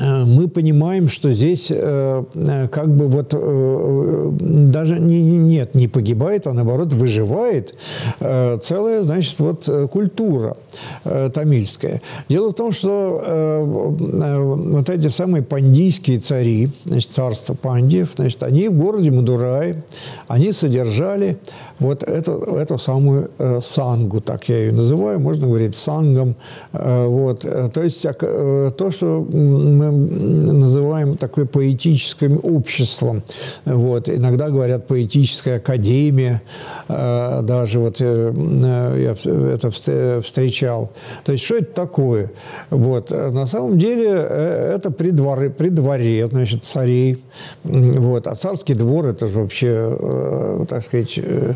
мы 0.00 0.48
понимаем, 0.48 1.08
что 1.08 1.32
здесь 1.32 1.70
э, 1.70 2.24
э, 2.34 2.68
как 2.68 2.88
бы 2.88 3.06
вот 3.08 3.34
даже 4.70 4.98
не, 4.98 5.20
нет, 5.20 5.74
не 5.74 5.88
погибает, 5.88 6.46
а 6.46 6.52
наоборот 6.52 6.92
выживает 6.92 7.74
целая, 8.18 9.02
значит, 9.02 9.38
вот 9.38 9.68
культура 9.90 10.56
тамильская. 11.32 12.00
Дело 12.28 12.50
в 12.50 12.54
том, 12.54 12.72
что 12.72 13.20
вот 13.90 14.90
эти 14.90 15.08
самые 15.08 15.42
пандийские 15.42 16.18
цари, 16.18 16.70
значит, 16.84 17.10
царство 17.10 17.54
пандиев, 17.54 18.12
значит, 18.16 18.42
они 18.42 18.68
в 18.68 18.74
городе 18.74 19.10
Мадурай, 19.10 19.76
они 20.28 20.52
содержали 20.52 21.38
вот 21.78 22.02
эту, 22.02 22.32
эту 22.32 22.78
самую 22.78 23.30
э, 23.38 23.60
сангу, 23.62 24.20
так 24.20 24.48
я 24.48 24.58
ее 24.58 24.72
называю, 24.72 25.18
можно 25.18 25.46
говорить 25.46 25.74
сангом. 25.74 26.36
Э, 26.72 27.06
вот. 27.06 27.40
То 27.40 27.82
есть 27.82 28.04
э, 28.04 28.70
то, 28.76 28.90
что 28.90 29.26
мы 29.32 29.89
называем 29.90 31.16
такое 31.16 31.46
поэтическим 31.46 32.40
обществом. 32.42 33.22
Вот. 33.64 34.08
Иногда 34.08 34.50
говорят 34.50 34.86
поэтическая 34.86 35.56
академия, 35.56 36.42
э, 36.88 37.40
даже 37.42 37.78
вот 37.78 38.00
э, 38.00 38.32
я 38.96 39.30
это 39.52 39.70
встречал. 40.20 40.90
То 41.24 41.32
есть 41.32 41.44
что 41.44 41.56
это 41.56 41.72
такое? 41.72 42.30
Вот. 42.70 43.10
На 43.10 43.46
самом 43.46 43.78
деле 43.78 44.10
э, 44.10 44.74
это 44.76 44.90
при 44.90 45.10
дворе, 45.10 45.50
при 45.50 45.68
дворе 45.68 46.26
значит, 46.26 46.64
царей. 46.64 47.18
Вот. 47.64 48.26
А 48.26 48.34
царский 48.34 48.74
двор– 48.74 49.06
это 49.06 49.28
же 49.28 49.38
вообще, 49.38 49.96
э, 49.98 50.64
так 50.68 50.82
сказать, 50.82 51.18
э, 51.18 51.54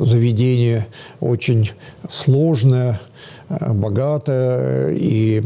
заведение 0.00 0.86
очень 1.20 1.70
сложное, 2.08 3.00
богатое 3.48 4.90
и 4.90 5.42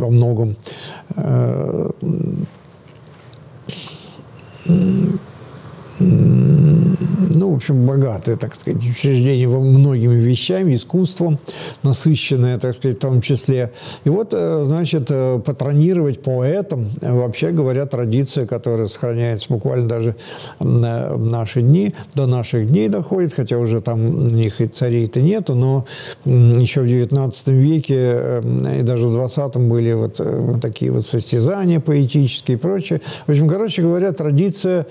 во 0.00 0.10
многом 0.10 0.56
э, 1.16 1.90
ну, 6.00 7.52
в 7.52 7.56
общем, 7.56 7.86
богатое, 7.86 8.36
так 8.36 8.54
сказать, 8.54 8.82
учреждение 8.82 9.46
во 9.48 9.60
многими 9.60 10.14
вещами, 10.14 10.74
искусством, 10.74 11.38
насыщенное, 11.82 12.58
так 12.58 12.74
сказать, 12.74 12.96
в 12.96 13.00
том 13.00 13.20
числе. 13.20 13.70
И 14.04 14.08
вот, 14.08 14.32
э, 14.32 14.64
значит, 14.64 15.10
э, 15.10 15.40
патронировать 15.44 16.22
поэтам, 16.22 16.86
э, 17.00 17.12
вообще 17.12 17.50
говоря, 17.50 17.86
традиция, 17.86 18.46
которая 18.46 18.88
сохраняется 18.88 19.46
буквально 19.48 19.88
даже 19.88 20.16
в 20.58 21.30
наши 21.30 21.62
дни, 21.62 21.94
до 22.14 22.26
наших 22.26 22.68
дней 22.68 22.88
доходит, 22.88 23.32
хотя 23.32 23.58
уже 23.58 23.80
там 23.80 24.04
у 24.04 24.30
них 24.30 24.60
и 24.60 24.66
царей-то 24.66 25.20
нету, 25.20 25.54
но 25.54 25.84
еще 26.24 26.82
в 26.82 26.84
XIX 26.84 27.52
веке 27.52 28.42
и 28.78 28.82
даже 28.82 29.06
в 29.06 29.16
XX 29.16 29.68
были 29.68 29.92
вот 29.92 30.20
такие 30.60 30.92
вот 30.92 31.06
состязания 31.06 31.80
поэтические 31.80 32.56
и 32.56 32.60
прочее. 32.60 33.00
В 33.26 33.30
общем, 33.30 33.48
короче 33.48 33.82
говоря, 33.82 34.12
традиция 34.12 34.86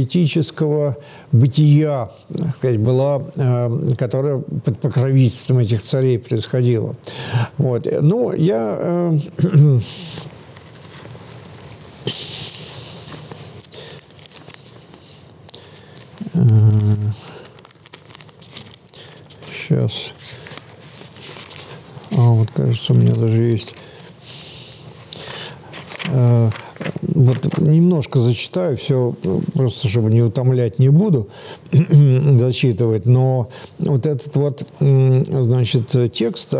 поэтического 0.00 0.96
бытия, 1.32 2.10
сказать, 2.56 2.80
была, 2.80 3.22
э, 3.36 3.94
которая 3.98 4.38
под 4.38 4.80
покровительством 4.80 5.58
этих 5.58 5.82
царей 5.82 6.18
происходила. 6.18 6.96
Вот. 7.58 7.86
Ну, 8.00 8.32
я 8.32 9.12
Сейчас. 19.44 20.12
Э, 22.12 22.16
а, 22.16 22.30
вот, 22.30 22.50
кажется, 22.52 22.92
у 22.92 22.96
меня 22.96 23.12
даже 23.12 23.42
есть 23.42 23.74
э, 26.06 26.50
вот 27.02 27.58
немножко 27.58 28.20
зачитаю, 28.20 28.76
все 28.76 29.14
просто, 29.54 29.88
чтобы 29.88 30.10
не 30.10 30.22
утомлять 30.22 30.78
не 30.78 30.88
буду 30.88 31.28
зачитывать, 31.72 33.06
но 33.06 33.48
вот 33.78 34.06
этот 34.06 34.34
вот, 34.36 34.64
значит, 34.78 35.94
текст, 36.12 36.54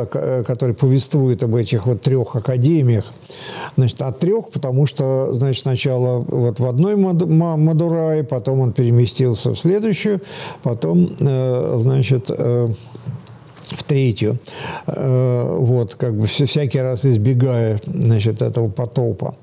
который 0.47 0.75
повествует 0.75 1.43
об 1.43 1.55
этих 1.55 1.87
вот 1.87 2.03
трех 2.03 2.37
академиях, 2.37 3.05
значит, 3.77 4.03
от 4.03 4.19
трех, 4.19 4.51
потому 4.51 4.87
что, 4.87 5.35
значит, 5.35 5.63
сначала 5.63 6.19
вот 6.19 6.61
в 6.61 6.67
одной 6.67 6.97
Мадурае, 6.97 8.25
потом 8.25 8.61
он 8.61 8.73
переместился 8.73 9.55
в 9.55 9.59
следующую, 9.59 10.21
потом, 10.63 11.09
э, 11.21 11.79
значит, 11.81 12.31
э, 12.31 12.69
в 13.71 13.83
третью. 13.85 14.39
Э, 14.87 15.57
вот, 15.59 15.95
как 15.95 16.15
бы 16.15 16.27
всякий 16.27 16.81
раз 16.81 17.05
избегая, 17.05 17.79
значит, 17.85 18.43
этого 18.43 18.69
потопа. 18.69 19.35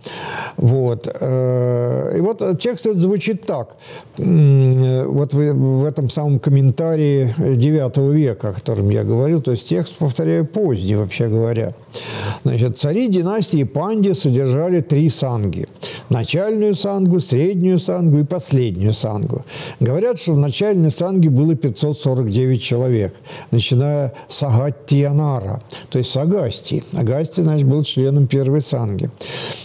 Вот. 0.57 1.07
Э, 1.19 2.13
и 2.17 2.21
вот 2.21 2.43
текст 2.59 2.86
этот 2.86 2.99
звучит 2.99 3.45
так. 3.45 3.75
Вот 4.17 5.34
в, 5.34 5.86
этом 5.86 6.09
самом 6.09 6.39
комментарии 6.39 7.34
IX 7.38 8.13
века, 8.13 8.49
о 8.49 8.53
котором 8.53 8.89
я 8.89 9.03
говорил, 9.03 9.41
то 9.41 9.51
есть 9.51 9.69
текст, 9.69 9.97
повторяю, 9.97 10.45
поздний, 10.45 10.95
вообще 10.95 11.28
говоря. 11.28 11.71
Значит, 12.43 12.78
цари 12.78 13.07
династии 13.07 13.63
Панди 13.63 14.13
содержали 14.13 14.82
три 14.82 15.09
санги. 15.09 15.67
Начальную 16.09 16.75
сангу, 16.75 17.19
среднюю 17.19 17.80
сангу 17.80 18.19
и 18.19 18.23
последнюю 18.23 18.93
сангу. 18.93 19.41
Говорят, 19.80 20.17
что 20.17 20.34
в 20.34 20.39
начальной 20.39 20.91
санге 20.91 21.30
было 21.30 21.55
549 21.55 22.61
человек, 22.61 23.13
начиная 23.51 24.13
с 24.28 24.43
Агаттиянара, 24.43 25.59
то 25.89 25.99
есть 25.99 26.11
с 26.11 26.17
Агастии. 26.17 26.83
Агастий, 26.95 27.43
значит, 27.43 27.67
был 27.67 27.83
членом 27.83 28.27
первой 28.27 28.61
санги. 28.61 29.09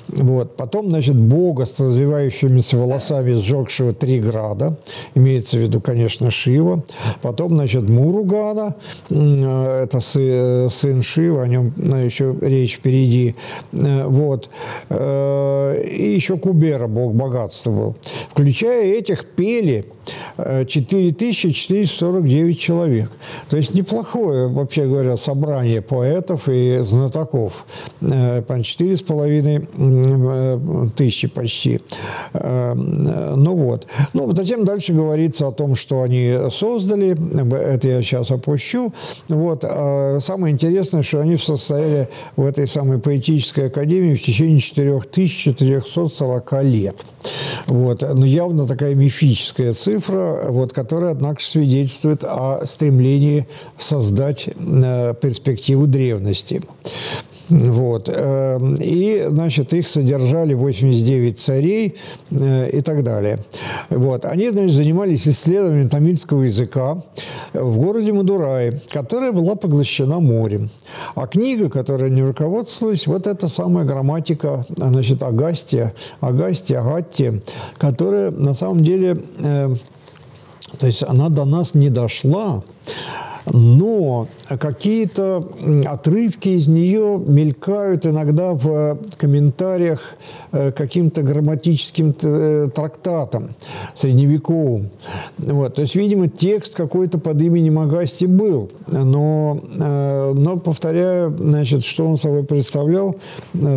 Вот. 0.08 0.56
Потом, 0.56 0.90
значит, 0.90 1.16
бога 1.16 1.64
с 1.64 1.80
развивающимися 1.80 2.76
волосами, 2.76 3.32
сжегшего 3.32 3.92
три 3.92 4.20
града, 4.20 4.76
имеется 5.14 5.56
в 5.56 5.60
виду, 5.60 5.80
конечно, 5.80 6.30
Шива. 6.30 6.82
Потом, 7.22 7.54
значит, 7.54 7.88
Муругана, 7.88 8.74
э, 9.10 9.84
это 9.84 10.00
сын 10.00 11.02
Шива, 11.02 11.42
о 11.42 11.48
нем 11.48 11.72
ну, 11.76 11.96
еще 11.96 12.36
речь 12.40 12.76
впереди. 12.76 13.34
Э, 13.72 14.06
вот. 14.06 14.50
Э, 14.90 15.80
и 15.82 16.14
еще 16.14 16.36
Кубера, 16.36 16.88
бог 16.88 17.14
богатства 17.14 17.70
был. 17.70 17.96
Включая 18.30 18.94
этих 18.94 19.24
пели 19.24 19.84
4449 20.36 22.58
человек. 22.58 23.10
То 23.48 23.56
есть 23.56 23.74
неплохое, 23.74 24.48
вообще 24.48 24.86
говоря, 24.86 25.16
собрание 25.16 25.80
поэтов 26.12 26.48
и 26.48 26.78
знатоков. 26.80 27.64
Четыре 28.62 28.96
с 28.96 29.02
половиной 29.02 29.60
тысячи 30.96 31.28
почти. 31.28 31.80
Ну 32.34 33.56
вот. 33.56 33.86
Ну, 34.12 34.34
затем 34.34 34.64
дальше 34.64 34.92
говорится 34.92 35.48
о 35.48 35.52
том, 35.52 35.74
что 35.74 36.02
они 36.02 36.36
создали. 36.50 37.16
Это 37.56 37.88
я 37.88 38.02
сейчас 38.02 38.30
опущу. 38.30 38.92
Вот. 39.28 39.64
А 39.64 40.18
самое 40.20 40.52
интересное, 40.52 41.02
что 41.02 41.20
они 41.20 41.36
состояли 41.36 42.08
в 42.36 42.44
этой 42.44 42.66
самой 42.66 42.98
поэтической 42.98 43.68
академии 43.68 44.14
в 44.14 44.22
течение 44.22 44.60
4440 44.60 46.62
лет. 46.64 46.96
Вот. 47.66 48.02
Но 48.02 48.26
явно 48.26 48.66
такая 48.66 48.94
мифическая 48.94 49.72
цифра, 49.72 50.40
вот, 50.48 50.72
которая, 50.72 51.12
однако, 51.12 51.42
свидетельствует 51.42 52.24
о 52.24 52.66
стремлении 52.66 53.46
создать 53.76 54.48
э, 54.48 55.14
перспективу 55.20 55.86
древности. 56.02 56.60
Вот. 57.48 58.08
Эм, 58.08 58.74
и, 58.80 59.26
значит, 59.28 59.72
их 59.74 59.86
содержали 59.86 60.54
89 60.54 61.38
царей 61.38 61.94
э, 62.30 62.70
и 62.70 62.80
так 62.80 63.02
далее. 63.02 63.38
Вот. 63.90 64.24
Они, 64.24 64.48
значит, 64.48 64.72
занимались 64.72 65.28
исследованием 65.28 65.88
тамильского 65.88 66.44
языка 66.44 67.02
в 67.52 67.78
городе 67.78 68.12
Мадурай, 68.12 68.72
которая 68.92 69.32
была 69.32 69.54
поглощена 69.54 70.20
морем. 70.20 70.70
А 71.14 71.26
книга, 71.26 71.68
которая 71.68 72.10
не 72.10 72.22
руководствовалась, 72.22 73.06
вот 73.06 73.26
эта 73.26 73.48
самая 73.48 73.84
грамматика, 73.84 74.64
значит, 74.76 75.22
Агастия, 75.22 75.92
Агастия, 76.20 76.78
Агаттия, 76.78 77.42
которая 77.76 78.30
на 78.30 78.54
самом 78.54 78.82
деле, 78.82 79.20
э, 79.44 79.74
то 80.78 80.86
есть 80.86 81.02
она 81.02 81.28
до 81.28 81.44
нас 81.44 81.74
не 81.74 81.90
дошла, 81.90 82.62
но 83.46 84.26
какие-то 84.58 85.44
отрывки 85.86 86.50
из 86.50 86.68
нее 86.68 87.22
мелькают 87.26 88.06
иногда 88.06 88.52
в 88.52 88.98
комментариях 89.16 90.14
э, 90.52 90.72
каким-то 90.72 91.22
грамматическим 91.22 92.14
э, 92.22 92.68
трактатам 92.74 93.48
средневековым. 93.94 94.90
Вот. 95.38 95.74
То 95.74 95.82
есть, 95.82 95.94
видимо, 95.94 96.28
текст 96.28 96.74
какой-то 96.74 97.18
под 97.18 97.40
именем 97.42 97.78
Агасти 97.78 98.26
был, 98.26 98.70
но, 98.88 99.60
э, 99.78 100.34
но 100.36 100.56
повторяю, 100.58 101.36
значит, 101.36 101.82
что 101.82 102.06
он 102.06 102.16
собой 102.16 102.44
представлял, 102.44 103.14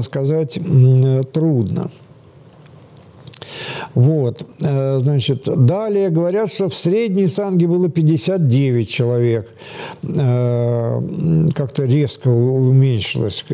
сказать 0.02 0.60
трудно. 1.34 1.90
Вот, 3.96 4.46
э, 4.62 5.00
значит, 5.00 5.48
далее 5.66 6.10
говорят, 6.10 6.52
что 6.52 6.68
в 6.68 6.76
средней 6.76 7.28
санге 7.28 7.68
было 7.68 7.90
59 7.90 8.90
человек. 8.90 9.48
Э, 10.04 11.00
как-то 11.56 11.86
резко 11.86 12.28
уменьшилось 12.28 13.46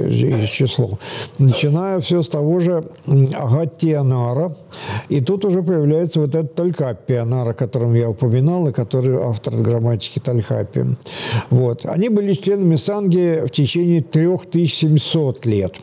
число. 0.52 0.98
Начиная 1.38 2.00
все 2.00 2.24
с 2.24 2.30
того 2.30 2.60
же 2.60 2.84
Агатианара, 3.38 4.56
и 5.10 5.22
тут 5.22 5.46
уже 5.46 5.62
появляется 5.62 6.20
вот 6.20 6.34
этот 6.34 6.56
Талькаппианар, 6.56 7.50
о 7.50 7.54
котором 7.54 7.94
я 7.94 8.10
упоминал, 8.10 8.68
и 8.68 8.72
который 8.72 9.18
автор 9.18 9.54
грамматики 9.54 10.18
Тальхапи. 10.18 10.86
Вот. 11.52 11.86
Они 11.86 12.10
были 12.10 12.34
членами 12.34 12.78
Санги 12.78 13.46
в 13.46 13.52
течение 13.52 14.02
3700 14.02 15.46
лет. 15.46 15.80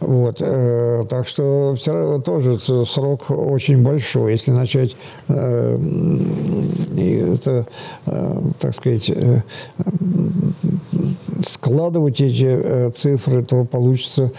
Вот. 0.00 0.40
Э, 0.40 1.04
так 1.06 1.28
что 1.28 1.74
все 1.76 1.92
равно 1.92 2.18
тоже 2.20 2.58
срок 2.58 3.30
очень 3.30 3.82
большой. 3.82 3.89
Если 4.28 4.50
начать 4.50 4.96
э, 5.28 5.78
это, 7.32 7.66
э, 8.06 8.40
так 8.58 8.74
сказать, 8.74 9.10
складывать 11.42 12.20
эти 12.20 12.90
цифры, 12.90 13.42
то 13.42 13.64
получится, 13.64 14.30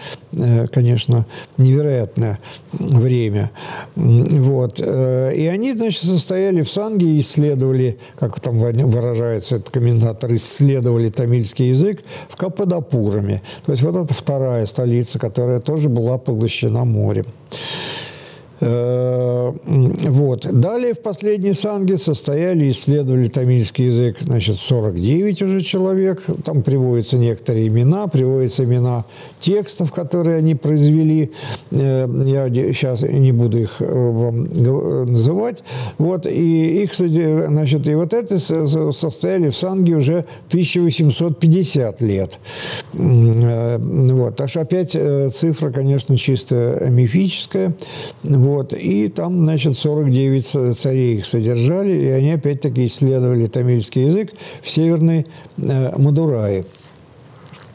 конечно, 0.72 1.26
невероятное 1.58 2.38
время. 2.72 3.50
Вот. 3.96 4.78
И 4.78 5.46
они, 5.52 5.72
значит, 5.72 6.04
состояли 6.04 6.62
в 6.62 6.70
Санге 6.70 7.06
и 7.06 7.18
исследовали, 7.20 7.98
как 8.20 8.38
там 8.38 8.58
выражается 8.58 9.56
этот 9.56 9.70
комментатор, 9.70 10.32
исследовали 10.34 11.08
тамильский 11.08 11.70
язык 11.70 12.02
в 12.28 12.36
Каппадопураме. 12.36 13.42
То 13.66 13.72
есть 13.72 13.82
вот 13.82 13.96
это 13.96 14.14
вторая 14.14 14.66
столица, 14.66 15.18
которая 15.18 15.58
тоже 15.58 15.88
была 15.88 16.18
поглощена 16.18 16.84
морем. 16.84 17.26
Э, 18.64 19.50
вот. 20.08 20.46
Далее 20.52 20.94
в 20.94 21.00
последней 21.00 21.52
санге 21.52 21.98
состояли, 21.98 22.70
исследовали 22.70 23.26
тамильский 23.26 23.86
язык, 23.86 24.18
значит, 24.20 24.56
49 24.56 25.42
уже 25.42 25.60
человек. 25.62 26.22
Там 26.44 26.62
приводятся 26.62 27.18
некоторые 27.18 27.66
имена, 27.66 28.06
приводятся 28.06 28.64
имена 28.64 29.04
текстов, 29.40 29.92
которые 29.92 30.36
они 30.36 30.54
произвели. 30.54 31.32
Э, 31.72 32.06
я 32.24 32.48
сейчас 32.72 33.02
не 33.02 33.32
буду 33.32 33.58
их 33.58 33.80
э, 33.80 33.84
вам 33.84 34.44
называть. 35.12 35.64
Вот. 35.98 36.26
И 36.26 36.84
их, 36.84 36.94
значит, 36.94 37.88
и 37.88 37.94
вот 37.96 38.14
это 38.14 38.38
состояли 38.38 39.48
в 39.48 39.56
санге 39.56 39.96
уже 39.96 40.24
1850 40.48 42.00
лет. 42.02 42.38
Вот. 42.92 44.36
Так 44.36 44.48
что 44.50 44.60
опять 44.60 44.96
цифра, 45.34 45.70
конечно, 45.70 46.16
чисто 46.16 46.86
мифическая. 46.88 47.74
Вот. 48.22 48.51
Вот. 48.52 48.74
И 48.74 49.08
там, 49.08 49.46
значит, 49.46 49.78
49 49.78 50.76
царей 50.76 51.16
их 51.16 51.24
содержали, 51.24 51.94
и 51.94 52.06
они 52.08 52.32
опять-таки 52.32 52.84
исследовали 52.84 53.46
тамильский 53.46 54.04
язык 54.04 54.30
в 54.60 54.68
Северной 54.68 55.24
э, 55.56 55.96
Мадурае. 55.96 56.62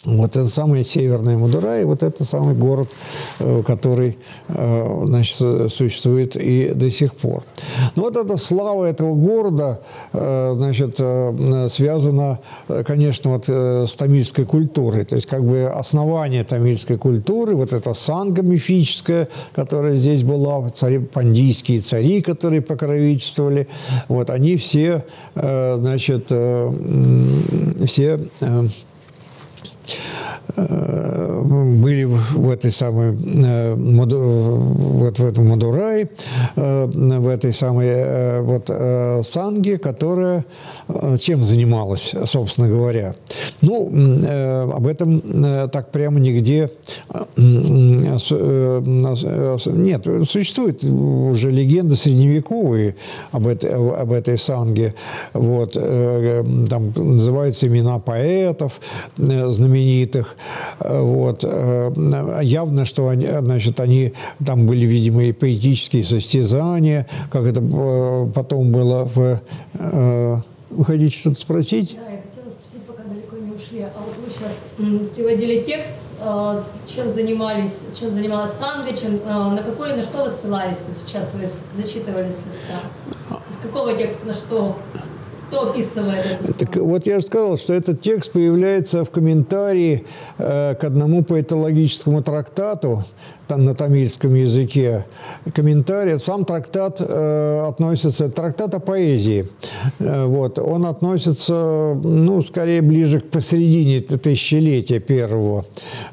Вот 0.07 0.37
это 0.37 0.47
самый 0.47 0.85
северный 0.85 1.35
Мадурай, 1.35 1.83
вот 1.83 2.01
это 2.01 2.23
самый 2.23 2.55
город, 2.55 2.87
э, 3.39 3.61
который 3.67 4.17
э, 4.47 5.03
значит, 5.05 5.35
существует 5.69 6.37
и 6.37 6.71
до 6.73 6.89
сих 6.89 7.13
пор. 7.13 7.43
Но 7.97 8.03
вот 8.03 8.15
эта 8.15 8.37
слава 8.37 8.85
этого 8.85 9.15
города 9.15 9.81
э, 10.13 10.53
значит, 10.55 10.95
связана, 11.71 12.39
конечно, 12.85 13.31
вот 13.31 13.49
с 13.49 13.95
тамильской 13.97 14.45
культурой. 14.45 15.03
То 15.03 15.15
есть 15.15 15.27
как 15.27 15.43
бы 15.43 15.65
основание 15.65 16.45
тамильской 16.45 16.97
культуры, 16.97 17.55
вот 17.55 17.73
эта 17.73 17.93
санга 17.93 18.43
мифическая, 18.43 19.27
которая 19.53 19.95
здесь 19.95 20.23
была, 20.23 20.69
цари, 20.69 20.99
пандийские 20.99 21.81
цари, 21.81 22.21
которые 22.21 22.61
покровительствовали, 22.61 23.67
вот 24.07 24.29
они 24.29 24.55
все, 24.55 25.03
значит, 25.35 26.31
все 27.85 28.19
были 30.55 32.03
в 32.05 32.49
этой 32.49 32.71
самой 32.71 33.15
э, 33.15 33.75
вот 33.75 35.19
в 35.19 35.25
этом 35.25 35.47
Мадурае, 35.47 36.09
э, 36.55 36.85
в 36.85 37.27
этой 37.27 37.53
самой 37.53 38.41
вот 38.41 38.69
Санге, 39.25 39.77
которая 39.77 40.45
чем 41.19 41.43
занималась, 41.43 42.15
собственно 42.25 42.67
говоря. 42.67 43.15
Ну, 43.61 43.87
об 44.73 44.87
этом 44.87 45.21
так 45.69 45.91
прямо 45.91 46.19
нигде 46.19 46.69
нет. 49.67 50.07
Существует 50.27 50.83
уже 50.83 51.51
легенда 51.51 51.95
средневековые 51.95 52.95
об 53.31 53.47
этой, 53.47 53.71
об 53.71 54.11
этой 54.11 54.37
Санге. 54.37 54.93
Вот, 55.33 55.73
там 55.73 56.93
называются 56.95 57.67
имена 57.67 57.99
поэтов 57.99 58.79
знаменитых. 59.17 60.35
Вот. 60.79 61.43
Э, 61.43 62.39
явно, 62.43 62.85
что 62.85 63.09
они, 63.09 63.27
значит, 63.27 63.79
они, 63.79 64.13
там 64.45 64.65
были, 64.65 64.85
видимо, 64.85 65.23
и 65.23 65.31
поэтические 65.31 66.03
состязания, 66.03 67.07
как 67.31 67.45
это 67.45 67.61
э, 67.61 68.27
потом 68.33 68.71
было 68.71 69.05
в... 69.05 69.41
Э, 69.73 70.37
вы 70.69 70.85
хотите 70.85 71.15
что-то 71.15 71.39
спросить 71.39 71.91
я 71.93 72.21
хотела 72.21 72.51
спросить, 72.51 72.83
пока 72.83 73.03
далеко 73.03 73.37
не 73.37 73.51
ушли. 73.51 73.81
А 73.81 74.01
вот 74.05 74.16
сейчас 74.29 74.67
приводили 75.15 75.61
текст, 75.61 75.93
чем 76.85 77.09
занимались, 77.09 77.87
чем 77.99 78.11
занималась 78.11 78.51
Санга, 78.51 78.95
чем, 78.95 79.19
на 79.25 79.61
какой, 79.63 79.95
на 79.95 80.03
что 80.03 80.23
вы 80.23 80.29
ссылались 80.29 80.83
вот 80.87 80.97
сейчас 80.97 81.33
вы 81.33 81.47
зачитывали 81.75 82.29
с 82.29 82.41
листа? 82.45 82.79
Из 83.49 83.57
какого 83.57 83.93
текста 83.93 84.27
на 84.27 84.33
что 84.33 84.75
кто 85.47 85.69
описывает 85.69 86.25
это? 86.41 86.59
Так, 86.59 86.75
вот 86.77 87.05
я 87.05 87.19
же 87.19 87.27
сказал, 87.27 87.57
что 87.57 87.73
этот 87.73 88.01
текст 88.01 88.31
появляется 88.31 89.05
в 89.05 89.11
комментарии 89.11 90.05
э, 90.37 90.75
к 90.75 90.83
одному 90.83 91.23
поэтологическому 91.23 92.21
трактату 92.21 93.03
на 93.55 93.73
тамильском 93.73 94.33
языке. 94.35 95.05
Комментарий. 95.53 96.19
Сам 96.19 96.43
трактат 96.43 96.99
э, 96.99 97.67
относится... 97.67 98.29
Трактат 98.29 98.75
о 98.75 98.79
поэзии. 98.79 99.47
Э, 99.99 100.25
вот. 100.25 100.59
Он 100.59 100.85
относится, 100.85 101.53
ну, 102.03 102.43
скорее 102.43 102.81
ближе 102.81 103.19
к 103.21 103.29
посередине 103.29 104.01
тысячелетия 104.01 104.99
первого. 104.99 105.65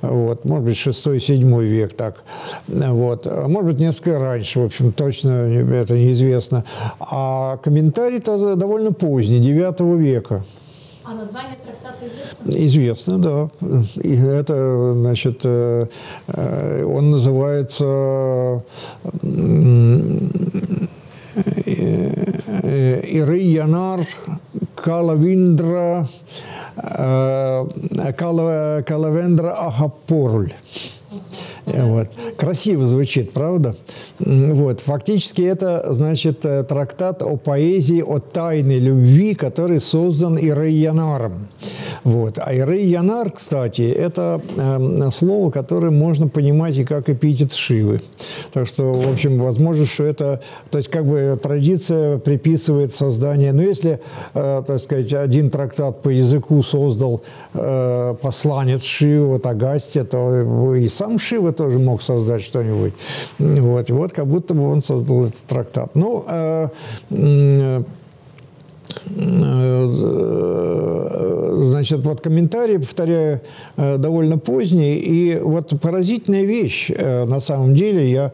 Вот. 0.02 0.44
Может 0.44 0.64
быть, 0.64 0.76
шестой-седьмой 0.76 1.66
век 1.66 1.94
так. 1.94 2.22
Вот. 2.68 3.26
Может 3.48 3.72
быть, 3.72 3.80
несколько 3.80 4.18
раньше. 4.18 4.60
В 4.60 4.66
общем, 4.66 4.92
точно 4.92 5.30
это 5.74 5.94
неизвестно. 5.94 6.64
А 7.00 7.56
комментарий-то 7.56 8.54
довольно 8.54 8.92
поздний 8.92 9.40
9 9.40 9.80
века. 9.98 10.44
А 11.06 11.12
название 11.12 11.54
трактата 11.54 12.06
известно? 12.06 12.50
Известно, 12.64 13.18
да. 13.18 13.48
И 14.02 14.14
это, 14.16 14.92
значит, 14.92 15.42
э, 15.44 15.86
э, 16.28 16.84
он 16.84 17.10
называется 17.10 17.84
э, 22.54 23.00
Иры 23.06 23.38
Янар 23.38 24.00
Калавиндра 24.76 26.06
Калавендра 28.16 29.50
Ахапорль. 29.50 30.52
Вот. 31.66 32.08
Красиво 32.36 32.86
звучит, 32.86 33.32
правда? 33.32 33.74
Вот. 34.18 34.80
Фактически 34.80 35.42
это, 35.42 35.92
значит, 35.92 36.44
э, 36.44 36.62
трактат 36.64 37.22
о 37.22 37.36
поэзии, 37.36 38.02
о 38.02 38.18
тайной 38.18 38.78
любви, 38.78 39.34
который 39.34 39.80
создан 39.80 40.38
Ирейянаром. 40.38 41.32
Вот. 42.04 42.38
А 42.38 42.54
Ирейянар, 42.54 43.30
кстати, 43.30 43.82
это 43.82 44.40
э, 44.56 45.10
слово, 45.10 45.50
которое 45.50 45.90
можно 45.90 46.28
понимать 46.28 46.76
и 46.76 46.84
как 46.84 47.08
эпитет 47.08 47.52
Шивы. 47.52 48.00
Так 48.52 48.66
что, 48.66 48.92
в 48.92 49.12
общем, 49.12 49.40
возможно, 49.40 49.86
что 49.86 50.04
это, 50.04 50.40
то 50.70 50.78
есть, 50.78 50.90
как 50.90 51.06
бы 51.06 51.38
традиция 51.42 52.18
приписывает 52.18 52.92
создание, 52.92 53.52
но 53.52 53.62
если, 53.62 54.00
э, 54.34 54.62
так 54.66 54.80
сказать, 54.80 55.12
один 55.14 55.50
трактат 55.50 56.02
по 56.02 56.08
языку 56.08 56.62
создал 56.62 57.22
э, 57.54 58.14
посланец 58.20 58.82
Шивы, 58.82 59.26
вот 59.26 59.46
Агастия, 59.46 60.04
то 60.04 60.74
и 60.74 60.88
сам 60.88 61.18
Шива 61.18 61.52
тоже 61.52 61.78
мог 61.78 62.02
создать 62.02 62.42
что-нибудь. 62.42 62.92
Вот. 63.38 63.90
И 63.90 63.92
вот 63.92 64.12
как 64.12 64.26
будто 64.26 64.54
бы 64.54 64.70
он 64.70 64.82
создал 64.82 65.24
этот 65.24 65.44
трактат. 65.44 65.94
Ну, 65.94 66.24
э, 66.28 66.68
значит, 71.74 72.00
вот 72.00 72.20
комментарий, 72.20 72.78
повторяю, 72.78 73.40
довольно 73.76 74.38
поздний. 74.38 74.94
И 74.94 75.38
вот 75.38 75.72
поразительная 75.80 76.44
вещь, 76.44 76.90
на 76.98 77.40
самом 77.40 77.74
деле, 77.74 78.10
я 78.10 78.32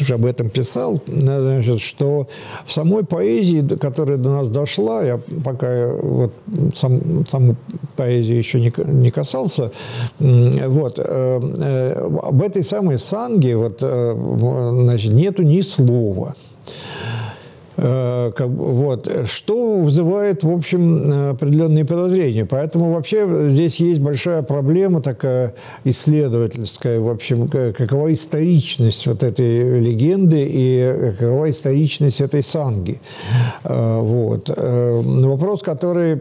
уже 0.00 0.14
об 0.14 0.24
этом 0.24 0.50
писал, 0.50 1.00
значит, 1.06 1.80
что 1.80 2.26
в 2.64 2.72
самой 2.72 3.04
поэзии, 3.04 3.62
которая 3.76 4.18
до 4.18 4.30
нас 4.30 4.50
дошла, 4.50 5.02
я 5.04 5.20
пока 5.44 5.94
вот 5.94 6.32
сам, 6.74 7.26
саму 7.26 7.56
поэзию 7.96 8.38
еще 8.38 8.60
не, 8.60 8.72
не 8.86 9.10
касался, 9.10 9.70
вот, 10.18 10.98
об 10.98 12.42
этой 12.42 12.62
самой 12.62 12.98
санге 12.98 13.56
вот, 13.56 13.80
значит, 13.80 15.12
нету 15.12 15.42
ни 15.42 15.60
слова. 15.60 16.34
Э, 17.76 18.30
вот, 18.38 19.10
что 19.24 19.78
вызывает, 19.78 20.44
в 20.44 20.50
общем, 20.50 21.02
э, 21.02 21.30
определенные 21.30 21.84
подозрения. 21.84 22.46
Поэтому 22.46 22.92
вообще 22.92 23.48
здесь 23.48 23.80
есть 23.80 24.00
большая 24.00 24.42
проблема 24.42 25.00
такая 25.00 25.54
исследовательская, 25.84 27.00
в 27.00 27.08
общем, 27.08 27.48
какова 27.48 28.12
историчность 28.12 29.06
вот 29.06 29.24
этой 29.24 29.80
легенды 29.80 30.46
и 30.48 31.12
какова 31.18 31.50
историчность 31.50 32.20
этой 32.20 32.42
санги. 32.42 33.00
Э, 33.64 33.98
вот. 34.00 34.50
Вопрос, 34.54 35.62
который, 35.62 36.18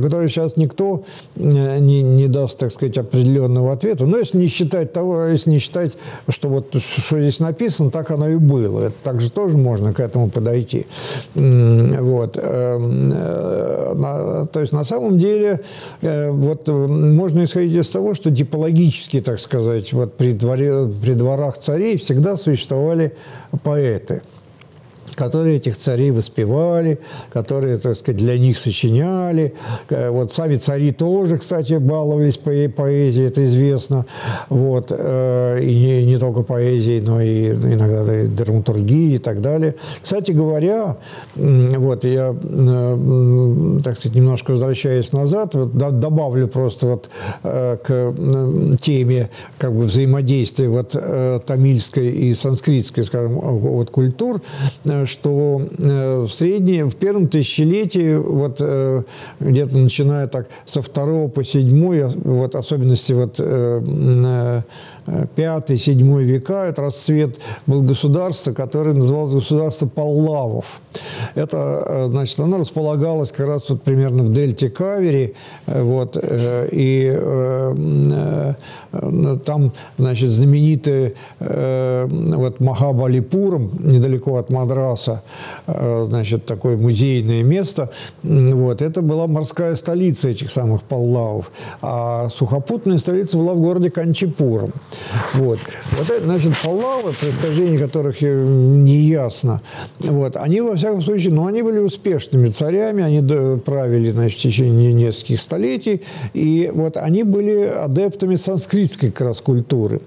который 0.00 0.28
сейчас 0.28 0.56
никто 0.56 1.02
не, 1.36 2.02
не 2.02 2.26
даст, 2.26 2.58
так 2.58 2.72
сказать, 2.72 2.98
определенного 2.98 3.72
ответа. 3.72 4.06
Но 4.06 4.18
если 4.18 4.38
не 4.38 4.48
считать 4.48 4.92
того, 4.92 5.26
если 5.26 5.50
не 5.50 5.58
считать, 5.58 5.96
что 6.28 6.48
вот 6.48 6.74
что 6.74 7.18
здесь 7.20 7.38
написано, 7.38 7.90
так 7.90 8.10
оно 8.10 8.28
и 8.28 8.36
было. 8.36 8.86
Это 8.86 8.94
также 9.02 9.30
тоже 9.30 9.56
можно 9.56 9.92
к 9.92 10.00
этому 10.00 10.28
подойти. 10.28 10.79
Вот. 11.34 12.38
Эм, 12.42 13.12
э, 13.12 14.46
то 14.52 14.60
есть 14.60 14.72
на 14.72 14.84
самом 14.84 15.18
деле 15.18 15.60
э, 16.02 16.30
вот 16.30 16.68
можно 16.68 17.44
исходить 17.44 17.76
из 17.76 17.88
того, 17.88 18.14
что 18.14 18.34
типологически, 18.34 19.20
так 19.20 19.38
сказать, 19.38 19.92
вот 19.92 20.16
при, 20.16 20.32
дворе, 20.32 20.88
при 21.02 21.14
дворах 21.14 21.58
царей 21.58 21.96
всегда 21.96 22.36
существовали 22.36 23.12
поэты– 23.62 24.22
которые 25.20 25.56
этих 25.56 25.76
царей 25.76 26.12
воспевали, 26.12 26.98
которые, 27.30 27.76
так 27.76 27.94
сказать, 27.94 28.18
для 28.18 28.38
них 28.38 28.58
сочиняли. 28.58 29.52
Э, 29.90 30.08
вот 30.08 30.32
сами 30.32 30.56
цари 30.56 30.92
тоже, 30.92 31.36
кстати, 31.36 31.74
баловались 31.74 32.38
по 32.38 32.50
поэзии, 32.74 33.26
это 33.26 33.44
известно. 33.44 34.06
Вот. 34.48 34.90
Э, 34.96 35.60
и 35.60 35.74
не, 35.74 36.06
не 36.06 36.16
только 36.16 36.42
поэзией, 36.42 37.02
но 37.02 37.20
и 37.20 37.50
иногда 37.50 38.22
и 38.22 38.26
драматургией 38.28 39.16
и 39.16 39.18
так 39.18 39.42
далее. 39.42 39.74
Кстати 40.00 40.32
говоря, 40.32 40.96
вот 41.36 42.04
я, 42.04 42.34
э, 42.42 43.78
так 43.84 43.98
сказать, 43.98 44.16
немножко 44.16 44.52
возвращаясь 44.52 45.12
назад, 45.12 45.54
вот, 45.54 45.76
добавлю 45.76 46.48
просто 46.48 46.86
вот 46.86 47.10
к 47.42 48.14
теме 48.80 49.28
как 49.58 49.72
бы 49.74 49.82
взаимодействия 49.82 50.68
вот 50.68 50.96
тамильской 51.44 52.08
и 52.08 52.34
санскритской, 52.34 53.04
скажем, 53.04 53.32
вот 53.32 53.90
культур, 53.90 54.40
что 55.10 55.60
э, 55.78 56.20
в 56.20 56.28
среднем, 56.28 56.88
в 56.88 56.96
первом 56.96 57.28
тысячелетии, 57.28 58.16
вот 58.16 58.58
э, 58.60 59.02
где-то 59.40 59.78
начиная 59.78 60.26
так 60.26 60.48
со 60.64 60.80
второго 60.80 61.28
по 61.28 61.44
седьмой, 61.44 62.04
вот 62.24 62.54
особенности 62.54 63.12
вот 63.12 63.40
э, 65.06 65.26
пятый, 65.34 65.76
седьмой 65.76 66.24
века, 66.24 66.64
это 66.64 66.82
расцвет 66.82 67.40
был 67.66 67.82
государства, 67.82 68.52
которое 68.52 68.94
называлось 68.94 69.34
государство 69.34 69.86
Паллавов. 69.86 70.80
Это, 71.34 72.08
значит, 72.08 72.40
оно 72.40 72.58
располагалось 72.58 73.32
как 73.32 73.46
раз 73.46 73.70
вот 73.70 73.82
примерно 73.82 74.24
в 74.24 74.32
дельте 74.32 74.68
Кавери, 74.68 75.34
вот, 75.66 76.16
и 76.72 77.18
там, 79.44 79.72
значит, 79.96 80.30
знаменитый 80.30 81.14
вот 81.38 82.60
Махабалипуром, 82.60 83.70
недалеко 83.78 84.36
от 84.36 84.50
Мадраса, 84.50 85.22
значит, 85.66 86.46
такое 86.46 86.76
музейное 86.76 87.42
место, 87.42 87.90
вот, 88.22 88.82
это 88.82 89.02
была 89.02 89.26
морская 89.26 89.76
столица 89.76 90.28
этих 90.28 90.50
самых 90.50 90.82
Паллавов, 90.82 91.50
а 91.82 92.28
сухопутная 92.28 92.98
столица 92.98 93.36
была 93.36 93.54
в 93.54 93.60
городе 93.60 93.90
Канчипуром. 93.90 94.72
Вот. 95.34 95.58
Вот 95.98 96.10
это, 96.10 96.20
значит, 96.20 96.52
Паллавы, 96.62 97.12
происхождение 97.12 97.78
которых 97.78 98.20
не 98.22 98.98
ясно, 99.08 99.60
вот, 100.00 100.36
они, 100.36 100.60
во 100.60 100.76
всяком 100.76 101.02
случае, 101.02 101.32
ну, 101.32 101.46
они 101.46 101.62
были 101.62 101.78
успешными 101.78 102.46
царями, 102.46 103.02
они 103.02 103.20
правили, 103.58 104.10
значит, 104.10 104.38
в 104.38 104.42
течение 104.42 104.92
нескольких 104.92 105.40
столетий, 105.40 106.02
и 106.34 106.70
вот 106.72 106.96
они 106.96 107.22
были 107.22 107.64
адептами 107.64 108.34
санскритской 108.34 109.10
как 109.10 109.28
раз 109.28 109.40
культуры. 109.40 110.00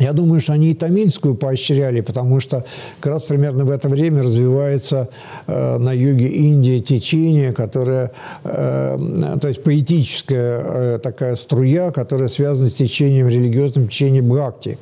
Я 0.00 0.14
думаю, 0.14 0.40
что 0.40 0.54
они 0.54 0.70
и 0.70 0.74
тамильскую 0.74 1.34
поощряли, 1.34 2.00
потому 2.00 2.40
что 2.40 2.64
как 3.00 3.12
раз 3.12 3.24
примерно 3.24 3.66
в 3.66 3.70
это 3.70 3.88
время 3.88 4.22
развивается 4.22 5.08
э, 5.46 5.76
на 5.78 5.92
юге 5.92 6.26
Индии 6.26 6.78
течение, 6.78 7.52
которое, 7.52 8.10
э, 8.44 8.98
то 9.40 9.48
есть 9.48 9.62
поэтическая 9.62 10.62
э, 10.94 10.98
такая 10.98 11.34
струя, 11.34 11.90
которая 11.90 12.28
связана 12.28 12.70
с 12.70 12.74
течением 12.74 13.28
религиозным 13.28 13.88
течением 13.88 14.28
Бхакти. 14.28 14.78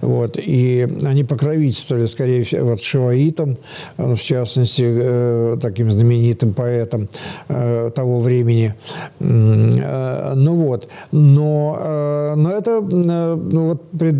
Вот. 0.00 0.36
И 0.36 0.88
они 1.04 1.22
покровительствовали, 1.22 2.06
скорее 2.06 2.42
всего, 2.42 2.70
вот 2.70 2.80
Шиваитам, 2.80 3.56
э, 3.98 4.14
в 4.14 4.20
частности, 4.20 4.82
э, 4.84 5.56
таким 5.60 5.92
знаменитым 5.92 6.54
поэтом 6.54 7.08
э, 7.48 7.90
того 7.94 8.18
времени. 8.18 8.74
Э, 9.20 10.32
ну 10.34 10.56
вот. 10.56 10.88
Но, 11.12 11.78
э, 11.78 12.34
но 12.34 12.50
это 12.50 12.70
э, 12.70 12.80
ну, 12.80 13.68
вот 13.68 13.82
пред 13.90 14.16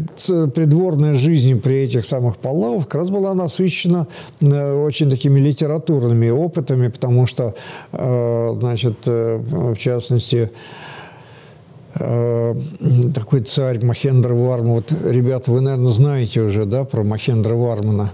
придворная 0.54 1.14
жизнь 1.14 1.60
при 1.60 1.84
этих 1.84 2.04
самых 2.04 2.36
Паллавах 2.36 2.84
как 2.84 2.94
раз 3.02 3.10
была 3.10 3.34
насыщена 3.34 4.06
э, 4.40 4.72
очень 4.72 5.10
такими 5.10 5.40
литературными 5.40 6.30
опытами, 6.30 6.88
потому 6.88 7.26
что, 7.26 7.54
э, 7.92 8.54
значит, 8.58 8.96
э, 9.06 9.36
в 9.36 9.76
частности, 9.76 10.50
такой 11.98 13.40
царь 13.40 13.84
Махендра 13.84 14.34
Варма. 14.34 14.74
Вот, 14.74 14.92
ребята, 15.04 15.50
вы, 15.50 15.60
наверное, 15.60 15.92
знаете 15.92 16.42
уже, 16.42 16.66
да, 16.66 16.84
про 16.84 17.02
Махендра 17.04 17.54
Вармана 17.54 18.10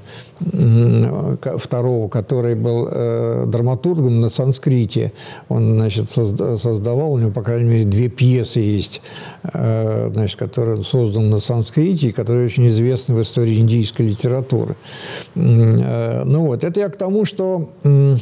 второго, 1.58 2.08
который 2.08 2.54
был 2.54 2.88
э, 2.90 3.44
драматургом 3.46 4.20
на 4.20 4.28
санскрите. 4.28 5.12
Он, 5.48 5.74
значит, 5.74 6.08
создавал, 6.08 7.12
у 7.12 7.18
него, 7.18 7.30
по 7.30 7.42
крайней 7.42 7.68
мере, 7.68 7.84
две 7.84 8.08
пьесы 8.08 8.60
есть, 8.60 9.02
э, 9.52 10.10
значит, 10.12 10.38
которые 10.38 10.78
он 10.78 10.84
создал 10.84 11.22
на 11.22 11.38
санскрите, 11.38 12.08
и 12.08 12.12
которые 12.12 12.46
очень 12.46 12.66
известны 12.66 13.14
в 13.14 13.20
истории 13.20 13.58
индийской 13.58 14.08
литературы. 14.08 14.74
Э, 15.34 16.22
ну 16.24 16.46
вот, 16.46 16.64
это 16.64 16.80
я 16.80 16.88
к 16.88 16.96
тому, 16.96 17.24
что 17.24 17.68
э, 17.84 18.16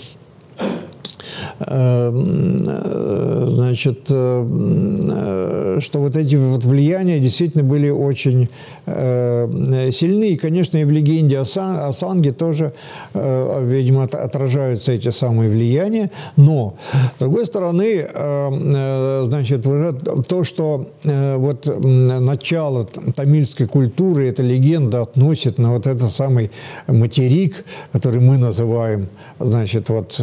значит, 3.70 4.08
э, 4.10 5.78
что 5.80 6.00
вот 6.00 6.16
эти 6.16 6.36
вот 6.36 6.64
влияния 6.64 7.20
действительно 7.20 7.64
были 7.64 7.90
очень 7.90 8.48
э, 8.86 9.90
сильны. 9.92 10.30
И, 10.30 10.36
конечно, 10.36 10.78
и 10.78 10.84
в 10.84 10.90
легенде 10.90 11.38
о, 11.38 11.44
Сан, 11.44 11.92
Санге 11.92 12.32
тоже, 12.32 12.72
видимо, 13.14 14.04
отражаются 14.04 14.92
эти 14.92 15.10
самые 15.10 15.50
влияния. 15.50 16.10
Но, 16.36 16.74
с 17.16 17.18
другой 17.18 17.46
стороны, 17.46 18.06
значит, 19.26 19.66
уже 19.66 19.92
то, 20.28 20.44
что 20.44 20.86
вот 21.04 21.80
начало 21.82 22.86
тамильской 23.14 23.66
культуры, 23.66 24.28
эта 24.28 24.42
легенда 24.42 25.02
относит 25.02 25.58
на 25.58 25.72
вот 25.72 25.86
этот 25.86 26.10
самый 26.10 26.50
материк, 26.86 27.64
который 27.92 28.20
мы 28.20 28.38
называем, 28.38 29.06
значит, 29.38 29.88
вот 29.88 30.20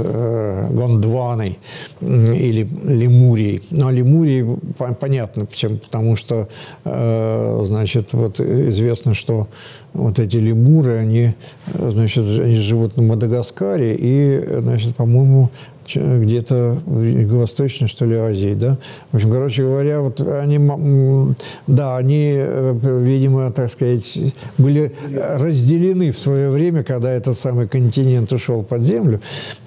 Гондваной 0.87 1.57
или 2.01 2.67
Лемурией. 2.83 3.61
Но 3.71 3.91
Лемурией 3.91 4.57
понятно, 4.99 5.45
почему, 5.45 5.77
потому 5.77 6.15
что, 6.15 6.47
э, 6.85 7.61
значит, 7.65 8.13
вот 8.13 8.39
известно, 8.39 9.13
что 9.13 9.47
вот 9.93 10.19
эти 10.19 10.37
лемуры, 10.37 10.97
они, 10.97 11.33
э, 11.73 11.89
значит, 11.89 12.25
они 12.39 12.55
живут 12.55 12.97
на 12.97 13.03
Мадагаскаре 13.03 13.95
и, 13.95 14.61
значит, 14.61 14.95
по-моему, 14.95 15.49
где-то 15.95 16.77
в 16.85 17.01
Юго-Восточной, 17.01 17.87
что 17.87 18.05
ли, 18.05 18.15
Азии, 18.15 18.53
да. 18.53 18.77
В 19.11 19.15
общем, 19.15 19.31
короче 19.31 19.63
говоря, 19.63 20.01
вот 20.01 20.21
они, 20.21 20.59
да, 21.67 21.97
они, 21.97 22.33
э, 22.37 22.73
видимо, 23.01 23.51
так 23.51 23.69
сказать, 23.69 24.19
были 24.57 24.91
разделены 25.35 26.11
в 26.11 26.17
свое 26.17 26.49
время, 26.49 26.83
когда 26.83 27.11
этот 27.11 27.37
самый 27.37 27.67
континент 27.67 28.31
ушел 28.31 28.63
под 28.63 28.83
землю, 28.83 29.19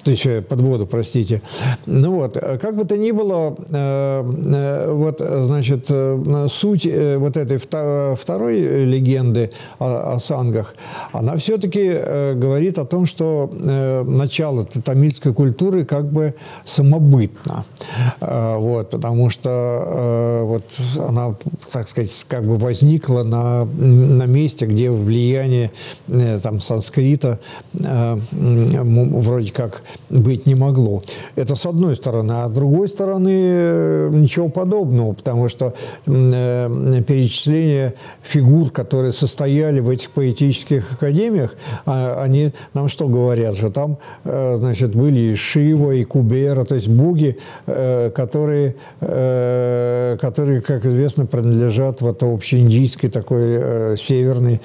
то 0.05 0.11
есть 0.11 0.27
э, 0.27 0.43
под 0.43 0.61
воду, 0.61 0.87
простите. 0.87 1.41
Ну 1.87 2.15
вот, 2.15 2.37
как 2.61 2.77
бы 2.77 2.85
то 2.85 2.97
ни 2.97 3.11
было, 3.11 3.57
э, 3.71 4.93
вот, 4.93 5.21
значит, 5.21 5.91
суть 6.49 6.89
вот 7.17 7.37
этой 7.37 7.59
второй 7.59 8.61
легенды 8.85 9.51
о, 9.79 10.15
о 10.15 10.19
сангах, 10.19 10.75
она 11.13 11.37
все-таки 11.37 11.99
говорит 12.35 12.79
о 12.79 12.85
том, 12.85 13.07
что 13.07 13.51
начало 14.07 14.65
тамильской 14.65 15.33
культуры 15.33 15.85
как 15.85 16.10
бы 16.13 16.35
самобытна. 16.65 17.65
Вот, 18.21 18.91
потому 18.91 19.31
что 19.31 20.43
вот 20.45 20.65
она, 21.09 21.35
так 21.73 21.89
сказать, 21.89 22.27
как 22.29 22.45
бы 22.45 22.57
возникла 22.57 23.23
на, 23.23 23.65
на 23.65 24.25
месте, 24.25 24.67
где 24.67 24.91
влияние 24.91 25.71
там, 26.43 26.61
санскрита 26.61 27.39
вроде 27.73 29.53
как 29.53 29.83
быть 30.09 30.47
не 30.47 30.55
могло. 30.55 31.03
Это 31.37 31.57
с 31.57 31.67
одной 31.67 31.97
стороны. 31.97 32.33
А 32.33 32.49
с 32.49 32.51
другой 32.51 32.89
стороны, 32.89 34.11
ничего 34.11 34.49
подобного, 34.49 35.13
потому 35.13 35.49
что 35.49 35.75
перечисление 36.05 37.95
фигур, 38.23 38.71
которые 38.71 39.13
состояли 39.13 39.81
в 39.81 39.89
этих 39.89 40.11
поэтических 40.11 40.93
академиях, 40.93 41.55
а, 41.87 42.23
они 42.23 42.53
нам 42.75 42.89
что 42.89 43.09
говорят? 43.09 43.55
Что 43.57 43.71
там, 43.71 43.99
э, 44.25 44.57
значит, 44.57 44.95
были 44.95 45.33
и 45.33 45.35
Шива, 45.35 45.93
и 46.01 46.05
Кубера, 46.05 46.65
то 46.65 46.75
есть 46.75 46.89
боги, 46.89 47.37
э, 47.67 48.11
которые, 48.11 48.75
э, 49.01 50.17
которые 50.21 50.61
как 50.61 50.85
известно, 50.87 51.27
принадлежат 51.27 52.01
вот 52.01 52.23
общеиндийской 52.23 53.11
такой 53.11 53.97
северной, 53.99 54.61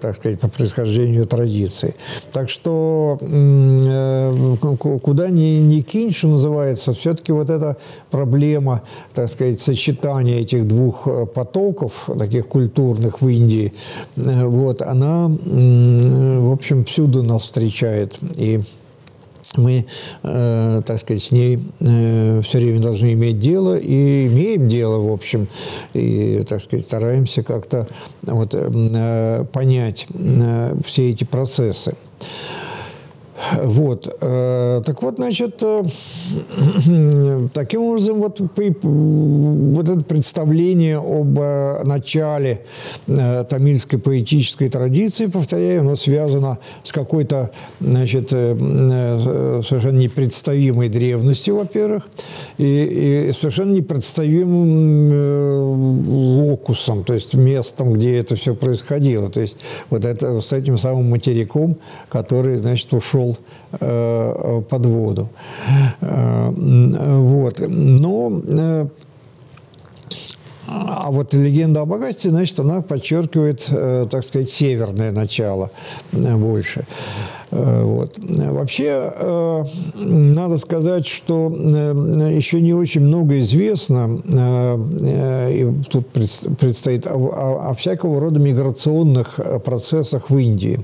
так 0.00 0.16
сказать, 0.16 0.40
по 0.40 0.48
происхождению 0.48 1.26
традиции. 1.26 1.94
Так 2.32 2.48
что 2.48 3.18
куда 5.02 5.28
ни, 5.28 5.58
ни 5.60 5.80
кинь, 5.80 6.12
что 6.12 6.28
называется, 6.28 6.92
все-таки 6.92 7.32
вот 7.32 7.50
эта 7.50 7.76
проблема, 8.10 8.82
так 9.14 9.28
сказать, 9.28 9.58
сочетания 9.58 10.40
этих 10.40 10.66
двух 10.66 11.08
потоков, 11.34 12.10
таких 12.18 12.48
культурных 12.48 13.20
в 13.20 13.28
Индии, 13.28 13.72
вот, 14.16 14.82
она, 14.82 15.28
в 15.28 16.52
общем, 16.52 16.84
всюду 16.84 17.22
нас 17.22 17.42
встречает. 17.42 18.18
И 18.36 18.60
мы, 19.56 19.84
э, 20.22 20.82
так 20.86 20.98
сказать, 20.98 21.22
с 21.22 21.32
ней 21.32 21.58
э, 21.80 22.40
все 22.42 22.58
время 22.58 22.80
должны 22.80 23.14
иметь 23.14 23.38
дело 23.38 23.76
и 23.76 24.26
имеем 24.28 24.68
дело, 24.68 24.98
в 24.98 25.12
общем, 25.12 25.48
и, 25.92 26.42
так 26.48 26.60
сказать, 26.60 26.86
стараемся 26.86 27.42
как-то 27.42 27.86
вот, 28.22 28.54
э, 28.54 29.44
понять 29.52 30.06
э, 30.14 30.76
все 30.84 31.10
эти 31.10 31.24
процессы. 31.24 31.94
Вот. 33.62 34.08
Э, 34.22 34.80
так 34.84 35.02
вот, 35.02 35.16
значит, 35.16 35.62
э, 35.62 35.82
таким 37.52 37.82
образом, 37.82 38.18
вот, 38.18 38.40
вот 38.40 39.88
это 39.88 40.04
представление 40.04 40.98
об 40.98 41.38
э, 41.38 41.82
начале 41.84 42.62
тамильской 43.06 43.98
поэтической 43.98 44.68
традиции, 44.68 45.26
повторяю, 45.26 45.80
оно 45.80 45.96
связано 45.96 46.58
с 46.84 46.92
какой-то, 46.92 47.50
значит, 47.80 48.30
совершенно 48.30 49.98
непредставимой 49.98 50.88
древностью, 50.88 51.56
во-первых, 51.56 52.08
и, 52.58 53.28
и 53.28 53.32
совершенно 53.32 53.72
непредставимым 53.72 56.08
локусом, 56.08 57.04
то 57.04 57.14
есть 57.14 57.34
местом, 57.34 57.92
где 57.92 58.18
это 58.18 58.36
все 58.36 58.54
происходило. 58.54 59.28
То 59.30 59.40
есть 59.40 59.56
вот 59.90 60.04
это 60.04 60.40
с 60.40 60.52
этим 60.52 60.76
самым 60.76 61.10
материком, 61.10 61.76
который, 62.08 62.58
значит, 62.58 62.92
ушел 62.92 63.29
Э, 63.78 64.62
под 64.68 64.86
воду. 64.86 65.28
Э, 66.00 66.50
вот. 66.50 67.60
Но 67.68 68.42
э, 68.48 68.86
а 70.68 71.10
вот 71.10 71.34
легенда 71.34 71.82
о 71.82 71.84
богатстве, 71.86 72.30
значит, 72.30 72.58
она 72.58 72.82
подчеркивает, 72.82 73.68
так 74.10 74.22
сказать, 74.22 74.48
северное 74.48 75.10
начало 75.10 75.70
больше. 76.12 76.84
Э, 77.50 77.82
вот. 77.82 78.18
Вообще, 78.18 79.12
э, 79.14 79.64
надо 80.06 80.56
сказать, 80.58 81.06
что 81.06 81.52
э, 81.52 82.32
еще 82.34 82.60
не 82.60 82.72
очень 82.72 83.02
много 83.02 83.38
известно, 83.38 84.18
и 85.50 85.68
тут 85.90 86.06
предстоит 86.08 87.06
о, 87.06 87.70
о 87.70 87.74
всякого 87.74 88.20
рода 88.20 88.38
миграционных 88.38 89.40
процессах 89.64 90.30
в 90.30 90.38
Индии. 90.38 90.78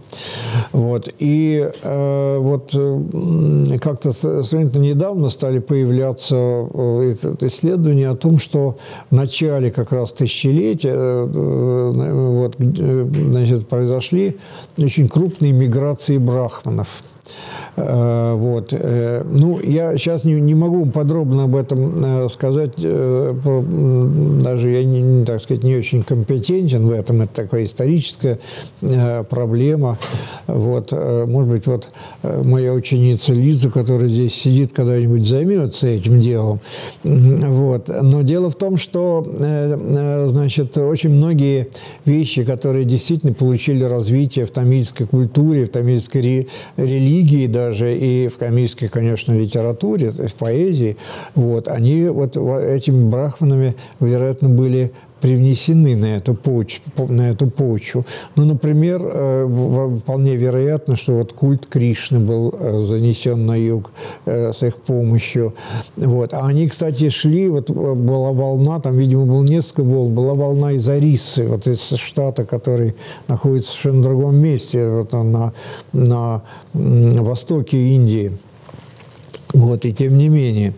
Вот. 0.73 1.13
И 1.19 1.69
вот 1.83 2.77
как-то 3.81 4.13
сравнительно 4.13 4.85
недавно 4.85 5.29
стали 5.29 5.59
появляться 5.59 6.35
исследования 7.41 8.11
о 8.11 8.17
том, 8.17 8.39
что 8.39 8.77
в 9.11 9.15
начале 9.15 9.71
как 9.71 9.93
раз 9.93 10.13
тысячелетия 10.13 11.25
вот, 11.25 12.57
значит, 12.59 13.69
произошли 13.69 14.37
очень 14.85 15.09
крупные 15.09 15.53
миграции 15.53 16.19
брахманов. 16.19 17.03
Э, 17.77 18.35
вот. 18.35 18.73
Э, 18.73 19.23
ну, 19.25 19.61
я 19.61 19.97
сейчас 19.99 20.25
не, 20.25 20.41
не 20.41 20.55
могу 20.55 20.87
подробно 20.87 21.45
об 21.45 21.57
этом 21.57 21.95
э, 22.25 22.29
сказать, 22.31 22.73
даже 22.77 24.71
я, 24.71 24.85
не, 24.85 25.25
так 25.25 25.41
сказать, 25.41 25.65
не 25.65 25.77
очень 25.77 26.03
компетентен 26.03 26.87
в 26.87 26.91
этом, 26.91 27.23
это 27.23 27.43
такая 27.43 27.65
историческая 27.65 28.39
проблема. 29.29 29.99
Вот. 30.47 30.93
Может 30.93 31.51
быть, 31.51 31.67
вот 31.67 31.91
моя 32.45 32.73
ученица 32.73 33.33
Лиза, 33.33 33.71
которая 33.71 34.09
здесь 34.09 34.35
сидит, 34.35 34.73
когда-нибудь 34.73 35.27
займется 35.27 35.89
этим 35.89 36.21
делом. 36.21 36.61
Вот. 37.03 37.89
Но 38.03 38.23
дело 38.23 38.51
в 38.51 38.57
том, 38.57 38.77
что, 38.77 39.27
значит, 40.29 40.77
очень 40.79 41.11
многие 41.11 41.69
вещи, 42.05 42.45
которые 42.45 42.85
действительно 42.85 43.33
получили 43.33 43.85
развитие 43.85 44.47
в 44.47 44.51
тамильской 44.51 45.07
культуре, 45.07 45.65
в 45.65 45.71
тамильской 45.71 46.49
религии 46.77 47.16
даже 47.47 47.97
и 47.97 48.29
в 48.29 48.37
камийской, 48.39 48.89
конечно, 48.89 49.33
литературе, 49.33 50.11
в 50.11 50.35
поэзии, 50.35 50.97
вот, 51.35 51.69
они 51.69 52.09
вот 52.09 52.37
этими 52.37 53.09
брахманами, 53.09 53.75
вероятно, 54.01 54.49
были 54.49 54.93
привнесены 55.27 55.97
на 55.97 56.17
эту 56.17 56.35
почву, 56.35 57.09
на 57.09 57.31
эту 57.31 57.49
почву. 57.49 58.05
Ну, 58.37 58.45
например, 58.45 59.01
э, 59.03 59.97
вполне 59.99 60.37
вероятно, 60.37 60.95
что 60.95 61.15
вот 61.15 61.33
культ 61.33 61.67
Кришны 61.67 62.21
был 62.21 62.55
э, 62.57 62.83
занесен 62.83 63.45
на 63.45 63.57
юг 63.57 63.91
э, 64.27 64.53
с 64.53 64.63
их 64.63 64.77
помощью. 64.77 65.53
Вот. 65.97 66.33
А 66.33 66.47
они, 66.47 66.69
кстати, 66.69 67.09
шли, 67.11 67.49
вот 67.49 67.71
была 67.71 68.31
волна, 68.31 68.79
там, 68.79 68.97
видимо, 68.97 69.27
было 69.27 69.43
несколько 69.43 69.83
волн, 69.83 70.15
была 70.15 70.35
волна 70.35 70.73
из 70.73 70.89
Арисы, 70.89 71.49
вот 71.49 71.67
из 71.67 71.81
штата, 71.81 72.45
который 72.45 72.95
находится 73.27 73.71
в 73.71 73.75
совершенно 73.75 74.03
другом 74.05 74.37
месте, 74.37 74.89
вот 74.89 75.13
на, 75.13 75.53
на 75.93 76.43
востоке 76.73 77.79
Индии. 77.79 78.33
Вот, 79.55 79.85
и 79.85 79.93
тем 79.93 80.19
не 80.19 80.29
менее. 80.29 80.75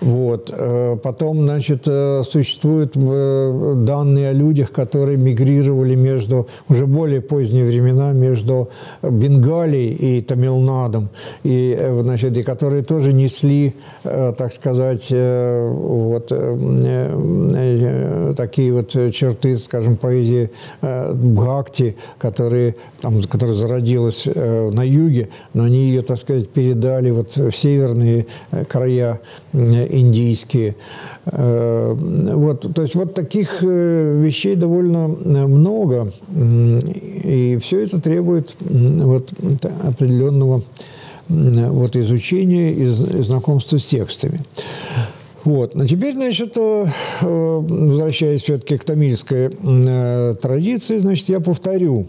Вот. 0.00 0.52
Э, 0.54 0.96
потом, 1.02 1.42
значит, 1.42 1.84
э, 1.86 2.22
существуют 2.24 2.96
э, 2.96 3.74
данные 3.86 4.30
о 4.30 4.32
людях, 4.32 4.72
которые 4.72 5.16
мигрировали 5.16 5.94
между, 5.94 6.48
уже 6.68 6.86
более 6.86 7.20
поздние 7.20 7.64
времена, 7.64 8.12
между 8.12 8.68
Бенгалией 9.02 10.18
и 10.18 10.20
Тамилнадом, 10.20 11.08
и, 11.44 11.78
значит, 12.02 12.36
и 12.36 12.42
которые 12.42 12.82
тоже 12.82 13.12
несли, 13.12 13.74
так 14.02 14.52
сказать, 14.52 15.10
вот, 15.10 16.32
такие 18.36 18.72
вот 18.72 18.90
черты, 18.90 19.56
скажем, 19.56 19.96
поэзии 19.96 20.50
Бхакти, 20.82 21.96
которые, 22.18 22.74
там, 23.00 23.20
которая 23.22 23.56
зародилась 23.56 24.26
на 24.26 24.82
юге, 24.82 25.28
но 25.54 25.64
они 25.64 25.88
ее, 25.88 26.02
так 26.02 26.18
сказать, 26.18 26.48
передали 26.48 27.10
вот 27.10 27.36
в 27.36 27.52
северные 27.52 28.07
края 28.68 29.20
индийские. 29.52 30.74
Э, 31.26 31.94
вот, 31.94 32.74
то 32.74 32.82
есть 32.82 32.94
вот 32.94 33.14
таких 33.14 33.62
э, 33.62 34.20
вещей 34.20 34.54
довольно 34.56 35.08
э, 35.08 35.46
много, 35.46 36.10
и 37.24 37.58
все 37.60 37.84
это 37.84 38.00
требует 38.00 38.56
вот 38.60 39.32
определенного 39.84 40.62
вот 41.28 41.96
изучения 41.96 42.72
и 42.72 42.86
знакомства 42.86 43.78
с 43.78 43.84
текстами. 43.86 44.40
Вот. 45.44 45.74
Но 45.74 45.84
теперь, 45.86 46.14
значит, 46.14 46.56
возвращаясь 47.20 48.42
все-таки 48.42 48.78
к 48.78 48.84
тамильской 48.84 49.50
традиции, 50.40 50.98
значит, 50.98 51.28
я 51.28 51.40
повторю, 51.40 52.06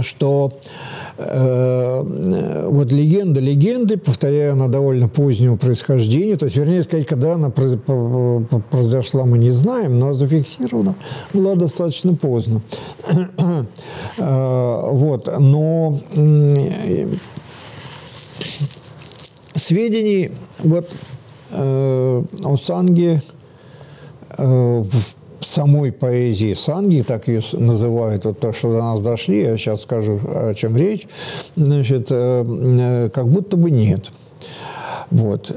что 0.00 0.52
э, 0.52 1.03
вот 1.16 2.90
легенда 2.90 3.40
легенды, 3.40 3.96
повторяю, 3.96 4.54
она 4.54 4.66
довольно 4.68 5.08
позднего 5.08 5.56
происхождения, 5.56 6.36
то 6.36 6.46
есть, 6.46 6.56
вернее 6.56 6.82
сказать, 6.82 7.06
когда 7.06 7.34
она 7.34 7.50
произошла, 7.50 9.24
мы 9.24 9.38
не 9.38 9.50
знаем, 9.50 9.98
но 9.98 10.14
зафиксирована 10.14 10.94
была 11.32 11.54
достаточно 11.54 12.14
поздно. 12.14 12.60
э, 14.18 14.80
вот, 14.90 15.38
но 15.38 15.98
э, 16.16 17.06
сведений 19.54 20.30
вот 20.64 20.90
э, 21.52 22.22
о 22.44 22.56
Санге 22.56 23.22
э, 24.38 24.82
самой 25.44 25.92
поэзии 25.92 26.54
Санги, 26.54 27.02
так 27.02 27.28
ее 27.28 27.40
называют, 27.52 28.24
вот 28.24 28.40
то, 28.40 28.52
что 28.52 28.72
до 28.72 28.78
нас 28.78 29.02
дошли, 29.02 29.42
я 29.42 29.56
сейчас 29.56 29.82
скажу, 29.82 30.18
о 30.26 30.52
чем 30.54 30.76
речь, 30.76 31.06
значит, 31.56 32.08
э, 32.10 32.44
э, 32.46 33.10
как 33.10 33.28
будто 33.28 33.56
бы 33.56 33.70
нет. 33.70 34.10
Вот. 35.10 35.52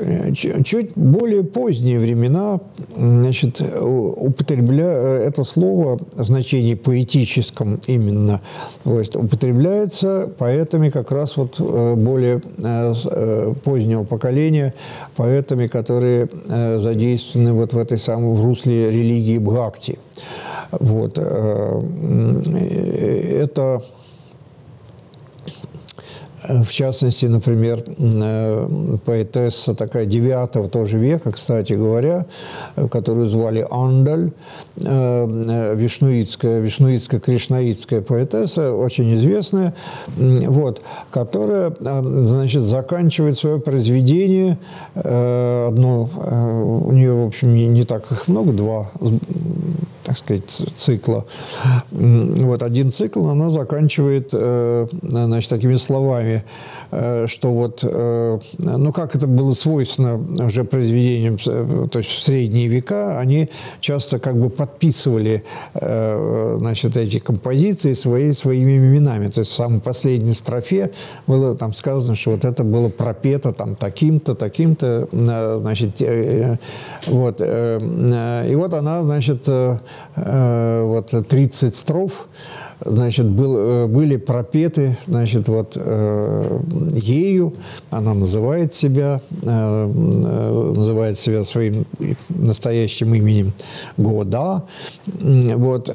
Чуть 0.64 0.92
более 0.96 1.44
поздние 1.44 2.00
времена 2.00 2.60
значит, 2.96 3.62
употребля... 3.82 4.86
это 4.86 5.44
слово 5.44 5.98
в 6.16 6.24
значении 6.24 6.76
поэтическом 6.76 7.80
именно 7.88 8.42
то 8.84 9.00
есть, 9.00 9.16
употребляется 9.16 10.30
поэтами 10.38 10.90
как 10.90 11.12
раз 11.12 11.38
вот 11.38 11.60
более 11.98 12.42
позднего 13.64 14.04
поколения, 14.04 14.74
поэтами, 15.16 15.68
которые 15.68 16.28
задействованы 16.80 17.54
вот 17.54 17.74
в 17.74 17.78
этой 17.78 17.98
самой 17.98 18.36
в 18.36 18.44
русле 18.44 18.90
религии 18.90 19.38
Бхакти. 19.38 20.00
Вот. 20.72 21.18
Это 23.38 23.82
в 26.48 26.72
частности, 26.72 27.26
например, 27.26 27.84
э, 27.98 28.98
поэтесса 29.06 29.74
такая 29.76 30.06
девятого 30.06 30.70
тоже 30.70 30.98
века, 30.98 31.32
кстати 31.32 31.74
говоря, 31.74 32.26
которую 32.92 33.28
звали 33.28 33.66
Андаль, 33.70 34.32
э, 34.84 35.76
вишнуитская, 35.76 36.62
вишнуитско-кришнаитская 36.62 38.02
поэтесса, 38.02 38.72
очень 38.72 39.14
известная, 39.16 39.74
вот, 40.16 40.82
которая, 41.12 41.74
э, 41.80 42.02
значит, 42.24 42.64
заканчивает 42.64 43.38
свое 43.38 43.60
произведение, 43.60 44.58
одно, 44.96 46.10
у 46.88 46.92
нее, 46.92 47.14
в 47.14 47.28
общем, 47.28 47.54
не 47.54 47.84
так 47.84 48.04
их 48.12 48.28
много, 48.28 48.54
два 48.54 48.88
так 50.08 50.16
сказать, 50.16 50.50
цикла. 50.50 51.26
Вот 51.92 52.64
один 52.64 52.92
цикл 52.92 53.28
она 53.28 53.50
заканчивает, 53.50 54.30
э, 54.32 54.88
значит, 55.02 55.50
такими 55.50 55.76
словами, 55.76 56.46
э, 56.92 57.26
что 57.28 57.54
вот, 57.54 57.84
э, 57.84 58.40
ну, 58.58 58.94
как 58.94 59.16
это 59.18 59.28
было 59.28 59.54
свойственно 59.54 60.16
уже 60.46 60.64
произведениям, 60.64 61.38
то 61.90 62.00
есть 62.00 62.10
в 62.10 62.24
средние 62.24 62.68
века, 62.68 63.20
они 63.20 63.50
часто 63.82 64.18
как 64.20 64.38
бы 64.40 64.50
подписывали, 64.50 65.44
значит, 65.74 66.96
эти 66.96 67.20
композиции 67.20 67.92
свои, 67.92 68.32
своими 68.32 68.78
именами. 68.78 69.28
То 69.28 69.42
есть 69.42 69.52
в 69.52 69.56
самой 69.56 69.82
последней 69.82 70.34
строфе 70.34 70.92
было 71.28 71.54
там 71.54 71.74
сказано, 71.74 72.16
что 72.16 72.32
вот 72.32 72.46
это 72.46 72.64
было 72.64 72.88
пропето 72.88 73.52
там 73.52 73.76
таким-то, 73.76 74.36
таким-то, 74.36 75.08
значит, 75.12 76.02
вот. 77.08 77.42
И 77.42 78.56
вот 78.56 78.74
она, 78.74 79.04
значит, 79.04 79.50
Э, 80.20 80.84
вот 80.84 81.14
30 81.28 81.76
строф, 81.76 82.28
значит, 82.84 83.28
был, 83.28 83.58
э, 83.58 83.88
были 83.88 84.18
пропеты, 84.18 84.98
значит, 85.06 85.48
вот 85.48 85.78
э, 85.80 86.60
ею, 86.96 87.54
она 87.92 88.16
называет 88.16 88.74
себя, 88.74 89.22
называет 89.44 91.20
себя 91.20 91.44
своим 91.44 91.86
настоящим 92.30 93.14
именем 93.14 93.54
Года, 93.98 94.64
вот, 95.06 95.88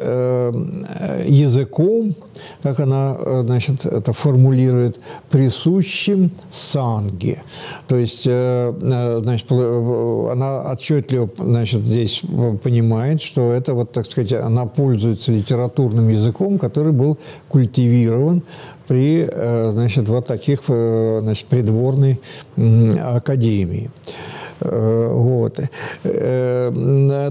языком, 1.26 2.14
как 2.62 2.81
она, 2.81 3.16
значит, 3.43 3.86
это 3.86 4.12
формулирует, 4.12 5.01
присущим 5.31 6.31
санге. 6.51 7.43
То 7.89 7.97
есть, 7.97 8.24
значит, 8.24 9.51
она 9.52 10.73
отчетливо, 10.73 11.28
значит, 11.39 11.85
здесь 11.85 12.23
понимает, 12.62 13.20
что 13.20 13.52
это 13.52 13.74
вот 13.74 13.93
так 13.93 14.06
сказать, 14.06 14.32
она 14.32 14.66
пользуется 14.66 15.32
литературным 15.32 16.09
языком, 16.09 16.59
который 16.59 16.93
был 16.93 17.19
культивирован 17.48 18.43
при, 18.86 19.27
э, 19.31 19.70
значит, 19.70 20.09
вот 20.09 20.27
таких, 20.27 20.60
э, 20.69 21.20
значит, 21.23 21.47
придворной 21.47 22.20
академии. 23.02 23.90
Э, 24.64 25.09
вот. 25.12 25.60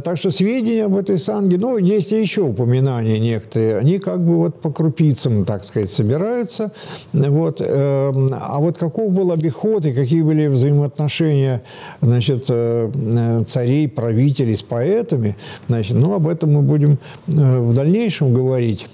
Так 0.03 0.17
что 0.17 0.31
сведения 0.31 0.85
об 0.85 0.95
этой 0.95 1.17
санге, 1.17 1.57
ну, 1.57 1.77
есть 1.77 2.11
еще 2.11 2.41
упоминания 2.41 3.19
некоторые, 3.19 3.77
они 3.77 3.99
как 3.99 4.25
бы 4.25 4.37
вот 4.37 4.61
по 4.61 4.71
крупицам, 4.71 5.45
так 5.45 5.63
сказать, 5.63 5.89
собираются. 5.89 6.71
Вот. 7.13 7.61
А 7.61 8.57
вот 8.59 8.77
каков 8.77 9.11
был 9.11 9.31
обиход 9.31 9.85
и 9.85 9.93
какие 9.93 10.21
были 10.21 10.47
взаимоотношения, 10.47 11.61
значит, 12.01 12.45
царей, 12.45 13.87
правителей 13.87 14.55
с 14.55 14.63
поэтами, 14.63 15.35
значит, 15.67 15.97
ну, 15.97 16.13
об 16.13 16.27
этом 16.27 16.53
мы 16.53 16.61
будем 16.61 16.97
в 17.27 17.73
дальнейшем 17.73 18.33
говорить 18.33 18.87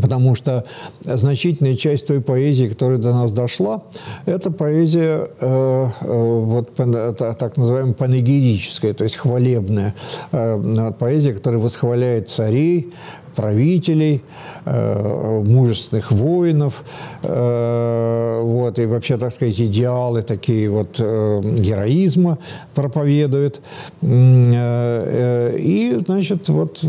потому 0.00 0.34
что 0.34 0.64
значительная 1.00 1.74
часть 1.74 2.06
той 2.06 2.20
поэзии, 2.20 2.66
которая 2.66 2.98
до 2.98 3.12
нас 3.12 3.32
дошла, 3.32 3.82
это 4.26 4.50
поэзия 4.50 5.28
э, 5.40 5.88
э 6.00 6.36
вот, 6.46 6.74
так 6.74 7.56
называемая 7.56 7.94
панегирическая, 7.94 8.94
то 8.94 9.04
есть 9.04 9.16
хвалебная. 9.16 9.94
Э, 10.32 10.92
поэзия, 10.98 11.32
которая 11.32 11.60
восхваляет 11.60 12.28
царей, 12.28 12.92
правителей, 13.36 14.22
э, 14.64 15.42
мужественных 15.46 16.10
воинов, 16.10 16.82
э, 17.22 18.40
вот, 18.42 18.78
и 18.78 18.86
вообще, 18.86 19.18
так 19.18 19.30
сказать, 19.30 19.60
идеалы 19.60 20.22
такие 20.22 20.70
вот 20.70 20.98
э, 20.98 21.40
героизма 21.58 22.38
проповедуют. 22.74 23.60
И, 24.02 25.98
значит, 26.06 26.48
вот 26.48 26.80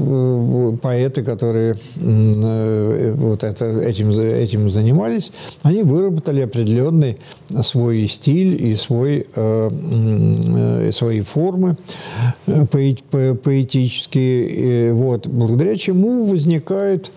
поэты, 0.82 1.24
которые 1.24 1.76
вот 3.16 3.44
это, 3.44 3.66
этим, 3.82 4.12
этим 4.12 4.70
занимались, 4.70 5.32
они 5.64 5.84
выработали 5.84 6.42
определенный 6.42 7.18
свой 7.62 8.08
стиль 8.08 8.64
и 8.64 8.76
свой, 8.76 9.26
свои 10.92 11.22
формы 11.22 11.76
поэтические, 12.72 14.94
вот, 14.94 15.28
благодаря 15.28 15.76
чему 15.76 16.24
возникает 16.38 17.12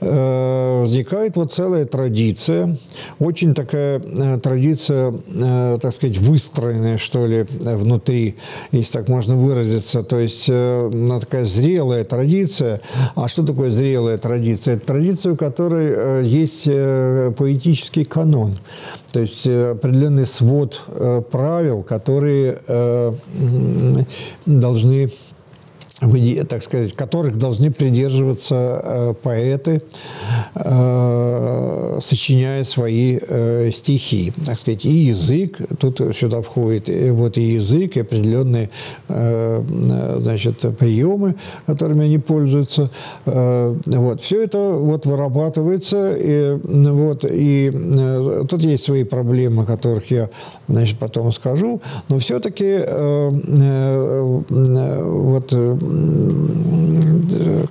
э, 0.00 0.80
возникает 0.80 1.36
вот 1.36 1.52
целая 1.52 1.84
традиция, 1.84 2.76
очень 3.18 3.54
такая 3.54 4.00
э, 4.00 4.38
традиция, 4.40 5.12
э, 5.12 5.78
так 5.80 5.92
сказать, 5.92 6.18
выстроенная, 6.18 6.96
что 6.96 7.26
ли, 7.26 7.44
внутри, 7.60 8.34
если 8.72 8.98
так 8.98 9.08
можно 9.08 9.36
выразиться. 9.36 10.02
То 10.02 10.18
есть 10.18 10.48
она 10.48 11.18
такая 11.18 11.44
зрелая 11.44 12.04
традиция. 12.04 12.80
А 13.14 13.28
что 13.28 13.44
такое 13.44 13.70
зрелая 13.70 14.18
традиция? 14.18 14.74
Это 14.76 14.86
традиция, 14.86 15.32
у 15.32 15.36
которой 15.36 16.26
есть 16.26 16.64
поэтический 17.36 18.04
канон. 18.04 18.52
То 19.12 19.20
есть 19.20 19.46
определенный 19.46 20.26
свод 20.26 20.82
правил, 21.30 21.82
которые 21.82 22.58
должны 24.46 25.10
так 26.44 26.62
сказать, 26.62 26.92
которых 26.94 27.36
должны 27.36 27.70
придерживаться 27.70 28.80
э, 28.82 29.14
поэты, 29.22 29.82
э, 30.54 31.81
сочиняя 32.02 32.62
свои 32.64 33.18
э, 33.20 33.70
стихи. 33.70 34.32
Так 34.44 34.58
сказать, 34.58 34.84
и 34.84 34.90
язык, 34.90 35.58
тут 35.78 36.00
сюда 36.14 36.42
входит 36.42 36.90
вот 37.12 37.38
и 37.38 37.42
язык, 37.54 37.96
и 37.96 38.00
определенные 38.00 38.68
значит, 39.08 40.64
приемы, 40.78 41.34
которыми 41.66 42.04
они 42.04 42.18
пользуются. 42.18 42.90
Вот. 43.24 44.20
Все 44.20 44.42
это 44.42 44.58
вот 44.58 45.06
вырабатывается, 45.06 46.14
и, 46.16 46.58
вот, 46.62 47.24
и 47.28 47.70
тут 48.48 48.62
есть 48.62 48.84
свои 48.84 49.04
проблемы, 49.04 49.62
о 49.62 49.66
которых 49.66 50.10
я 50.10 50.28
значит, 50.68 50.98
потом 50.98 51.32
скажу, 51.32 51.80
но 52.08 52.18
все-таки 52.18 52.78
вот 55.32 55.54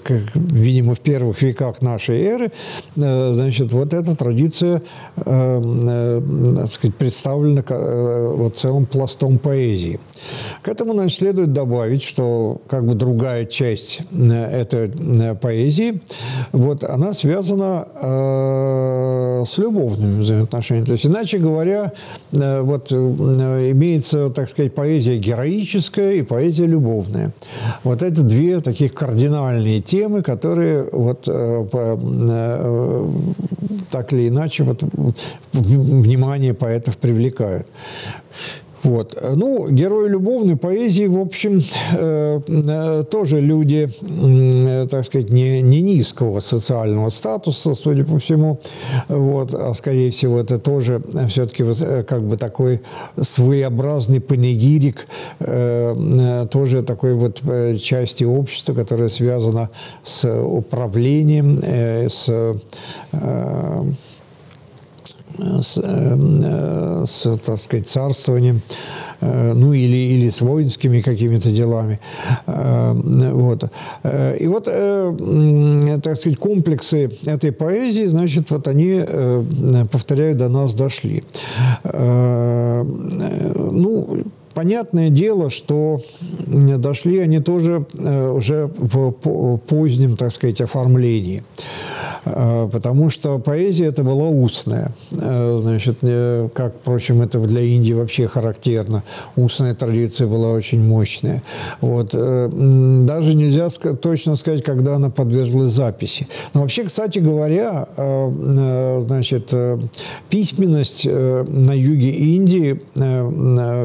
как, 0.03 0.21
видимо, 0.35 0.95
в 0.95 0.99
первых 0.99 1.41
веках 1.41 1.81
нашей 1.81 2.21
эры, 2.21 2.51
э, 2.95 3.33
значит, 3.33 3.71
вот 3.73 3.93
эта 3.93 4.15
традиция, 4.21 4.81
э, 5.25 5.61
э, 5.87 6.21
так 6.57 6.69
сказать, 6.69 6.95
представлена 6.95 7.63
вот 8.35 8.55
целым 8.55 8.85
пластом 8.85 9.39
поэзии. 9.39 9.99
К 10.61 10.69
этому, 10.69 10.93
значит, 10.93 11.17
следует 11.17 11.53
добавить, 11.53 12.03
что 12.03 12.61
как 12.67 12.85
бы 12.85 12.93
другая 12.93 13.45
часть 13.45 14.01
этой 14.11 14.91
поэзии, 15.35 15.99
вот, 16.51 16.83
она 16.83 17.13
связана 17.13 17.85
э, 18.01 19.43
с 19.47 19.57
любовными 19.57 20.21
взаимоотношениями. 20.21 20.85
То 20.85 20.91
есть, 20.93 21.05
иначе 21.05 21.37
говоря, 21.37 21.91
э, 22.31 22.61
вот 22.61 22.91
имеется, 22.91 24.29
так 24.29 24.49
сказать, 24.49 24.73
поэзия 24.75 25.17
героическая 25.17 26.13
и 26.13 26.21
поэзия 26.21 26.65
любовная. 26.65 27.31
Вот 27.83 28.03
это 28.03 28.21
две 28.21 28.59
таких 28.59 28.93
кардинальные 28.93 29.81
темы, 29.81 30.21
которые 30.21 30.87
вот 30.91 31.27
э, 31.27 31.65
э, 31.73 33.05
так 33.89 34.13
или 34.13 34.27
иначе 34.27 34.63
вот, 34.63 34.83
внимание 35.53 36.53
поэтов 36.53 36.97
привлекают. 36.97 37.67
Вот. 38.83 39.17
Ну, 39.35 39.69
герои 39.69 40.09
любовной 40.09 40.57
поэзии, 40.57 41.05
в 41.05 41.19
общем, 41.19 41.61
э, 41.93 42.39
э, 42.47 43.03
тоже 43.09 43.39
люди, 43.39 43.87
э, 44.01 44.87
так 44.89 45.05
сказать, 45.05 45.29
не, 45.29 45.61
не 45.61 45.81
низкого 45.81 46.39
социального 46.39 47.09
статуса, 47.09 47.75
судя 47.75 48.05
по 48.05 48.17
всему. 48.17 48.59
Вот. 49.07 49.53
А 49.53 49.73
скорее 49.73 50.09
всего, 50.09 50.39
это 50.39 50.57
тоже 50.57 51.01
все-таки 51.27 51.63
как 52.03 52.23
бы 52.23 52.37
такой 52.37 52.81
своеобразный 53.19 54.19
панегирик, 54.19 55.07
э, 55.39 56.47
тоже 56.49 56.81
такой 56.81 57.13
вот 57.13 57.41
части 57.79 58.23
общества, 58.23 58.73
которая 58.73 59.09
связана 59.09 59.69
с 60.03 60.27
управлением, 60.27 61.59
с 61.61 62.29
с, 65.37 65.79
э, 65.83 67.05
с, 67.05 67.37
так 67.37 67.57
сказать, 67.57 67.87
царствованием, 67.87 68.61
э, 69.21 69.53
ну 69.53 69.73
или, 69.73 70.13
или 70.15 70.29
с 70.29 70.41
воинскими 70.41 70.99
какими-то 70.99 71.51
делами. 71.51 71.99
Э, 72.47 72.93
вот. 73.33 73.63
И 74.39 74.47
вот, 74.47 74.65
так 74.65 76.17
сказать, 76.17 76.37
комплексы 76.37 77.09
этой 77.25 77.51
поэзии, 77.51 78.05
значит, 78.05 78.51
вот 78.51 78.67
они, 78.67 79.03
повторяю, 79.91 80.35
до 80.35 80.49
нас 80.49 80.75
дошли. 80.75 81.23
Ну, 83.71 84.23
Понятное 84.53 85.09
дело, 85.09 85.49
что 85.49 86.01
дошли 86.77 87.19
они 87.19 87.39
тоже 87.39 87.85
уже 87.93 88.69
в 88.77 89.57
позднем, 89.59 90.17
так 90.17 90.33
сказать, 90.33 90.59
оформлении. 90.59 91.41
Э, 92.25 92.69
потому 92.71 93.09
что 93.09 93.39
поэзия 93.39 93.85
это 93.85 94.03
была 94.03 94.27
устная. 94.27 94.91
Э, 95.17 95.59
значит, 95.61 95.99
как, 96.53 96.75
впрочем, 96.81 97.21
это 97.21 97.39
для 97.39 97.61
Индии 97.61 97.93
вообще 97.93 98.27
характерно. 98.27 99.03
Устная 99.35 99.73
традиция 99.73 100.27
была 100.27 100.49
очень 100.49 100.81
мощная. 100.81 101.41
Вот. 101.81 102.13
Э, 102.13 102.49
даже 102.51 103.33
нельзя 103.33 103.69
точно 103.69 104.35
сказать, 104.35 104.63
когда 104.63 104.95
она 104.95 105.09
подверглась 105.09 105.71
записи. 105.71 106.27
Но 106.53 106.61
вообще, 106.61 106.83
кстати 106.83 107.19
говоря, 107.19 107.87
значит, 109.01 109.53
письменность 110.29 111.05
на 111.05 111.73
юге 111.73 112.09
Индии, 112.09 112.81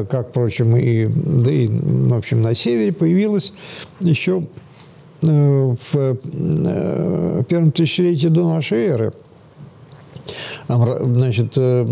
как, 0.09 0.29
впрочем, 0.29 0.75
и, 0.75 1.07
да 1.07 1.51
и, 1.51 1.67
в 1.67 2.13
общем, 2.13 2.41
на 2.41 2.53
севере 2.53 2.91
появилась 2.91 3.53
еще 4.01 4.43
Э, 4.43 4.66
в 5.21 5.95
э, 5.95 7.43
первом 7.47 7.71
тысячелетии 7.71 8.27
до 8.27 8.47
нашей 8.53 8.85
эры– 8.85 9.13
значит, 10.67 11.53
э, 11.57 11.85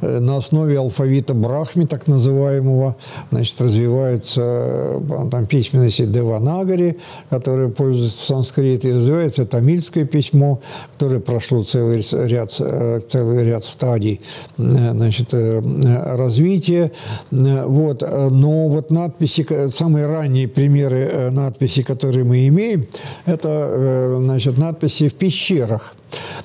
на 0.00 0.36
основе 0.36 0.78
алфавита 0.78 1.34
Брахми, 1.34 1.84
так 1.84 2.06
называемого, 2.06 2.96
значит, 3.30 3.60
развиваются 3.60 4.40
э, 4.42 5.28
там 5.30 5.46
письменности 5.46 6.04
Деванагари, 6.04 6.98
которые 7.30 7.70
пользуются 7.70 8.26
санскритом, 8.26 8.90
и 8.90 8.94
развивается 8.94 9.46
тамильское 9.46 10.04
письмо, 10.04 10.60
которое 10.92 11.20
прошло 11.20 11.64
целый 11.64 12.04
ряд, 12.26 12.54
э, 12.60 13.00
целый 13.06 13.44
ряд 13.44 13.64
стадий 13.64 14.20
значит, 14.56 15.34
развития. 15.34 16.90
Вот. 17.30 18.02
Но 18.02 18.68
вот 18.68 18.90
надписи, 18.90 19.68
самые 19.70 20.06
ранние 20.06 20.48
примеры 20.48 21.30
надписей, 21.30 21.82
которые 21.82 22.24
мы 22.24 22.46
имеем, 22.48 22.86
это 23.26 24.16
значит, 24.18 24.58
надписи 24.58 25.08
в 25.08 25.14
пещерах. 25.14 25.94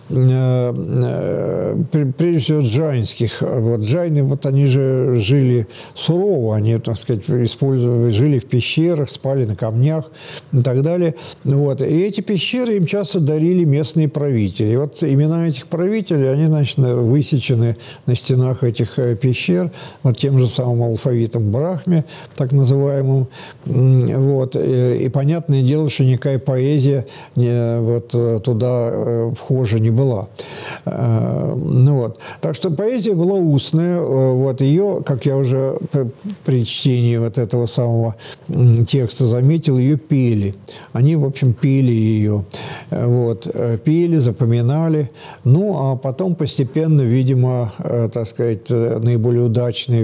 Э, 0.09 0.73
э, 1.93 2.11
прежде 2.17 2.39
всего 2.39 2.61
джайнских. 2.61 3.41
Вот 3.41 3.81
джайны, 3.81 4.23
вот 4.23 4.45
они 4.45 4.65
же 4.65 5.17
жили 5.17 5.65
сурово, 5.95 6.55
они, 6.55 6.77
так 6.77 6.97
сказать, 6.97 7.23
использовали, 7.29 8.09
жили 8.09 8.39
в 8.39 8.45
пещерах, 8.45 9.09
спали 9.09 9.45
на 9.45 9.55
камнях 9.55 10.11
и 10.51 10.61
так 10.61 10.81
далее. 10.81 11.15
Вот. 11.43 11.81
И 11.81 11.85
эти 11.85 12.21
пещеры 12.21 12.75
им 12.75 12.85
часто 12.85 13.19
дарили 13.19 13.63
местные 13.63 14.09
правители. 14.09 14.73
И 14.73 14.75
вот 14.75 15.01
имена 15.03 15.47
этих 15.47 15.67
правителей, 15.67 16.31
они, 16.31 16.47
значит, 16.47 16.77
высечены 16.77 17.75
на 18.05 18.15
стенах 18.15 18.63
этих 18.63 18.99
э, 18.99 19.15
пещер, 19.15 19.71
вот 20.03 20.17
тем 20.17 20.37
же 20.37 20.47
самым 20.47 20.83
алфавитом 20.83 21.51
Брахме, 21.51 22.03
так 22.35 22.51
называемым. 22.51 23.27
Вот. 23.65 24.55
И, 24.55 25.05
и 25.05 25.09
понятное 25.09 25.63
дело, 25.63 25.89
что 25.89 26.03
никакая 26.03 26.39
поэзия 26.39 27.05
вот, 27.35 28.09
туда 28.43 29.31
вхожа 29.53 29.79
не 29.79 29.91
была. 29.91 30.27
Э, 30.85 31.53
ну, 31.55 32.01
вот. 32.01 32.19
Так 32.41 32.55
что 32.55 32.71
поэзия 32.71 33.13
была 33.13 33.35
устная. 33.35 33.97
Э, 33.97 34.33
вот 34.33 34.61
ее, 34.61 35.01
как 35.05 35.25
я 35.25 35.37
уже 35.37 35.77
при 36.45 36.65
чтении 36.65 37.17
вот 37.17 37.37
этого 37.37 37.67
самого 37.67 38.15
текста 38.85 39.25
заметил, 39.25 39.77
ее 39.77 39.97
пели. 39.97 40.55
Они, 40.93 41.15
в 41.15 41.25
общем, 41.25 41.53
пели 41.53 41.91
ее. 41.91 42.43
Э, 42.89 43.05
вот. 43.05 43.47
Пели, 43.83 44.17
запоминали. 44.17 45.09
Ну, 45.43 45.75
а 45.77 45.95
потом 45.95 46.35
постепенно, 46.35 47.01
видимо, 47.01 47.71
так 48.13 48.27
сказать, 48.27 48.69
наиболее 48.69 49.43
удачные 49.43 50.03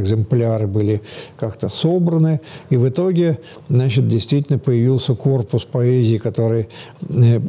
экземпляры 0.00 0.66
были 0.66 1.00
как-то 1.38 1.68
собраны. 1.68 2.40
И 2.70 2.76
в 2.76 2.88
итоге, 2.88 3.38
значит, 3.68 4.08
действительно 4.08 4.58
появился 4.58 5.14
корпус 5.14 5.64
поэзии, 5.64 6.18
который 6.18 6.68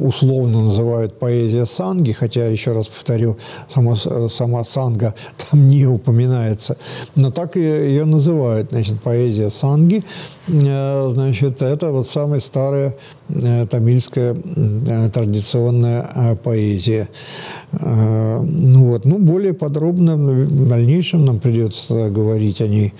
условно 0.00 0.62
называют 0.62 1.01
поэзия 1.10 1.66
санги, 1.66 2.12
хотя, 2.12 2.46
еще 2.46 2.72
раз 2.72 2.86
повторю, 2.86 3.36
сама, 3.68 3.96
сама 3.96 4.64
санга 4.64 5.14
там 5.50 5.68
не 5.68 5.86
упоминается, 5.86 6.76
но 7.14 7.30
так 7.30 7.56
ее 7.56 8.04
называют, 8.04 8.70
значит, 8.70 9.00
поэзия 9.00 9.50
санги, 9.50 10.04
э, 10.48 11.10
значит, 11.12 11.62
это 11.62 11.92
вот 11.92 12.06
самая 12.06 12.40
старая 12.40 12.94
э, 13.28 13.66
тамильская 13.66 14.34
э, 14.34 15.10
традиционная 15.10 16.36
поэзия. 16.42 17.08
Ну 17.72 18.88
вот, 18.88 19.04
ну 19.04 19.18
более 19.18 19.54
подробно 19.54 20.16
в 20.16 20.68
дальнейшем 20.68 21.24
нам 21.24 21.40
придется 21.40 22.10
говорить 22.10 22.60
о 22.60 22.68
ней. 22.68 22.92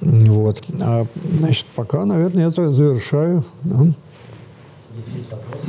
Вот. 0.00 0.62
А, 0.80 1.06
значит, 1.32 1.66
пока, 1.74 2.04
наверное, 2.04 2.44
я 2.44 2.48
это 2.48 2.72
завершаю. 2.72 3.44
Есть 5.14 5.30
вопросы? 5.30 5.68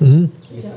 Угу. 0.00 0.30
Есть 0.54 0.68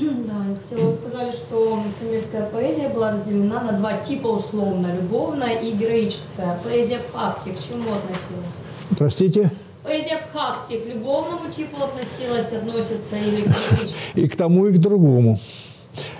вы 0.70 0.94
сказали, 0.94 1.30
что 1.30 1.78
тамильская 2.00 2.46
поэзия 2.46 2.88
была 2.88 3.12
разделена 3.12 3.62
на 3.62 3.72
два 3.72 3.94
типа 3.98 4.28
условно, 4.28 4.88
любовная 4.94 5.58
и 5.60 5.72
героическая. 5.72 6.58
Поэзия 6.64 6.98
Бхакти 7.08 7.50
к 7.50 7.58
чему 7.58 7.92
относилась? 7.92 8.60
Простите? 8.96 9.50
Поэзия 9.82 10.20
Бхакти 10.28 10.78
к 10.78 10.86
любовному 10.86 11.50
типу 11.50 11.82
относилась, 11.82 12.52
относится 12.52 13.16
или 13.16 13.42
к? 13.42 14.14
И 14.14 14.28
к 14.28 14.36
тому, 14.36 14.66
и 14.66 14.72
к 14.72 14.78
другому. 14.78 15.38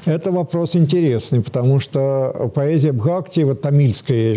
Это 0.06 0.32
вопрос 0.32 0.76
интересный, 0.76 1.42
потому 1.42 1.78
что 1.78 2.50
поэзия 2.54 2.92
Бхакти, 2.92 3.40
вот 3.40 3.60
тамильская, 3.60 4.34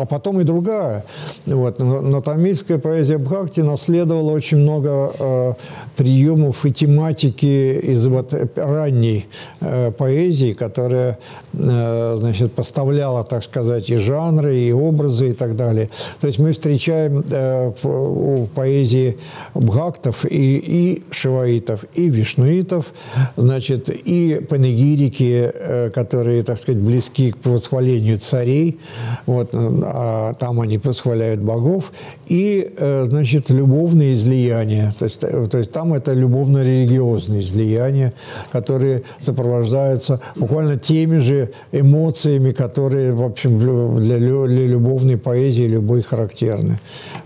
а 0.00 0.06
потом 0.08 0.40
и 0.40 0.44
другая, 0.44 1.04
вот, 1.46 1.78
но, 1.78 2.00
но 2.00 2.20
тамильская 2.20 2.78
поэзия 2.78 3.18
Бхакти 3.18 3.60
наследовала 3.60 4.30
очень 4.30 4.58
много 4.58 5.10
э, 5.18 5.52
приемов 5.96 6.64
и 6.64 6.72
тематики 6.72 7.80
из 7.82 8.06
вот 8.06 8.34
ранней 8.56 9.26
э, 9.60 9.90
поэзии, 9.90 10.52
которая, 10.52 11.18
э, 11.52 12.16
значит, 12.18 12.52
поставляла, 12.52 13.24
так 13.24 13.42
сказать, 13.42 13.90
и 13.90 13.96
жанры, 13.96 14.56
и 14.56 14.72
образы, 14.72 15.30
и 15.30 15.32
так 15.32 15.56
далее. 15.56 15.90
То 16.20 16.28
есть 16.28 16.38
мы 16.38 16.52
встречаем 16.52 17.24
э, 17.30 17.72
у 17.82 18.46
поэзии 18.54 19.16
бхактов 19.54 20.24
и, 20.24 20.58
и 20.58 21.02
шиваитов, 21.10 21.84
и 21.94 22.08
вишнуитов, 22.08 22.92
значит, 23.36 23.90
и 23.90 24.44
панегирики, 24.48 24.83
э, 24.92 25.90
которые, 25.90 26.42
так 26.42 26.58
сказать, 26.58 26.80
близки 26.80 27.32
к 27.32 27.46
восхвалению 27.46 28.18
царей, 28.18 28.78
вот, 29.26 29.50
а 29.52 30.34
там 30.34 30.60
они 30.60 30.78
восхваляют 30.78 31.40
богов, 31.40 31.92
и, 32.26 32.68
э, 32.76 33.04
значит, 33.06 33.50
любовные 33.50 34.12
излияния, 34.12 34.92
то 34.98 35.04
есть, 35.04 35.24
э, 35.24 35.46
то 35.46 35.58
есть 35.58 35.72
там 35.72 35.94
это 35.94 36.12
любовно-религиозные 36.12 37.40
излияния, 37.40 38.12
которые 38.52 39.02
сопровождаются 39.20 40.20
буквально 40.36 40.78
теми 40.78 41.18
же 41.18 41.50
эмоциями, 41.72 42.52
которые, 42.52 43.12
в 43.12 43.22
общем, 43.22 43.58
для, 43.58 44.18
для 44.18 44.66
любовной 44.66 45.16
поэзии 45.16 45.64
любой 45.64 46.02
характерны. 46.02 46.76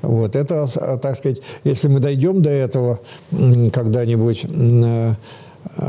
Вот. 0.03 0.37
Это, 0.37 0.67
так 0.99 1.17
сказать, 1.17 1.39
если 1.65 1.89
мы 1.89 2.01
дойдем 2.01 2.43
до 2.43 2.51
этого 2.51 3.01
когда-нибудь, 3.73 4.47
а, 4.51 5.15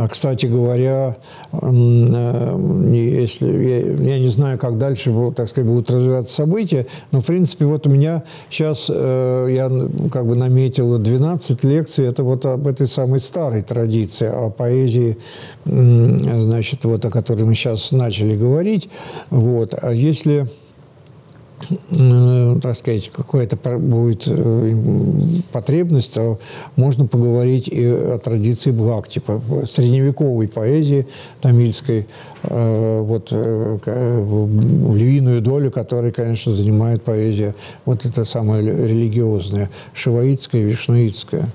кстати 0.10 0.46
говоря, 0.46 1.16
э, 1.52 2.90
если 2.92 3.48
я, 3.48 4.14
я 4.14 4.20
не 4.20 4.28
знаю, 4.28 4.58
как 4.58 4.78
дальше 4.78 5.14
так 5.36 5.48
сказать, 5.48 5.70
будут 5.70 5.90
развиваться 5.92 6.34
события, 6.34 6.86
но 7.12 7.22
в 7.22 7.26
принципе 7.26 7.66
вот 7.66 7.88
у 7.88 7.90
меня 7.90 8.24
сейчас 8.50 8.88
э, 8.90 9.48
я 9.50 9.70
как 10.12 10.26
бы 10.26 10.36
наметил 10.36 10.98
12 10.98 11.64
лекций, 11.64 12.06
это 12.06 12.24
вот 12.24 12.46
об 12.46 12.68
этой 12.68 12.88
самой 12.88 13.20
старой 13.20 13.62
традиции, 13.62 14.28
о 14.28 14.50
поэзии, 14.50 15.18
значит, 15.66 16.86
вот 16.86 17.06
о 17.06 17.10
которой 17.10 17.44
мы 17.44 17.56
сейчас 17.56 17.92
начали 17.92 18.36
говорить. 18.36 18.90
Вот. 19.30 19.76
А 19.82 19.92
если 19.92 20.48
так 22.62 22.76
сказать, 22.76 23.10
какая-то 23.10 23.58
будет 23.78 24.28
э, 24.28 24.76
потребность, 25.52 26.14
то 26.14 26.40
можно 26.76 27.06
поговорить 27.06 27.68
и 27.68 27.86
о 27.86 28.18
традиции 28.18 28.72
Бхакти, 28.72 29.22
средневековой 29.66 30.48
поэзии 30.48 31.08
тамильской, 31.42 32.08
э, 32.44 33.00
вот 33.00 33.32
львиную 33.32 35.42
долю 35.42 35.72
которой, 35.72 36.12
конечно, 36.12 36.56
занимает 36.56 37.04
поэзия 37.04 37.54
вот 37.86 38.06
эта 38.06 38.24
самая 38.24 38.62
религиозная, 38.62 39.70
шиваитская, 39.94 40.64
вишнуитская. 40.64 41.50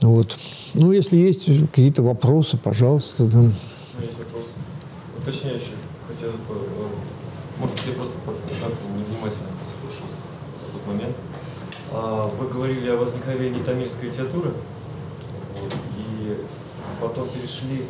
Вот. 0.00 0.36
Ну, 0.74 0.92
если 0.92 1.16
есть 1.16 1.48
какие-то 1.70 2.02
вопросы, 2.02 2.56
пожалуйста. 2.56 3.24
Да. 3.24 3.42
Есть 3.42 4.18
вопрос 4.20 4.54
уточняющий. 5.28 5.74
Хотелось 6.08 6.36
бы, 6.36 6.54
э, 6.54 6.86
может 7.60 7.76
быть, 7.76 7.86
я 7.86 7.92
просто 7.94 8.14
невнимательно 8.94 9.48
послушал 9.64 10.06
тот 10.72 10.86
момент. 10.86 11.16
А, 11.92 12.30
вы 12.38 12.48
говорили 12.48 12.88
о 12.90 12.96
возникновении 12.96 13.62
тамильской 13.62 14.08
литературы, 14.08 14.50
вот, 15.60 15.74
и 15.98 16.36
потом 17.00 17.26
перешли 17.28 17.82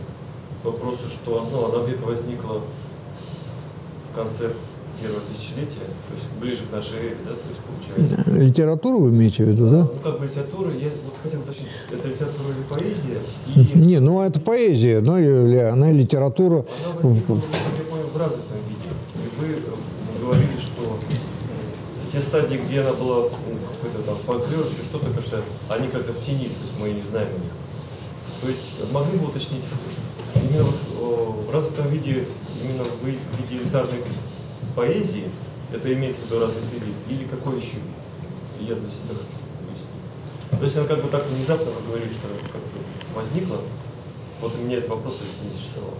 к 0.62 0.64
вопросу, 0.64 1.08
что 1.08 1.46
ну, 1.52 1.72
она 1.72 1.84
где-то 1.84 2.06
возникла 2.06 2.60
в 4.12 4.14
конце 4.14 4.50
первого 5.00 5.20
тысячелетия, 5.20 5.80
то 6.08 6.14
есть 6.14 6.28
ближе 6.40 6.64
к 6.68 6.72
нашей 6.72 6.98
эре, 6.98 7.16
да, 7.24 7.30
то 7.30 7.48
есть 7.48 7.60
получается. 8.06 8.30
Литературу 8.40 9.00
вы 9.00 9.10
имеете 9.10 9.44
в 9.44 9.48
виду, 9.48 9.70
да? 9.70 9.82
Ну, 9.82 9.90
как 10.02 10.18
бы 10.18 10.26
литература, 10.26 10.70
я 10.70 10.88
вот 11.04 11.14
хотел 11.22 11.40
уточнить, 11.40 11.68
это 11.92 12.08
литература 12.08 12.48
или 12.48 12.62
поэзия? 12.68 13.18
И... 13.54 13.78
Не, 13.86 14.00
ну 14.00 14.20
это 14.20 14.40
поэзия, 14.40 15.00
но 15.00 15.14
она 15.72 15.92
литература. 15.92 16.64
Она 16.84 17.00
возникла, 17.02 17.34
я 17.36 17.84
понял, 17.90 18.06
в 18.12 18.16
развитом 18.16 18.56
виде. 18.68 18.87
Вы 19.38 19.62
говорили, 20.20 20.58
что 20.58 20.98
те 22.06 22.20
стадии, 22.20 22.56
где 22.56 22.80
она 22.80 22.92
была, 22.94 23.28
какой-то 23.28 24.02
там 24.04 24.16
фольклор, 24.18 24.66
еще 24.66 24.82
что-то 24.82 25.10
как-то, 25.12 25.42
они 25.70 25.88
как-то 25.88 26.12
в 26.12 26.20
тени, 26.20 26.48
то 26.48 26.60
есть 26.60 26.80
мы 26.80 26.90
не 26.90 27.00
знаем 27.00 27.28
о 27.28 27.38
них. 27.38 27.52
То 28.40 28.48
есть 28.48 28.92
могли 28.92 29.18
бы 29.18 29.26
уточнить, 29.26 29.64
именно 30.34 30.64
в 30.64 31.52
развитом 31.52 31.88
виде, 31.90 32.24
именно 32.64 32.84
в 32.84 33.04
виде 33.40 33.56
элитарной 33.62 34.02
поэзии, 34.74 35.24
это 35.72 35.92
имеется 35.92 36.22
в 36.22 36.26
виду 36.26 36.40
развитый 36.40 36.80
вид, 36.80 36.94
или 37.10 37.24
какой 37.28 37.56
еще 37.56 37.76
вид? 37.76 38.68
Я 38.68 38.74
для 38.74 38.90
себя 38.90 39.14
хочу 39.14 39.38
выяснить. 39.68 40.58
То 40.58 40.62
есть 40.64 40.76
она 40.78 40.86
как 40.86 41.02
бы 41.02 41.08
так 41.10 41.24
внезапно 41.26 41.66
вы 41.66 41.88
говорили, 41.88 42.12
что 42.12 42.28
как-то 42.52 42.78
возникло, 43.14 43.58
вот 44.40 44.56
меня 44.58 44.78
этот 44.78 44.90
вопрос 44.90 45.20
заинтересовал. 45.20 45.94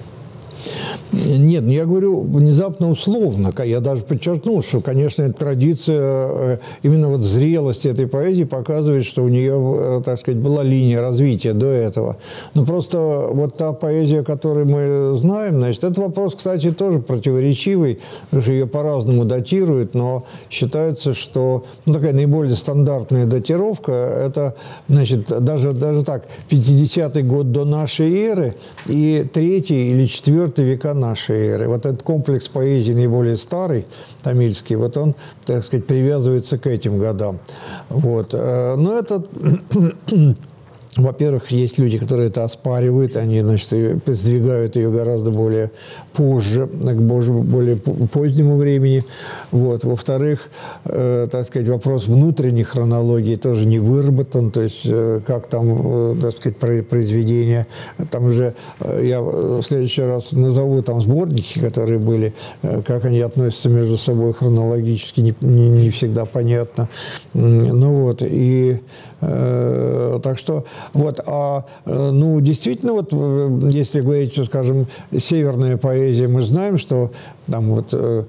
Нет, 1.13 1.65
ну 1.65 1.71
я 1.71 1.87
говорю 1.87 2.21
внезапно 2.21 2.91
условно. 2.91 3.51
Я 3.65 3.81
даже 3.81 4.03
подчеркнул, 4.03 4.63
что, 4.63 4.81
конечно, 4.81 5.33
традиция 5.33 6.29
э, 6.29 6.59
именно 6.83 7.09
вот 7.09 7.23
зрелости 7.23 7.89
этой 7.89 8.07
поэзии 8.07 8.45
показывает, 8.45 9.05
что 9.05 9.23
у 9.23 9.29
нее, 9.29 9.99
э, 9.99 10.03
так 10.05 10.19
сказать, 10.19 10.41
была 10.41 10.63
линия 10.63 11.01
развития 11.01 11.55
до 11.55 11.67
этого. 11.67 12.17
Но 12.55 12.65
просто 12.65 12.99
вот 12.99 13.57
та 13.57 13.73
поэзия, 13.73 14.23
которую 14.23 14.67
мы 14.67 15.17
знаем, 15.17 15.57
значит, 15.57 15.85
этот 15.85 15.99
вопрос, 15.99 16.35
кстати, 16.35 16.73
тоже 16.73 16.99
противоречивый, 16.99 17.99
потому 18.25 18.43
что 18.43 18.53
ее 18.53 18.67
по-разному 18.67 19.25
датируют, 19.25 19.95
но 19.95 20.25
считается, 20.51 21.15
что 21.15 21.65
ну, 21.87 21.95
такая 21.95 22.13
наиболее 22.13 22.55
стандартная 22.55 23.27
датировка– 23.27 23.93
это, 24.27 24.55
значит, 24.89 25.33
даже, 25.43 25.73
даже 25.73 26.05
так, 26.05 26.25
50-й 26.51 27.23
год 27.23 27.53
до 27.53 27.65
нашей 27.65 28.15
эры 28.15 28.55
и 28.87 29.27
третий 29.33 29.91
или 29.91 30.07
четвертый 30.07 30.48
века 30.57 30.95
нашей 30.95 31.49
эры. 31.49 31.69
Вот 31.69 31.87
этот 31.87 32.03
комплекс 32.03 32.49
поэзии 32.49 32.93
наиболее 32.93 33.37
старый, 33.37 33.85
тамильский, 34.23 34.77
вот 34.77 34.97
он, 34.97 35.15
так 35.45 35.65
сказать, 35.65 35.87
привязывается 35.87 36.59
к 36.59 36.67
этим 36.67 36.99
годам. 36.99 37.39
Вот. 37.89 38.35
Э, 38.35 38.77
но 38.77 38.99
это 38.99 39.23
во-первых, 40.99 41.51
есть 41.53 41.79
люди, 41.79 41.97
которые 41.97 42.29
это 42.29 42.43
оспаривают, 42.45 43.17
они, 43.17 43.41
значит, 43.41 44.03
сдвигают 44.07 44.77
ее 44.77 44.91
гораздо 44.91 45.31
более 45.31 45.71
позже, 46.13 46.67
к 46.67 47.01
более 47.01 47.77
позднему 47.77 48.57
времени. 48.57 49.05
Вот. 49.53 49.85
Во-вторых, 49.85 50.51
э, 50.85 51.29
так 51.31 51.47
сказать, 51.47 51.69
вопрос 51.69 52.09
внутренней 52.09 52.65
хронологии 52.65 53.37
тоже 53.37 53.67
не 53.67 53.79
выработан, 53.79 54.51
то 54.51 54.61
есть 54.61 54.83
э, 54.87 55.21
как 55.25 55.47
там, 55.47 55.67
э, 55.69 56.17
так 56.21 56.33
сказать, 56.33 56.57
произведения. 56.89 57.67
Там 58.11 58.27
уже 58.27 58.55
э, 58.81 59.07
я 59.07 59.21
в 59.21 59.63
следующий 59.63 60.03
раз 60.03 60.33
назову 60.33 60.83
там 60.83 61.01
сборники, 61.01 61.61
которые 61.61 62.01
были, 62.01 62.35
э, 62.63 62.83
как 62.83 63.05
они 63.05 63.21
относятся 63.21 63.69
между 63.69 63.97
собой 63.97 64.33
хронологически, 64.33 65.21
не, 65.21 65.35
не, 65.43 65.69
не 65.69 65.91
всегда 65.91 66.25
понятно. 66.25 66.89
Ну 67.35 67.95
вот, 67.95 68.23
и 68.23 68.81
э, 69.21 70.19
так 70.23 70.39
что 70.39 70.65
вот, 70.93 71.21
а, 71.27 71.65
э, 71.85 72.11
ну, 72.11 72.41
действительно, 72.41 72.93
вот, 72.93 73.09
э, 73.13 73.71
если 73.73 74.01
говорить, 74.01 74.39
скажем, 74.47 74.87
северная 75.17 75.77
поэзия, 75.77 76.29
мы 76.29 76.43
знаем, 76.43 76.79
что 76.79 77.11
там 77.47 77.67
вот 77.71 77.91
э, 77.93 78.25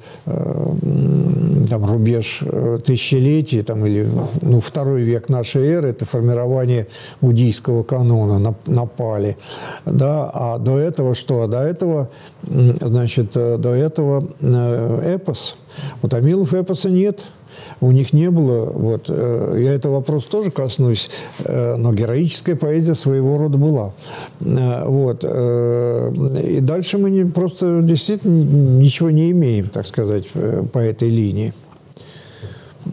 там 1.69 1.85
рубеж 1.85 2.43
тысячелетий, 2.83 3.61
там, 3.61 3.85
или 3.85 4.09
ну, 4.41 4.59
второй 4.59 5.03
век 5.03 5.29
нашей 5.29 5.67
эры, 5.67 5.89
это 5.89 6.05
формирование 6.05 6.87
буддийского 7.21 7.83
канона 7.83 8.39
на, 8.39 8.55
на 8.65 8.85
Пали. 8.85 9.37
Да? 9.85 10.29
А 10.33 10.57
до 10.57 10.77
этого 10.77 11.13
что? 11.15 11.47
До 11.47 11.59
этого, 11.59 12.09
значит, 12.43 13.33
до 13.33 13.73
этого 13.73 14.23
эпос. 15.03 15.57
У 16.01 16.07
тамилов 16.07 16.53
эпоса 16.53 16.89
нет– 16.89 17.25
у 17.81 17.91
них 17.91 18.13
не 18.13 18.29
было. 18.29 18.65
Вот. 18.65 19.05
Э, 19.09 19.55
я 19.57 19.73
этого 19.73 19.95
вопрос 19.95 20.25
тоже 20.25 20.51
коснусь, 20.51 21.09
э, 21.45 21.75
но 21.75 21.93
героическая 21.93 22.55
поэзия 22.55 22.95
своего 22.95 23.37
рода 23.37 23.57
была. 23.57 23.93
Э, 24.41 24.85
вот. 24.85 25.23
И 25.23 26.59
дальше 26.61 26.97
мы 26.97 27.09
не, 27.09 27.25
просто 27.25 27.81
действительно 27.81 28.79
ничего 28.79 29.09
не 29.09 29.31
имеем, 29.31 29.69
так 29.69 29.85
сказать, 29.85 30.27
по 30.73 30.79
этой 30.79 31.09
линии. 31.09 31.53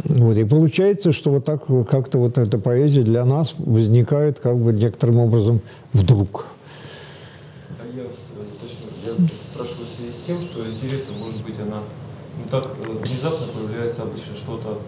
Вот. 0.05 0.37
И 0.37 0.45
получается, 0.45 1.13
что 1.13 1.31
вот 1.31 1.45
так 1.45 1.65
как-то 1.89 2.19
вот 2.19 2.39
эта 2.39 2.59
поэзия 2.59 3.03
для 3.03 3.25
нас 3.25 3.55
возникает 3.59 4.41
как 4.41 4.57
бы 4.59 4.73
некоторым 4.73 5.19
образом 5.19 5.61
вдруг. 5.93 6.47
А 7.81 7.97
я, 7.97 8.05
точно, 8.05 8.87
я 9.07 9.29
спрашиваю 9.29 9.87
в 9.87 9.89
связи 9.89 10.13
с 10.13 10.19
тем, 10.19 10.41
что 10.41 10.61
интересно, 10.69 11.15
может 11.19 11.43
быть, 11.45 11.57
она 11.61 11.81
так 12.51 12.65
э, 12.65 12.93
внезапно 12.93 13.47
появляется 13.55 14.03
обычно 14.03 14.37
что-то, 14.37 14.79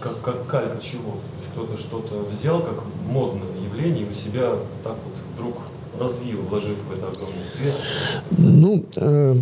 как, 0.00 0.20
как 0.20 0.46
калька 0.46 0.80
чего. 0.80 1.16
Кто-то 1.52 1.76
что-то 1.76 2.22
взял 2.24 2.60
как 2.60 2.78
модное 3.06 3.48
явление 3.64 4.06
и 4.06 4.10
у 4.10 4.12
себя 4.12 4.50
так 4.84 4.96
вот 5.04 5.14
вдруг 5.34 5.56
развил, 6.00 6.38
вложив 6.48 6.76
в 6.88 6.92
это 6.96 7.08
огромное 7.08 7.46
средство? 7.46 7.86
Ну, 8.38 8.84
э, 8.96 9.34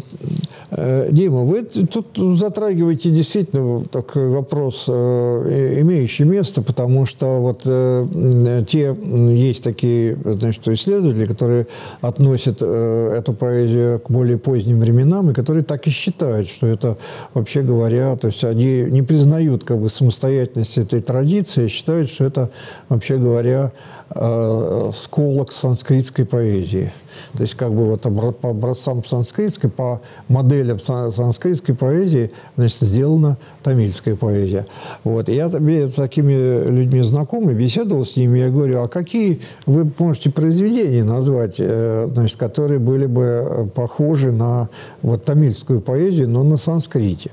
э, 0.71 1.09
Дима, 1.13 1.45
вы 1.45 1.63
тут 1.63 2.07
затрагиваете 2.37 3.11
действительно 3.11 3.85
такой 3.85 4.29
вопрос, 4.29 4.87
э, 4.89 5.81
имеющий 5.81 6.25
место, 6.25 6.63
потому 6.63 7.07
что 7.07 7.41
вот 7.41 7.63
э, 7.65 8.65
те 8.67 8.95
есть 9.31 9.65
такие 9.65 10.17
значит, 10.25 10.67
исследователи, 10.69 11.27
которые 11.27 11.67
относят 12.01 12.59
э, 12.61 13.15
эту 13.19 13.33
поэзию 13.33 14.01
к 14.01 14.11
более 14.11 14.39
поздним 14.39 14.81
временам 14.81 15.31
и 15.31 15.35
которые 15.35 15.63
так 15.63 15.87
и 15.87 15.91
считают, 15.91 16.49
что 16.49 16.67
это, 16.67 16.97
вообще 17.35 17.63
говоря, 17.63 18.17
то 18.17 18.27
есть 18.27 18.45
они 18.45 18.83
не 18.91 19.03
признают 19.03 19.65
как 19.65 19.79
бы 19.79 19.89
самостоятельность 19.89 20.79
этой 20.79 21.01
традиции, 21.01 21.69
считают, 21.69 22.09
что 22.09 22.25
это, 22.25 22.51
вообще 22.89 23.17
говоря, 23.17 23.73
э, 24.11 24.91
сколок 24.95 25.53
санскритской 25.53 26.25
поэзии. 26.25 26.91
То 27.35 27.43
есть 27.43 27.55
как 27.55 27.73
бы 27.73 27.87
вот 27.87 28.03
по 28.41 28.51
образцам 28.51 29.05
санскритской, 29.05 29.71
по 29.71 30.01
моделям 30.29 30.79
санскритской 30.79 31.75
поэзии 31.75 32.31
значит, 32.57 32.81
сделана 32.81 33.37
тамильская 33.63 34.17
поэзия. 34.17 34.67
Вот. 35.05 35.29
И 35.29 35.35
я 35.35 35.49
с 35.49 35.95
такими 35.95 36.69
людьми 36.69 37.03
знакомый, 37.03 37.55
беседовал 37.55 38.05
с 38.05 38.17
ними, 38.17 38.39
я 38.39 38.51
говорю, 38.51 38.83
а 38.83 38.89
какие 38.89 39.41
вы 39.67 39.91
можете 39.99 40.31
произведения 40.31 41.05
назвать, 41.05 41.57
э, 41.59 42.09
значит, 42.13 42.39
которые 42.39 42.79
были 42.79 43.07
бы 43.07 43.71
похожи 43.75 44.33
на 44.33 44.69
вот, 45.03 45.25
тамильскую 45.25 45.81
поэзию, 45.81 46.29
но 46.29 46.45
на 46.45 46.57
санскрите? 46.57 47.31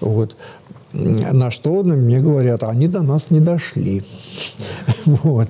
Вот. 0.00 0.36
На 0.94 1.50
что 1.50 1.82
мне 1.82 2.20
говорят, 2.20 2.62
они 2.62 2.86
до 2.86 3.02
нас 3.02 3.30
не 3.30 3.40
дошли. 3.40 4.02
Вот. 5.06 5.48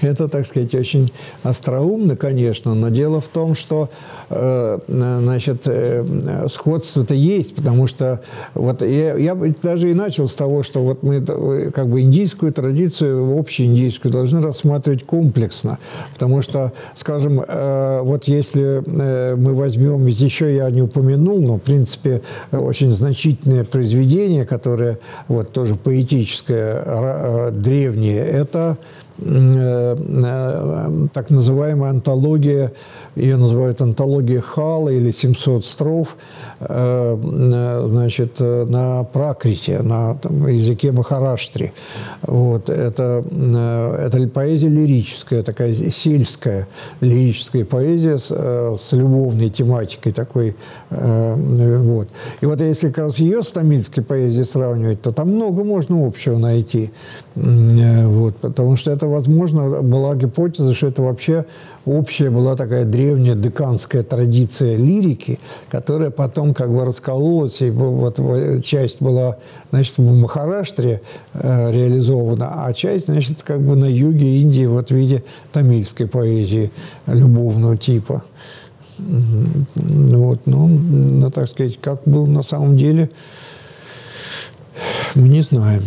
Это, 0.00 0.28
так 0.28 0.46
сказать, 0.46 0.74
очень 0.74 1.12
остроумно, 1.42 2.16
конечно, 2.16 2.74
но 2.74 2.88
дело 2.88 3.20
в 3.20 3.28
том, 3.28 3.54
что 3.54 3.90
э, 4.30 4.78
значит, 4.88 5.64
э, 5.66 6.46
сходство-то 6.48 7.14
есть, 7.14 7.54
потому 7.54 7.86
что 7.86 8.20
вот 8.54 8.82
я, 8.82 9.14
я 9.16 9.34
даже 9.62 9.90
и 9.90 9.94
начал 9.94 10.26
с 10.26 10.34
того, 10.34 10.62
что 10.62 10.82
вот 10.82 11.02
мы 11.02 11.20
как 11.74 11.88
бы 11.88 12.00
индийскую 12.00 12.52
традицию, 12.52 13.38
общеиндийскую, 13.38 14.10
должны 14.10 14.40
рассматривать 14.40 15.04
комплексно, 15.04 15.78
потому 16.14 16.40
что, 16.40 16.72
скажем, 16.94 17.40
э, 17.40 18.00
вот 18.02 18.24
если 18.24 18.82
мы 18.86 19.54
возьмем, 19.54 20.06
еще 20.06 20.54
я 20.54 20.70
не 20.70 20.82
упомянул, 20.82 21.42
но, 21.42 21.56
в 21.56 21.62
принципе, 21.62 22.22
очень 22.52 22.92
значительное 22.92 23.64
произведение, 23.64 24.46
которое 24.46 24.83
вот 25.28 25.52
тоже 25.52 25.74
поэтическое, 25.74 27.50
древнее, 27.50 28.24
это 28.24 28.76
Э, 29.16 29.96
э, 29.96 31.06
так 31.12 31.30
называемая 31.30 31.90
антология, 31.90 32.72
ее 33.16 33.36
называют 33.36 33.80
антология 33.80 34.40
Хала 34.40 34.88
или 34.88 35.10
700 35.10 35.64
строф, 35.64 36.16
э, 36.60 37.84
значит, 37.86 38.40
на 38.40 39.04
пракрите, 39.04 39.80
на 39.82 40.14
там, 40.14 40.46
языке 40.48 40.92
Махараштри. 40.92 41.72
Вот, 42.22 42.70
это, 42.70 43.24
это 43.98 44.28
поэзия 44.28 44.68
лирическая, 44.68 45.42
такая 45.42 45.72
сельская 45.74 46.66
лирическая 47.00 47.64
поэзия 47.64 48.18
с, 48.18 48.30
с 48.30 48.92
любовной 48.92 49.48
тематикой 49.48 50.12
такой. 50.12 50.56
Вот. 50.90 52.08
И 52.40 52.46
вот 52.46 52.60
если 52.60 52.88
как 52.88 53.06
раз 53.06 53.18
ее 53.18 53.42
с 53.42 53.52
тамильской 53.52 54.02
поэзией 54.02 54.44
сравнивать, 54.44 55.02
то 55.02 55.10
там 55.10 55.28
много 55.28 55.64
можно 55.64 56.06
общего 56.06 56.38
найти. 56.38 56.90
Вот, 57.34 58.36
потому 58.36 58.76
что 58.76 58.90
это, 58.90 59.06
возможно, 59.06 59.82
была 59.82 60.14
гипотеза, 60.14 60.74
что 60.74 60.88
это 60.88 61.02
вообще 61.02 61.44
общая 61.86 62.30
была 62.30 62.56
такая 62.56 62.84
древняя 62.84 63.34
деканская 63.34 64.02
традиция 64.02 64.76
лирики, 64.76 65.38
которая 65.70 66.10
потом 66.10 66.54
как 66.54 66.72
бы 66.72 66.84
раскололась, 66.84 67.62
и 67.62 67.70
вот 67.70 68.20
часть 68.64 69.00
была, 69.00 69.36
значит, 69.70 69.98
в 69.98 70.20
Махараштре 70.20 71.00
э, 71.34 71.72
реализована, 71.72 72.64
а 72.64 72.72
часть, 72.72 73.06
значит, 73.06 73.42
как 73.42 73.60
бы 73.60 73.76
на 73.76 73.86
юге 73.86 74.40
Индии 74.40 74.66
вот 74.66 74.88
в 74.88 74.94
виде 74.94 75.22
тамильской 75.52 76.06
поэзии 76.06 76.70
любовного 77.06 77.76
типа. 77.76 78.22
Вот, 78.98 80.40
ну, 80.46 80.68
ну, 80.68 81.30
так 81.30 81.48
сказать, 81.48 81.78
как 81.80 82.02
было 82.06 82.26
на 82.26 82.42
самом 82.42 82.76
деле, 82.76 83.10
мы 85.14 85.28
не 85.28 85.40
знаем. 85.40 85.82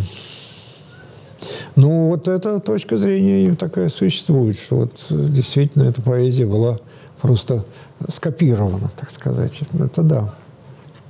Ну, 1.78 2.08
вот 2.08 2.26
эта 2.26 2.58
точка 2.58 2.98
зрения 2.98 3.54
такая 3.54 3.88
существует, 3.88 4.58
что 4.58 4.78
вот 4.78 5.06
действительно 5.10 5.84
эта 5.84 6.02
поэзия 6.02 6.44
была 6.44 6.76
просто 7.22 7.64
скопирована, 8.08 8.90
так 8.96 9.08
сказать. 9.08 9.62
Это 9.78 10.02
да. 10.02 10.34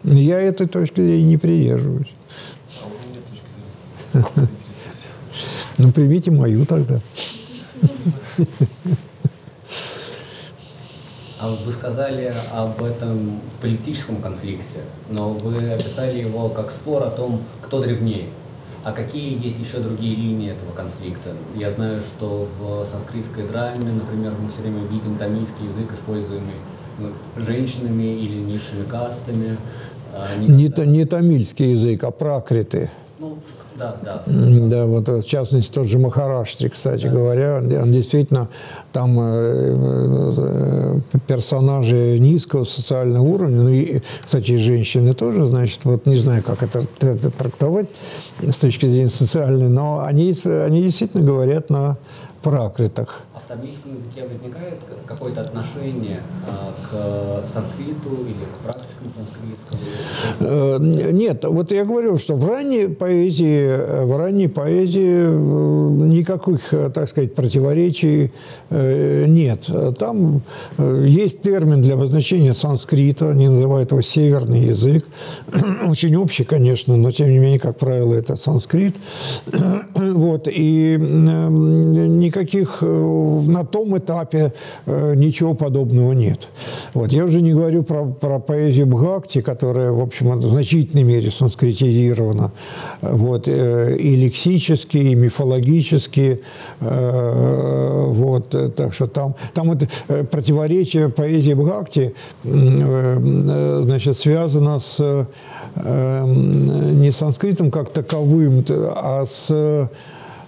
Я 0.05 0.39
этой 0.39 0.69
точки 0.69 1.01
зрения 1.01 1.25
не 1.25 1.37
придерживаюсь. 1.39 2.13
Ну, 5.79 5.93
примите 5.93 6.33
мою 6.33 6.67
тогда. 6.67 7.01
А 11.41 11.49
вы 11.65 11.73
сказали 11.73 12.35
об 12.53 12.83
этом 12.83 13.41
политическом 13.63 14.17
конфликте, 14.17 14.79
но 15.11 15.35
вы 15.35 15.71
описали 15.71 16.19
его 16.19 16.49
как 16.49 16.73
спор 16.73 17.05
о 17.05 17.11
том, 17.11 17.41
кто 17.63 17.81
древнее. 17.81 18.25
А 18.85 18.93
какие 18.93 19.43
есть 19.45 19.59
еще 19.59 19.79
другие 19.79 20.15
линии 20.15 20.51
этого 20.51 20.73
конфликта? 20.73 21.31
Я 21.57 21.71
знаю, 21.71 22.01
что 22.01 22.47
в 22.59 22.85
санскритской 22.85 23.47
драме, 23.47 23.91
например, 23.93 24.33
мы 24.41 24.49
все 24.49 24.63
время 24.63 24.81
видим 24.91 25.17
тамильский 25.17 25.65
язык, 25.65 25.93
используемый 25.93 26.55
ну, 26.99 27.09
женщинами 27.37 28.05
или 28.05 28.37
низшими 28.39 28.85
кастами. 28.85 29.57
А 30.15 30.27
никогда... 30.39 30.85
Не, 30.85 30.99
не 30.99 31.05
тамильский 31.05 31.73
язык, 31.73 32.05
а 32.05 32.11
пракриты. 32.11 32.91
Ну, 33.19 33.37
да, 33.79 33.97
да. 34.05 34.23
Да, 34.27 34.87
вот 34.87 35.09
в 35.09 35.23
частности 35.25 35.73
тот 35.73 35.87
же 35.87 35.99
Махараштри, 35.99 36.69
кстати 36.69 37.05
да. 37.07 37.15
говоря, 37.15 37.57
он 37.59 37.93
действительно 37.93 38.49
там 38.93 39.19
э, 39.21 39.75
э, 40.37 40.99
персонажи 41.27 42.19
низкого 42.19 42.65
социального 42.65 43.23
уровня, 43.23 43.63
ну 43.63 43.69
и, 43.69 44.01
кстати, 44.25 44.57
женщины 44.57 45.13
тоже, 45.13 45.47
значит, 45.47 45.85
вот 45.85 46.07
не 46.07 46.17
знаю, 46.17 46.43
как 46.43 46.63
это, 46.63 46.83
это 47.01 47.31
трактовать 47.31 47.89
с 48.43 48.59
точки 48.59 48.87
зрения 48.87 49.09
социальной, 49.09 49.69
но 49.69 50.01
они, 50.05 50.35
они 50.45 50.83
действительно 50.83 51.25
говорят 51.25 51.71
на 51.71 51.97
пракритах. 52.43 53.25
В 53.43 53.47
тамильском 53.47 53.95
языке 53.95 54.27
возникает 54.27 54.79
какое-то 55.07 55.41
отношение 55.41 56.21
а, 56.47 57.43
к 57.43 57.47
санскриту 57.47 58.11
или 58.27 58.45
к 58.45 58.59
практикам 58.65 59.09
санскритского? 59.09 59.79
Э, 60.41 60.79
нет, 61.13 61.45
вот 61.45 61.71
я 61.73 61.85
говорю, 61.85 62.19
что 62.19 62.35
в 62.35 62.49
ранней 62.49 62.89
поэзии, 62.89 64.05
в 64.05 64.17
ранней 64.17 64.49
поэзии 64.49 65.27
э, 65.27 66.09
никаких, 66.09 66.93
так 66.93 67.09
сказать, 67.09 67.35
противоречий 67.35 68.33
э, 68.71 69.27
нет. 69.27 69.69
Там 69.99 70.43
есть 70.79 71.43
термин 71.43 71.81
для 71.81 71.95
обозначения 71.95 72.55
санскрита, 72.55 73.31
они 73.31 73.49
называют 73.49 73.91
его 73.93 74.01
северный 74.01 74.61
язык. 74.61 75.05
Очень 75.87 76.17
общий, 76.17 76.45
конечно, 76.45 76.97
но 76.97 77.11
тем 77.11 77.31
не 77.31 77.39
менее, 77.39 77.59
как 77.59 77.77
правило, 77.79 78.15
это 78.15 78.37
санскрит. 78.37 78.95
Вот, 80.19 80.49
и 80.49 80.97
никаких 80.99 82.83
на 83.47 83.65
том 83.65 83.97
этапе 83.97 84.53
ничего 84.87 85.55
подобного 85.55 86.13
нет. 86.13 86.49
Вот. 86.95 87.13
Я 87.13 87.25
уже 87.25 87.41
не 87.41 87.53
говорю 87.53 87.83
про, 87.83 88.07
про 88.07 88.39
поэзию 88.39 88.87
Бхакти, 88.87 89.41
которая, 89.41 89.93
в 89.93 90.01
общем, 90.01 90.39
в 90.39 90.51
значительной 90.51 91.05
мере 91.05 91.31
санскритизирована. 91.31 92.51
Вот. 93.03 93.49
Э, 93.49 93.97
и 93.97 94.17
лексически, 94.17 94.99
и 94.99 95.15
мифологически. 95.15 96.41
Э, 96.81 98.05
вот. 98.09 98.75
Так 98.75 98.93
что 98.93 99.07
там, 99.07 99.35
там 99.55 99.69
вот 99.69 99.87
э, 100.09 100.25
противоречие 100.25 101.09
поэзии 101.09 101.55
Бхакти 101.55 102.15
значит, 102.45 104.17
связано 104.17 104.81
с 104.81 105.27
не 105.85 107.11
санскритом 107.11 107.71
как 107.71 107.91
таковым, 107.91 108.65
а 108.71 109.25
с 109.27 109.89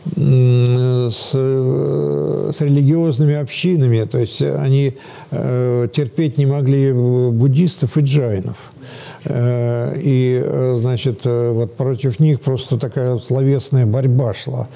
с, 0.04 1.32
с 1.32 2.60
религиозными 2.60 3.34
общинами, 3.34 4.04
то 4.04 4.18
есть 4.18 4.42
они 4.42 4.94
э, 5.30 5.88
терпеть 5.92 6.38
не 6.38 6.46
могли 6.46 6.92
буддистов 6.92 7.96
и 7.98 8.00
джайнов. 8.00 8.72
Э, 9.24 9.94
и, 9.96 10.40
э, 10.42 10.76
значит, 10.80 11.22
э, 11.24 11.50
вот 11.50 11.76
против 11.76 12.20
них 12.20 12.40
просто 12.40 12.78
такая 12.78 13.18
словесная 13.18 13.86
борьба 13.86 14.32
шла. 14.34 14.68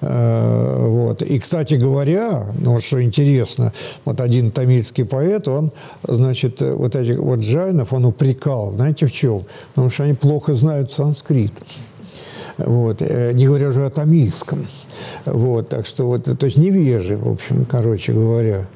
Э, 0.00 0.86
вот. 0.88 1.22
И, 1.22 1.38
кстати 1.38 1.74
говоря, 1.74 2.46
ну, 2.60 2.78
что 2.78 3.02
интересно, 3.02 3.72
вот 4.04 4.20
один 4.20 4.50
тамильский 4.50 5.04
поэт, 5.04 5.48
он, 5.48 5.70
значит, 6.02 6.60
вот 6.60 6.96
этих 6.96 7.18
вот 7.18 7.40
джайнов, 7.40 7.92
он 7.92 8.04
упрекал, 8.04 8.72
знаете, 8.72 9.06
в 9.06 9.12
чем? 9.12 9.42
Потому 9.74 9.90
что 9.90 10.04
они 10.04 10.14
плохо 10.14 10.54
знают 10.54 10.90
санскрит. 10.90 11.52
Вот. 12.58 13.02
Э, 13.02 13.32
не 13.32 13.46
говоря 13.46 13.68
уже 13.68 13.84
о 13.84 13.90
тамильском. 13.90 14.64
Вот. 15.24 15.68
Так 15.68 15.86
что 15.86 16.06
вот, 16.06 16.24
то 16.24 16.46
есть 16.46 16.56
невежи, 16.56 17.16
в 17.16 17.28
общем, 17.28 17.64
короче 17.64 18.12
говоря. 18.12 18.66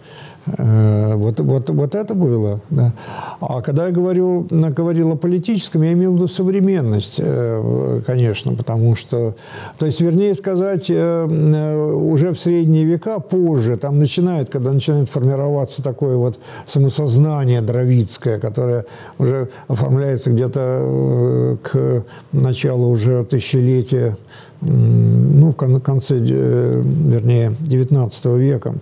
Э, 0.58 1.14
вот, 1.16 1.40
вот, 1.40 1.70
вот 1.70 1.94
это 1.94 2.14
было. 2.14 2.60
Да. 2.70 2.92
А 3.40 3.60
когда 3.62 3.86
я 3.86 3.92
говорю, 3.92 4.46
говорил 4.50 5.12
о 5.12 5.16
политическом, 5.16 5.82
я 5.82 5.92
имел 5.92 6.12
в 6.12 6.14
виду 6.16 6.28
современность, 6.28 7.20
э, 7.22 8.00
конечно, 8.06 8.54
потому 8.54 8.94
что, 8.94 9.34
то 9.78 9.86
есть, 9.86 10.00
вернее 10.00 10.34
сказать, 10.34 10.86
э, 10.88 11.24
уже 11.26 12.32
в 12.32 12.38
средние 12.38 12.84
века, 12.84 13.18
позже, 13.18 13.76
там 13.76 13.98
начинает, 13.98 14.48
когда 14.48 14.72
начинает 14.72 15.08
формироваться 15.08 15.82
такое 15.82 16.16
вот 16.16 16.38
самосознание 16.64 17.60
дровицкое, 17.60 18.38
которое 18.38 18.84
уже 19.18 19.48
оформляется 19.68 20.30
где-то 20.30 21.58
к 21.62 22.04
началу 22.32 22.88
уже 22.88 23.24
тысячелетия, 23.24 24.16
ну, 24.60 25.50
в 25.50 25.80
конце, 25.80 26.18
вернее, 26.18 27.50
XIX 27.62 28.38
века. 28.38 28.74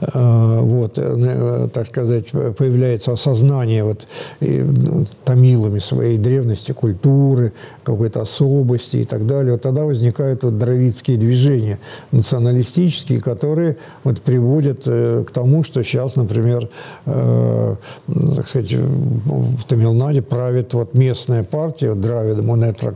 Э, 0.00 0.60
вот, 0.60 0.98
э, 0.98 1.68
так 1.72 1.86
сказать, 1.86 2.30
появляется 2.30 3.12
осознание 3.12 3.84
вот 3.84 4.06
ну, 4.40 5.04
тамилами 5.24 5.78
своей 5.78 6.18
древности, 6.18 6.72
культуры, 6.72 7.52
какой-то 7.84 8.22
особости 8.22 8.98
и 8.98 9.04
так 9.04 9.26
далее, 9.26 9.52
вот 9.52 9.62
тогда 9.62 9.84
возникают 9.84 10.44
вот 10.44 10.58
дровицкие 10.58 11.16
движения 11.16 11.78
националистические, 12.12 13.20
которые 13.20 13.76
вот 14.04 14.20
приводят 14.22 14.84
к 14.84 15.30
тому, 15.32 15.62
что 15.62 15.82
сейчас, 15.82 16.16
например, 16.16 16.68
так 17.04 18.48
сказать, 18.48 18.72
в 18.72 19.64
Тамилнаде 19.64 20.22
правит 20.22 20.74
вот 20.74 20.94
местная 20.94 21.44
партия, 21.44 21.90
вот 21.90 22.00
Дравида 22.00 22.42
Монетра 22.42 22.92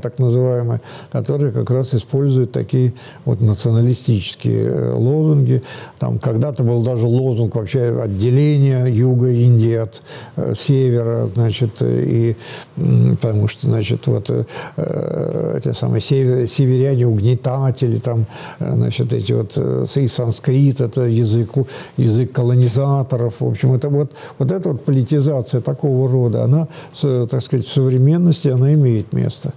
так 0.00 0.18
называемая, 0.18 0.80
которая 1.10 1.52
как 1.52 1.70
раз 1.70 1.94
использует 1.94 2.52
такие 2.52 2.92
вот 3.24 3.40
националистические 3.40 4.66
э, 4.66 4.92
лозунги. 4.92 5.62
Там 5.98 6.18
когда-то 6.38 6.62
был 6.62 6.84
даже 6.84 7.08
лозунг 7.08 7.56
вообще 7.56 8.00
отделения 8.00 8.86
юга 8.86 9.28
Индии 9.28 9.74
от 9.74 10.02
э, 10.36 10.54
севера, 10.54 11.28
значит, 11.34 11.82
и 11.82 12.36
потому 12.76 13.48
что, 13.48 13.66
значит, 13.66 14.06
вот 14.06 14.30
э, 14.30 14.44
э 14.76 15.54
эти 15.58 15.72
самые 15.72 16.00
север, 16.00 16.46
северяне 16.46 17.06
угнетатели, 17.06 17.96
там, 17.98 18.24
значит, 18.60 19.12
эти 19.12 19.32
вот 19.32 19.58
и 19.96 20.06
санскрит, 20.06 20.80
это 20.80 21.02
язык, 21.02 21.50
язык 21.96 22.30
колонизаторов, 22.30 23.40
в 23.40 23.46
общем, 23.46 23.72
это 23.72 23.88
вот, 23.88 24.12
вот 24.38 24.52
эта 24.52 24.68
вот 24.68 24.84
политизация 24.84 25.60
такого 25.60 26.08
рода, 26.08 26.44
она, 26.44 26.68
так 27.02 27.42
сказать, 27.42 27.66
в 27.66 27.72
современности, 27.72 28.48
она 28.48 28.72
имеет 28.74 29.12
место. 29.12 29.52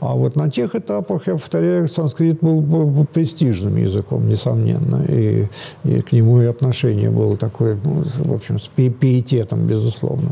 А 0.00 0.14
вот 0.14 0.36
на 0.36 0.50
тех 0.50 0.74
этапах, 0.74 1.26
я 1.26 1.34
повторяю, 1.34 1.88
санскрит 1.88 2.38
был, 2.40 3.06
престижным 3.12 3.76
языком, 3.76 4.26
несомненно, 4.26 5.04
и, 5.08 5.46
и 5.84 6.00
нему 6.14 6.40
и 6.40 6.46
отношение 6.46 7.10
было 7.10 7.36
такое, 7.36 7.76
ну, 7.84 8.02
в 8.04 8.32
общем, 8.32 8.58
с 8.58 8.68
пиететом, 8.68 9.66
безусловно. 9.66 10.30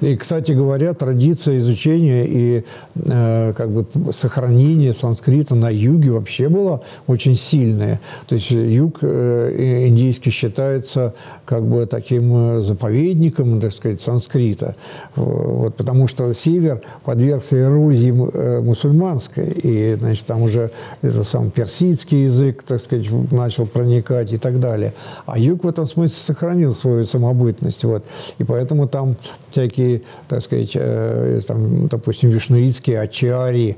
И, 0.00 0.16
кстати 0.16 0.52
говоря, 0.52 0.94
традиция 0.94 1.58
изучения 1.58 2.26
и 2.26 2.64
э, 3.06 3.52
как 3.54 3.70
бы 3.70 3.86
сохранения 4.12 4.92
санскрита 4.92 5.54
на 5.54 5.70
юге 5.70 6.10
вообще 6.12 6.48
была 6.48 6.80
очень 7.06 7.34
сильная. 7.34 8.00
То 8.26 8.34
есть 8.34 8.50
юг 8.50 8.98
э, 9.02 9.86
индийский 9.86 10.30
считается 10.30 11.14
как 11.44 11.64
бы 11.64 11.86
таким 11.86 12.32
э, 12.34 12.62
заповедником, 12.62 13.60
так 13.60 13.72
сказать, 13.72 14.00
санскрита. 14.00 14.74
Вот, 15.16 15.74
потому 15.76 16.06
что 16.06 16.32
север 16.32 16.80
подвергся 17.04 17.60
эрозии 17.60 18.12
э, 18.32 18.60
мусульманской, 18.60 19.48
и, 19.48 19.94
значит, 19.94 20.26
там 20.26 20.42
уже 20.42 20.70
это 21.02 21.24
сам 21.24 21.50
персидский 21.50 22.24
язык, 22.24 22.62
так 22.62 22.80
сказать, 22.80 23.08
начал 23.32 23.66
проникать 23.66 24.32
и 24.32 24.36
так 24.36 24.60
далее. 24.60 24.92
А 25.26 25.38
юг 25.38 25.64
в 25.64 25.68
этом 25.68 25.86
смысле 25.86 26.16
сохранил 26.16 26.74
свою 26.74 27.04
самобытность. 27.04 27.84
Вот. 27.84 28.04
И 28.38 28.44
поэтому 28.44 28.88
там 28.88 29.16
всякие, 29.50 29.89
так 30.28 30.42
сказать, 30.42 30.72
э, 30.74 31.40
там, 31.46 31.88
допустим, 31.88 32.30
вишнуитские 32.30 33.00
ачари, 33.00 33.76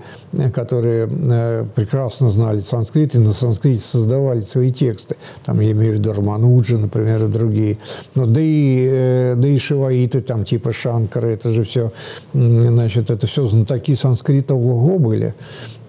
которые 0.55 1.09
э, 1.09 1.65
прекрасно 1.75 2.31
знали 2.31 2.61
санскрит 2.61 3.15
и 3.15 3.19
на 3.19 3.33
санскрите 3.33 3.81
создавали 3.81 4.41
свои 4.41 4.71
тексты. 4.71 5.17
Там, 5.45 5.61
я 5.61 5.73
имею 5.73 5.93
в 5.93 5.95
виду 5.97 6.13
Рамануджа, 6.13 6.79
например, 6.79 7.25
и 7.25 7.29
другие. 7.29 7.79
Но 8.15 8.27
да 8.27 8.41
и, 8.41 8.89
э, 8.91 9.35
да 9.37 9.49
и 9.49 9.59
шиваиты, 9.59 10.21
там, 10.21 10.45
типа 10.45 10.73
Шанкара, 10.73 11.27
это 11.27 11.51
же 11.51 11.65
все, 11.65 11.93
значит, 12.33 13.11
это 13.11 13.27
все 13.27 13.47
знатоки 13.47 13.95
санскрита 13.95 14.55
ого 14.55 14.99
были. 14.99 15.35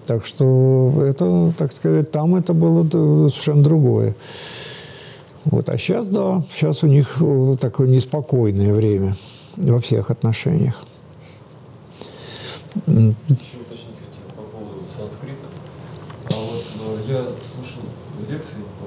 Так 0.06 0.26
что 0.26 1.04
это, 1.06 1.52
так 1.56 1.72
сказать, 1.72 2.10
там 2.10 2.34
это 2.34 2.52
было 2.52 2.84
совершенно 2.84 3.62
другое. 3.62 4.14
Вот. 5.44 5.68
А 5.68 5.78
сейчас, 5.78 6.08
да, 6.08 6.42
сейчас 6.50 6.82
у 6.82 6.86
них 6.86 7.20
такое 7.60 7.88
неспокойное 7.88 8.72
время 8.72 9.14
во 9.56 9.78
всех 9.80 10.10
отношениях. 10.10 10.82
Еще 12.86 13.58
уточнить 13.60 13.96
хотел 14.00 14.26
по 14.36 14.42
поводу 14.42 14.82
санскрита. 14.90 15.46
А 16.30 16.34
вот 16.34 16.64
э, 17.08 17.12
я 17.12 17.22
слушал 17.40 17.82
лекции 18.28 18.58
по, 18.80 18.86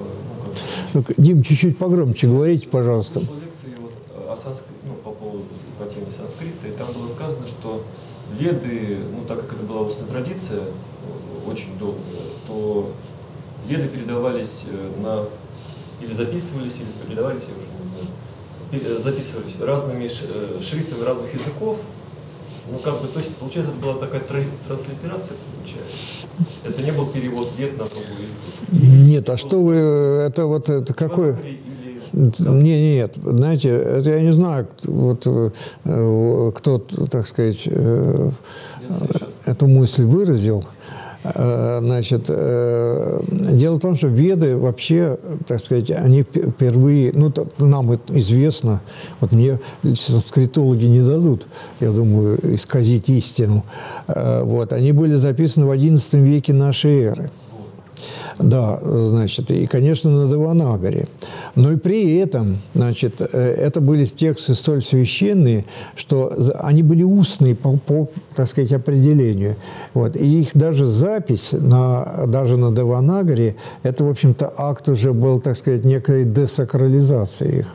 ну, 0.94 1.02
как... 1.02 1.18
Дим, 1.18 1.42
чуть-чуть 1.42 1.78
погромче 1.78 2.26
говорите, 2.26 2.68
пожалуйста. 2.68 3.20
Слушал 3.20 3.36
лекции 3.40 3.72
вот 3.80 3.92
о 4.30 4.36
санскрите, 4.36 4.80
ну, 4.86 4.94
по 4.94 5.10
поводу, 5.12 5.44
по 5.78 5.86
теме 5.86 6.10
санскрита, 6.10 6.68
и 6.68 6.72
там 6.72 6.86
было 6.92 7.08
сказано, 7.08 7.46
что 7.46 7.82
веды, 8.38 8.98
ну, 9.12 9.24
так 9.26 9.40
как 9.40 9.54
это 9.54 9.64
была 9.64 9.82
устная 9.82 10.08
традиция, 10.08 10.60
э, 10.60 11.50
очень 11.50 11.78
долгая, 11.78 12.02
то 12.46 12.92
веды 13.68 13.88
передавались 13.88 14.66
э, 14.70 15.02
на 15.02 15.24
или 16.00 16.12
записывались, 16.12 16.80
или 16.80 17.06
передавались, 17.06 17.48
я 17.48 17.56
уже 17.56 17.67
Э, 18.70 18.98
записывались 19.00 19.60
разными 19.60 20.04
э, 20.04 20.60
шрифтами 20.60 21.04
разных 21.04 21.32
языков. 21.32 21.84
Ну, 22.70 22.76
как 22.78 23.00
бы, 23.00 23.08
то 23.08 23.18
есть, 23.18 23.34
получается, 23.36 23.72
это 23.72 23.82
была 23.82 23.94
такая 23.94 24.20
транслитерация, 24.20 25.38
получается. 25.54 26.26
Это 26.64 26.82
не 26.82 26.90
был 26.92 27.06
перевод 27.06 27.48
вет 27.56 27.78
на 27.78 27.86
другой 27.86 28.04
язык. 28.12 29.06
Нет, 29.06 29.30
а 29.30 29.38
что 29.38 29.58
вы, 29.58 29.74
это 29.74 30.44
вот, 30.44 30.68
это 30.68 30.92
какой... 30.92 31.34
Не, 32.12 32.96
нет, 32.96 33.14
знаете, 33.22 33.68
это 33.70 34.10
я 34.10 34.20
не 34.20 34.32
знаю, 34.32 34.66
вот 34.84 35.26
э, 35.26 36.52
кто, 36.54 36.78
так 37.10 37.26
сказать, 37.26 37.68
эту 39.46 39.66
мысль 39.66 40.04
выразил. 40.04 40.64
Э, 41.24 41.80
значит, 41.82 42.26
э, 42.28 43.20
дело 43.52 43.76
в 43.76 43.80
том, 43.80 43.96
что 43.96 44.06
веды 44.06 44.56
вообще, 44.56 45.18
так 45.46 45.60
сказать, 45.60 45.90
они 45.90 46.22
впервые, 46.22 47.12
ну, 47.12 47.32
нам 47.58 47.92
известно, 48.10 48.80
вот 49.20 49.32
мне 49.32 49.58
санскритологи 49.82 50.84
не 50.84 51.00
дадут, 51.00 51.46
я 51.80 51.90
думаю, 51.90 52.38
исказить 52.54 53.08
истину, 53.08 53.64
э, 54.06 54.42
вот, 54.44 54.72
они 54.72 54.92
были 54.92 55.16
записаны 55.16 55.66
в 55.66 55.72
XI 55.72 56.20
веке 56.20 56.52
нашей 56.52 57.02
эры. 57.02 57.30
Да, 58.38 58.78
значит, 58.82 59.50
и, 59.50 59.66
конечно, 59.66 60.10
на 60.10 60.30
Деванагаре. 60.30 61.08
Но 61.56 61.72
и 61.72 61.76
при 61.76 62.16
этом, 62.18 62.56
значит, 62.72 63.20
э, 63.20 63.26
это 63.26 63.80
были 63.80 64.04
тексты 64.04 64.54
столь 64.54 64.80
священные, 64.80 65.64
что 65.96 66.32
они 66.60 66.84
были 66.84 67.02
устные 67.02 67.56
по, 67.56 67.76
по 67.78 68.08
так 68.36 68.46
сказать, 68.46 68.72
определению. 68.72 69.56
Вот. 69.92 70.16
И 70.16 70.40
их 70.40 70.50
даже 70.54 70.86
запись 70.86 71.52
на, 71.52 72.26
даже 72.28 72.56
на 72.56 72.70
Деванагаре, 72.70 73.56
это, 73.82 74.04
в 74.04 74.10
общем-то, 74.10 74.52
акт 74.56 74.88
уже 74.88 75.12
был, 75.12 75.40
так 75.40 75.56
сказать, 75.56 75.84
некой 75.84 76.24
десакрализации 76.24 77.60
их. 77.60 77.74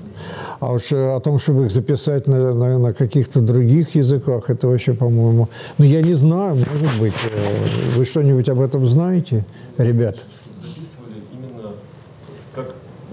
А 0.61 0.71
уж 0.71 0.93
о 0.93 1.19
том, 1.19 1.39
чтобы 1.39 1.65
их 1.65 1.71
записать 1.71 2.27
на, 2.27 2.53
на, 2.53 2.79
на 2.79 2.93
каких-то 2.93 3.41
других 3.41 3.95
языках, 3.95 4.49
это 4.49 4.67
вообще, 4.69 4.93
по-моему... 4.93 5.49
Ну, 5.77 5.85
я 5.85 6.01
не 6.01 6.13
знаю, 6.13 6.55
может 6.55 6.99
быть. 7.01 7.13
Э, 7.13 7.97
вы 7.97 8.05
что-нибудь 8.05 8.47
об 8.47 8.61
этом 8.61 8.87
знаете, 8.87 9.43
ребят? 9.77 10.25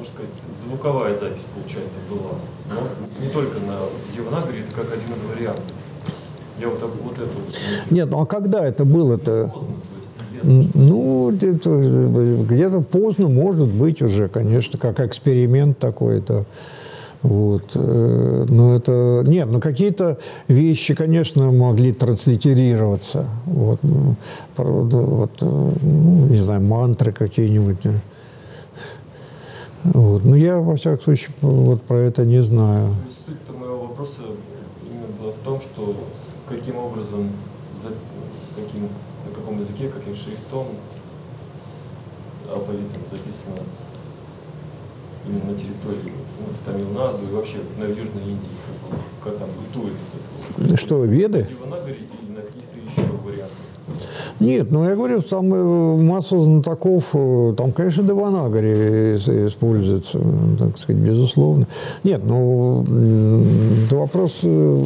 Можно 0.00 0.14
сказать, 0.14 0.30
звуковая 0.50 1.14
запись, 1.14 1.46
получается, 1.54 1.98
была. 2.10 2.32
Но 2.70 3.22
не 3.22 3.30
только 3.30 3.58
на 3.66 3.76
Деванагаре, 4.14 4.60
это 4.60 4.74
как 4.74 4.86
один 4.92 5.12
из 5.14 5.22
вариантов. 5.22 5.64
Я 6.58 6.68
вот, 6.68 6.80
вот 6.80 7.14
это 7.14 7.28
вот... 7.36 7.90
Нет, 7.90 8.10
ну 8.10 8.20
а 8.20 8.26
когда 8.26 8.64
это 8.64 8.84
было-то? 8.84 9.52
Поздно, 9.52 9.74
ну, 10.74 11.30
где-то 11.30 12.80
поздно, 12.80 13.28
может 13.28 13.68
быть 13.68 14.00
уже, 14.00 14.28
конечно, 14.28 14.78
как 14.78 15.00
эксперимент 15.00 15.78
такой-то. 15.78 16.46
Вот. 17.22 17.64
Э, 17.74 18.46
но 18.48 18.76
это... 18.76 19.22
Нет, 19.26 19.48
ну 19.50 19.60
какие-то 19.60 20.16
вещи, 20.48 20.94
конечно, 20.94 21.52
могли 21.52 21.92
транслитерироваться. 21.92 23.26
Вот, 23.44 23.80
ну, 23.82 24.16
вот, 24.56 25.30
э, 25.42 25.72
ну, 25.82 26.26
не 26.28 26.38
знаю, 26.38 26.62
мантры 26.62 27.12
какие-нибудь. 27.12 27.76
Вот. 29.84 30.24
Но 30.24 30.36
я, 30.36 30.58
во 30.58 30.76
всяком 30.76 31.00
случае, 31.00 31.34
вот 31.40 31.82
про 31.82 31.98
это 31.98 32.24
не 32.24 32.42
знаю. 32.42 32.94
Суть 33.10 33.36
моего 33.58 33.86
вопроса 33.86 34.22
именно 34.90 35.06
была 35.20 35.32
в 35.32 35.38
том, 35.38 35.60
что 35.60 35.94
каким 36.48 36.76
образом, 36.76 37.26
каким, 38.56 38.82
на 38.82 39.34
каком 39.34 39.58
языке, 39.58 39.88
каким 39.88 40.14
шрифтом, 40.14 40.66
алфавитом 42.52 43.02
записано 43.10 43.56
именно 45.28 45.52
на 45.52 45.56
территории 45.56 46.12
ну, 46.40 46.46
в 46.52 46.64
Тамилнаду 46.64 47.18
и 47.30 47.34
вообще 47.34 47.58
на 47.78 47.84
Южной 47.84 48.24
Индии, 48.24 48.48
как, 49.22 49.32
как 49.32 49.38
там 49.38 49.48
бытует. 49.50 49.94
Это, 50.58 50.76
Что, 50.76 51.04
веды? 51.04 51.44
В 51.44 51.48
Деванагаре 51.48 51.96
или 51.96 52.36
на 52.36 52.42
каких-то 52.42 52.78
еще 52.78 53.06
вариантах. 53.24 53.39
Нет, 54.40 54.70
ну 54.70 54.84
я 54.84 54.96
говорю, 54.96 55.20
там 55.22 55.52
э, 55.52 55.96
масса 56.02 56.38
знатоков, 56.42 57.10
э, 57.14 57.54
там, 57.56 57.72
конечно, 57.72 58.02
Деванагари 58.02 59.16
используется, 59.48 60.18
так 60.58 60.78
сказать, 60.78 61.02
безусловно. 61.02 61.66
Нет, 62.04 62.22
ну, 62.24 62.84
это 63.86 63.96
вопрос... 63.96 64.40
Э, 64.44 64.82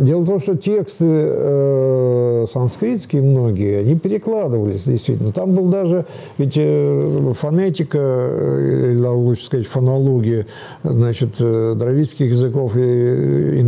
дело 0.00 0.20
в 0.20 0.26
том, 0.26 0.38
что 0.38 0.56
тексты 0.56 2.46
санскритские 2.46 3.22
многие, 3.22 3.80
они 3.80 3.98
перекладывались, 3.98 4.84
действительно. 4.84 5.32
Там 5.32 5.54
был 5.54 5.68
даже, 5.68 6.04
ведь 6.38 6.54
фонетика, 7.36 7.98
или 7.98 9.06
лучше 9.06 9.44
сказать, 9.44 9.66
фонология, 9.66 10.46
значит, 10.82 11.36
дравидских 11.38 12.30
языков 12.30 12.76
и 12.76 13.60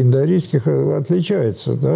индоарийских 0.00 0.66
отличается, 0.66 1.74
да, 1.74 1.89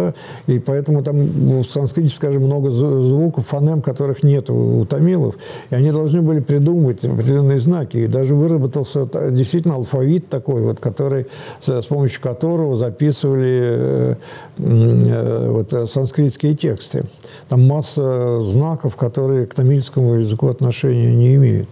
и 0.47 0.59
поэтому 0.59 1.03
там 1.03 1.15
в 1.15 1.63
санскрите, 1.63 2.13
скажем, 2.13 2.43
много 2.43 2.71
звуков, 2.71 3.45
фонем, 3.45 3.81
которых 3.81 4.23
нет 4.23 4.49
у 4.49 4.85
тамилов. 4.85 5.35
И 5.69 5.75
они 5.75 5.91
должны 5.91 6.21
были 6.21 6.39
придумывать 6.39 7.03
определенные 7.05 7.59
знаки. 7.59 7.97
И 7.97 8.07
даже 8.07 8.35
выработался 8.35 9.07
действительно 9.31 9.75
алфавит 9.75 10.29
такой, 10.29 10.61
вот, 10.61 10.79
который, 10.79 11.25
с 11.59 11.85
помощью 11.87 12.21
которого 12.21 12.75
записывали 12.75 13.59
э, 13.61 14.15
э, 14.59 15.49
вот, 15.49 15.89
санскритские 15.89 16.53
тексты. 16.53 17.03
Там 17.49 17.65
масса 17.67 18.41
знаков, 18.41 18.95
которые 18.95 19.45
к 19.45 19.53
тамильскому 19.53 20.15
языку 20.15 20.47
отношения 20.47 21.15
не 21.15 21.35
имеют. 21.35 21.69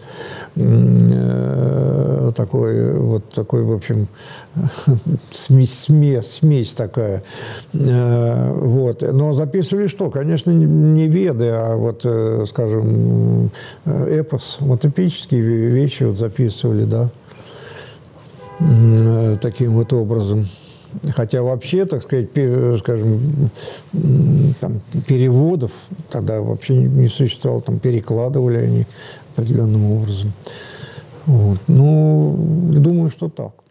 Э, 0.55 2.31
такой, 2.35 2.93
вот 2.99 3.29
такой, 3.29 3.63
в 3.63 3.71
общем, 3.71 4.07
смесь, 5.31 5.79
смесь, 5.79 6.25
смесь 6.25 6.73
такая. 6.73 7.23
Вот. 8.03 9.01
Но 9.01 9.33
записывали 9.33 9.87
что? 9.87 10.09
Конечно, 10.09 10.51
не 10.51 11.07
веды, 11.07 11.49
а 11.49 11.75
вот, 11.75 12.01
э, 12.05 12.45
скажем, 12.47 13.49
э, 13.85 14.19
эпос. 14.19 14.57
Вот 14.61 14.85
эпические 14.85 15.41
вещи 15.41 16.03
вот 16.03 16.17
записывали, 16.17 16.85
да, 16.85 17.09
э, 18.59 19.37
таким 19.41 19.71
вот 19.73 19.93
образом. 19.93 20.45
Хотя 21.15 21.41
вообще, 21.41 21.85
так 21.85 22.03
сказать, 22.03 22.29
скажем, 22.79 23.19
там, 24.61 24.79
переводов 25.07 25.71
тогда 26.09 26.39
вообще 26.39 26.75
не 26.75 27.07
существовало, 27.07 27.63
там 27.63 27.79
перекладывали 27.79 28.57
они 28.57 28.85
определенным 29.35 29.91
образом. 29.91 30.31
Вот. 31.25 31.57
Ну, 31.67 32.35
думаю, 32.77 33.09
что 33.09 33.29
так. 33.29 33.62